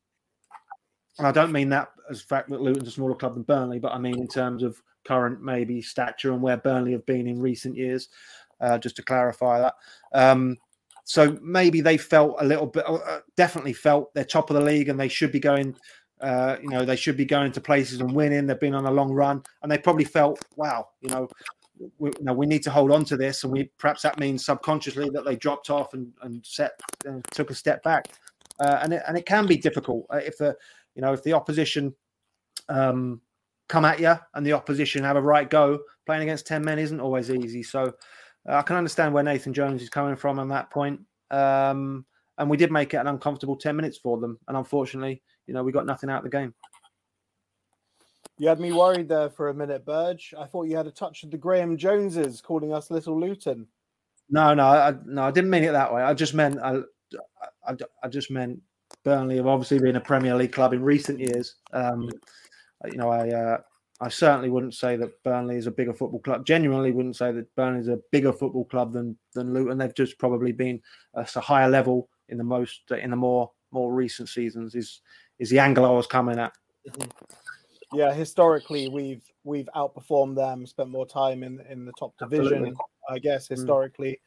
and 1.19 1.27
I 1.27 1.33
don't 1.33 1.53
mean 1.53 1.69
that 1.69 1.91
as 2.11 2.23
fact 2.23 2.51
that 2.51 2.61
Luton's 2.61 2.89
a 2.89 2.93
smaller 2.93 3.15
club 3.15 3.35
than 3.35 3.45
Burnley, 3.45 3.79
but 3.79 3.93
I 3.93 3.99
mean 3.99 4.19
in 4.19 4.29
terms 4.29 4.63
of 4.63 4.83
current 5.05 5.43
maybe 5.43 5.81
stature 5.81 6.33
and 6.33 6.43
where 6.43 6.57
Burnley 6.57 6.93
have 6.93 7.07
been 7.07 7.27
in 7.27 7.41
recent 7.41 7.77
years. 7.77 8.09
Uh, 8.61 8.79
just 8.79 8.95
to 8.95 9.03
clarify 9.03 9.59
that. 9.59 9.75
Um, 10.15 10.57
so 11.05 11.39
maybe 11.43 11.81
they 11.81 11.97
felt 11.97 12.37
a 12.41 12.45
little 12.45 12.67
bit, 12.67 12.85
uh, 12.87 13.21
definitely 13.37 13.73
felt 13.73 14.15
they're 14.15 14.25
top 14.25 14.51
of 14.51 14.57
the 14.57 14.63
league 14.63 14.89
and 14.89 14.99
they 14.99 15.09
should 15.09 15.33
be 15.33 15.41
going. 15.41 15.77
Uh, 16.21 16.57
you 16.63 16.69
know, 16.69 16.85
they 16.85 16.95
should 16.95 17.17
be 17.17 17.25
going 17.25 17.51
to 17.51 17.61
places 17.61 18.01
and 18.01 18.15
winning. 18.15 18.47
They've 18.47 18.61
been 18.61 18.77
on 18.77 18.87
a 18.87 18.91
long 18.93 19.13
run, 19.13 19.43
and 19.63 19.73
they 19.73 19.77
probably 19.77 20.05
felt, 20.05 20.41
wow, 20.55 20.87
you 21.01 21.11
know, 21.11 21.29
we, 21.99 22.11
you 22.19 22.25
know, 22.25 22.33
we 22.33 22.47
need 22.47 22.63
to 22.63 22.71
hold 22.71 22.93
on 22.93 23.05
to 23.07 23.17
this. 23.17 23.45
And 23.45 23.53
we 23.53 23.71
perhaps 23.79 24.03
that 24.03 24.21
means 24.21 24.45
subconsciously 24.45 25.11
that 25.11 25.25
they 25.25 25.37
dropped 25.37 25.71
off 25.71 25.95
and, 25.95 26.13
and 26.23 26.45
set 26.47 26.73
and 27.05 27.19
uh, 27.19 27.31
took 27.33 27.51
a 27.51 27.55
step 27.55 27.83
back. 27.83 28.07
Uh, 28.61 28.79
and 28.83 28.93
it, 28.93 29.03
and 29.09 29.17
it 29.17 29.27
can 29.27 29.47
be 29.47 29.57
difficult 29.57 30.07
uh, 30.11 30.19
if 30.19 30.39
the 30.39 30.57
you 30.95 31.03
know 31.03 31.13
if 31.13 31.23
the 31.23 31.33
opposition 31.33 31.95
um, 32.69 33.21
come 33.69 33.85
at 33.85 33.99
you 33.99 34.15
and 34.35 34.47
the 34.47 34.53
opposition 34.53 35.03
have 35.03 35.17
a 35.17 35.23
right 35.23 35.51
go. 35.51 35.81
Playing 36.07 36.23
against 36.23 36.47
ten 36.47 36.65
men 36.65 36.79
isn't 36.79 37.01
always 37.01 37.31
easy. 37.31 37.63
So 37.63 37.85
uh, 37.85 37.91
I 38.47 38.63
can 38.63 38.77
understand 38.77 39.15
where 39.15 39.23
Nathan 39.23 39.53
Jones 39.53 39.83
is 39.83 39.89
coming 39.89 40.17
from 40.17 40.39
on 40.39 40.49
that 40.49 40.71
point. 40.71 41.01
Um, 41.31 42.05
and 42.39 42.51
we 42.51 42.57
did 42.57 42.73
make 42.73 42.95
it 42.95 42.99
an 42.99 43.07
uncomfortable 43.07 43.57
10 43.57 43.77
minutes 43.77 43.99
for 43.99 44.19
them. 44.19 44.39
And 44.49 44.57
unfortunately, 44.57 45.23
you 45.47 45.55
know, 45.55 45.63
we 45.63 45.73
got 45.73 45.87
nothing 45.87 46.11
out 46.11 46.19
of 46.19 46.25
the 46.25 46.37
game. 46.37 46.55
You 48.39 48.49
had 48.49 48.59
me 48.59 48.73
worried 48.73 49.09
there 49.09 49.31
for 49.31 49.51
a 49.51 49.55
minute, 49.55 49.85
Burge. 49.85 50.35
I 50.37 50.47
thought 50.47 50.67
you 50.67 50.77
had 50.77 50.87
a 50.87 50.93
touch 50.93 51.23
of 51.23 51.31
the 51.31 51.37
Graham 51.37 51.77
Joneses 51.77 52.41
calling 52.41 52.73
us 52.73 52.91
Little 52.91 53.21
Luton. 53.21 53.67
No, 54.31 54.55
no, 54.55 54.67
I, 54.67 54.95
no, 55.05 55.23
I 55.23 55.31
didn't 55.31 55.51
mean 55.51 55.65
it 55.65 55.73
that 55.73 55.93
way. 55.93 56.03
I 56.03 56.15
just 56.15 56.35
meant, 56.35 56.59
I, 56.59 56.79
I, 57.67 57.77
I 58.03 58.09
just 58.09 58.31
meant 58.31 58.61
Burnley 59.05 59.37
have 59.37 59.47
obviously 59.47 59.79
been 59.79 59.97
a 59.97 60.01
Premier 60.01 60.35
League 60.35 60.53
club 60.53 60.73
in 60.73 60.83
recent 60.83 61.21
years. 61.21 61.57
Um, 61.73 62.09
you 62.91 62.97
know, 62.97 63.11
I, 63.11 63.29
uh, 63.29 63.59
I 64.03 64.09
certainly 64.09 64.51
wouldn't 64.51 64.75
say 64.75 64.97
that 64.97 65.23
Burnley 65.23 65.57
is 65.57 65.69
a 65.69 65.71
bigger 65.71 65.95
football 65.95 66.19
club. 66.19 66.45
Genuinely 66.45 66.91
wouldn't 66.91 67.15
say 67.15 67.31
that 67.31 67.55
Burnley 67.55 67.81
is 67.81 67.89
a 67.89 68.01
bigger 68.11 68.33
football 68.33 68.65
club 68.65 68.93
than 68.93 69.17
than 69.33 69.55
Luton. 69.55 69.79
They've 69.79 69.95
just 69.95 70.19
probably 70.19 70.51
been 70.51 70.81
at 71.17 71.37
a 71.37 71.41
higher 71.41 71.71
level 71.71 72.09
in 72.29 72.37
the 72.37 72.45
most 72.45 72.91
in 72.91 73.11
the 73.11 73.17
more 73.17 73.53
more 73.71 73.93
recent 73.93 74.29
seasons. 74.29 74.75
Is 74.75 75.01
is 75.39 75.51
the 75.51 75.61
angle 75.61 75.85
I 75.85 75.91
was 75.91 76.07
coming 76.07 76.39
at? 76.39 76.53
Yeah, 77.95 78.15
historically 78.15 78.89
we've 78.89 79.23
we've 79.45 79.69
outperformed 79.77 80.37
them, 80.37 80.67
spent 80.67 80.89
more 80.89 81.07
time 81.07 81.43
in 81.43 81.61
in 81.69 81.85
the 81.85 81.93
top 81.99 82.15
division. 82.19 82.47
Absolutely. 82.47 82.75
I 83.11 83.19
guess 83.19 83.47
mm. 83.47 83.51
historically. 83.51 84.19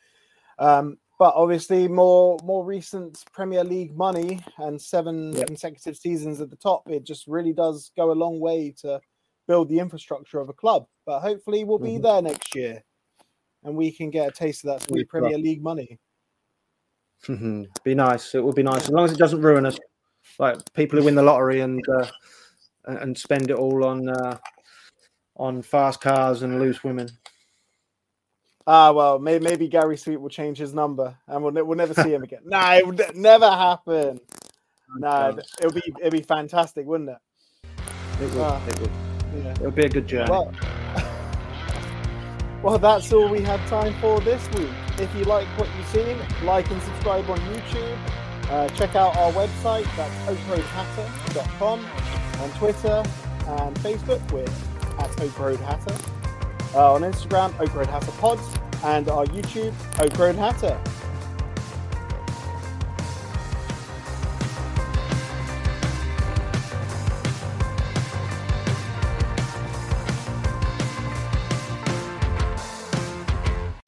Mm. 0.60 0.66
Um, 0.68 0.98
but 1.18 1.34
obviously 1.36 1.88
more 1.88 2.38
more 2.44 2.64
recent 2.64 3.24
Premier 3.34 3.64
League 3.64 3.98
money 3.98 4.40
and 4.60 4.80
seven 4.80 5.34
yep. 5.34 5.48
consecutive 5.48 5.98
seasons 5.98 6.42
at 6.42 6.52
the 6.52 6.56
top, 6.56 6.84
it 6.88 7.04
just 7.04 7.26
really 7.26 7.54
does 7.54 7.90
go 7.98 8.12
a 8.12 8.14
long 8.14 8.40
way 8.40 8.72
to 8.82 9.02
build 9.48 9.70
the 9.70 9.80
infrastructure 9.80 10.40
of 10.40 10.50
a 10.50 10.54
club. 10.54 10.88
But 11.06 11.22
hopefully, 11.22 11.64
we'll 11.64 11.80
be 11.80 11.92
mm-hmm. 11.92 12.04
there 12.04 12.22
next 12.22 12.56
year, 12.56 12.84
and 13.64 13.76
we 13.76 13.92
can 13.92 14.10
get 14.10 14.28
a 14.28 14.32
taste 14.32 14.66
of 14.66 14.72
that 14.72 14.88
sweet 14.88 15.08
Premier 15.08 15.38
League 15.38 15.62
money. 15.62 16.00
Mm-hmm. 17.28 17.64
Be 17.84 17.96
nice. 17.96 18.36
It 18.36 18.44
would 18.44 18.56
be 18.56 18.64
nice 18.64 18.84
as 18.84 18.92
long 18.92 19.06
as 19.06 19.12
it 19.12 19.18
doesn't 19.18 19.42
ruin 19.42 19.66
us, 19.66 19.78
like 20.40 20.58
people 20.74 21.00
who 21.00 21.06
win 21.06 21.16
the 21.16 21.24
lottery 21.24 21.62
and 21.62 21.84
uh, 21.90 22.08
and 22.86 23.18
spend 23.18 23.50
it 23.50 23.58
all 23.58 23.86
on 23.86 24.10
uh, 24.10 24.38
on 25.38 25.62
fast 25.62 26.02
cars 26.02 26.44
and 26.44 26.60
loose 26.60 26.84
women. 26.84 27.10
Ah, 28.68 28.92
well, 28.92 29.20
maybe, 29.20 29.44
maybe 29.44 29.68
Gary 29.68 29.96
Sweet 29.96 30.18
will 30.20 30.30
change 30.30 30.58
his 30.58 30.74
number 30.74 31.16
and 31.28 31.44
we'll, 31.44 31.54
we'll 31.64 31.78
never 31.78 31.94
see 31.94 32.12
him 32.12 32.24
again. 32.24 32.42
nah, 32.46 32.74
it 32.74 32.86
would 32.86 33.16
never 33.16 33.50
happen. 33.50 34.20
Nah, 34.98 35.34
it 35.62 35.66
would 35.66 35.76
be 35.76 35.94
it'd 36.00 36.14
be 36.14 36.22
fantastic, 36.22 36.86
wouldn't 36.86 37.10
it? 37.10 37.18
It 38.22 38.32
would. 38.34 38.42
Uh, 38.42 38.60
it 38.68 38.80
would. 38.80 39.15
Yeah. 39.36 39.52
It'll 39.52 39.72
be 39.72 39.86
a 39.86 39.90
good 39.90 40.08
journey. 40.08 40.30
Well, 40.30 40.54
well, 42.64 42.78
that's 42.78 43.12
all 43.12 43.30
we 43.30 43.42
have 43.42 43.66
time 43.70 43.94
for 44.00 44.20
this 44.22 44.48
week. 44.54 44.70
If 45.00 45.14
you 45.16 45.24
like 45.26 45.48
what 45.60 45.68
you've 45.78 45.88
seen, 45.88 46.18
like 46.44 46.70
and 46.72 46.82
subscribe 46.82 47.30
on 47.30 47.40
YouTube. 47.40 47.98
Uh, 48.50 48.70
check 48.70 48.96
out 48.96 49.18
our 49.18 49.32
website, 49.32 49.86
that's 49.96 50.16
oakroadhatter.com. 50.30 51.86
On 52.42 52.50
Twitter 52.52 53.04
and 53.48 53.76
Facebook, 53.78 54.32
we're 54.32 54.44
at 55.04 55.22
Oak 55.22 55.40
Road 55.40 55.60
Hatter. 55.60 55.96
Uh, 56.76 56.94
on 56.94 57.02
Instagram, 57.02 57.60
Oak 57.60 57.74
Road 57.74 57.88
Hatter 57.88 58.12
Pods. 58.12 58.48
And 58.84 59.10
our 59.10 59.26
YouTube, 59.26 59.74
Oak 60.00 60.18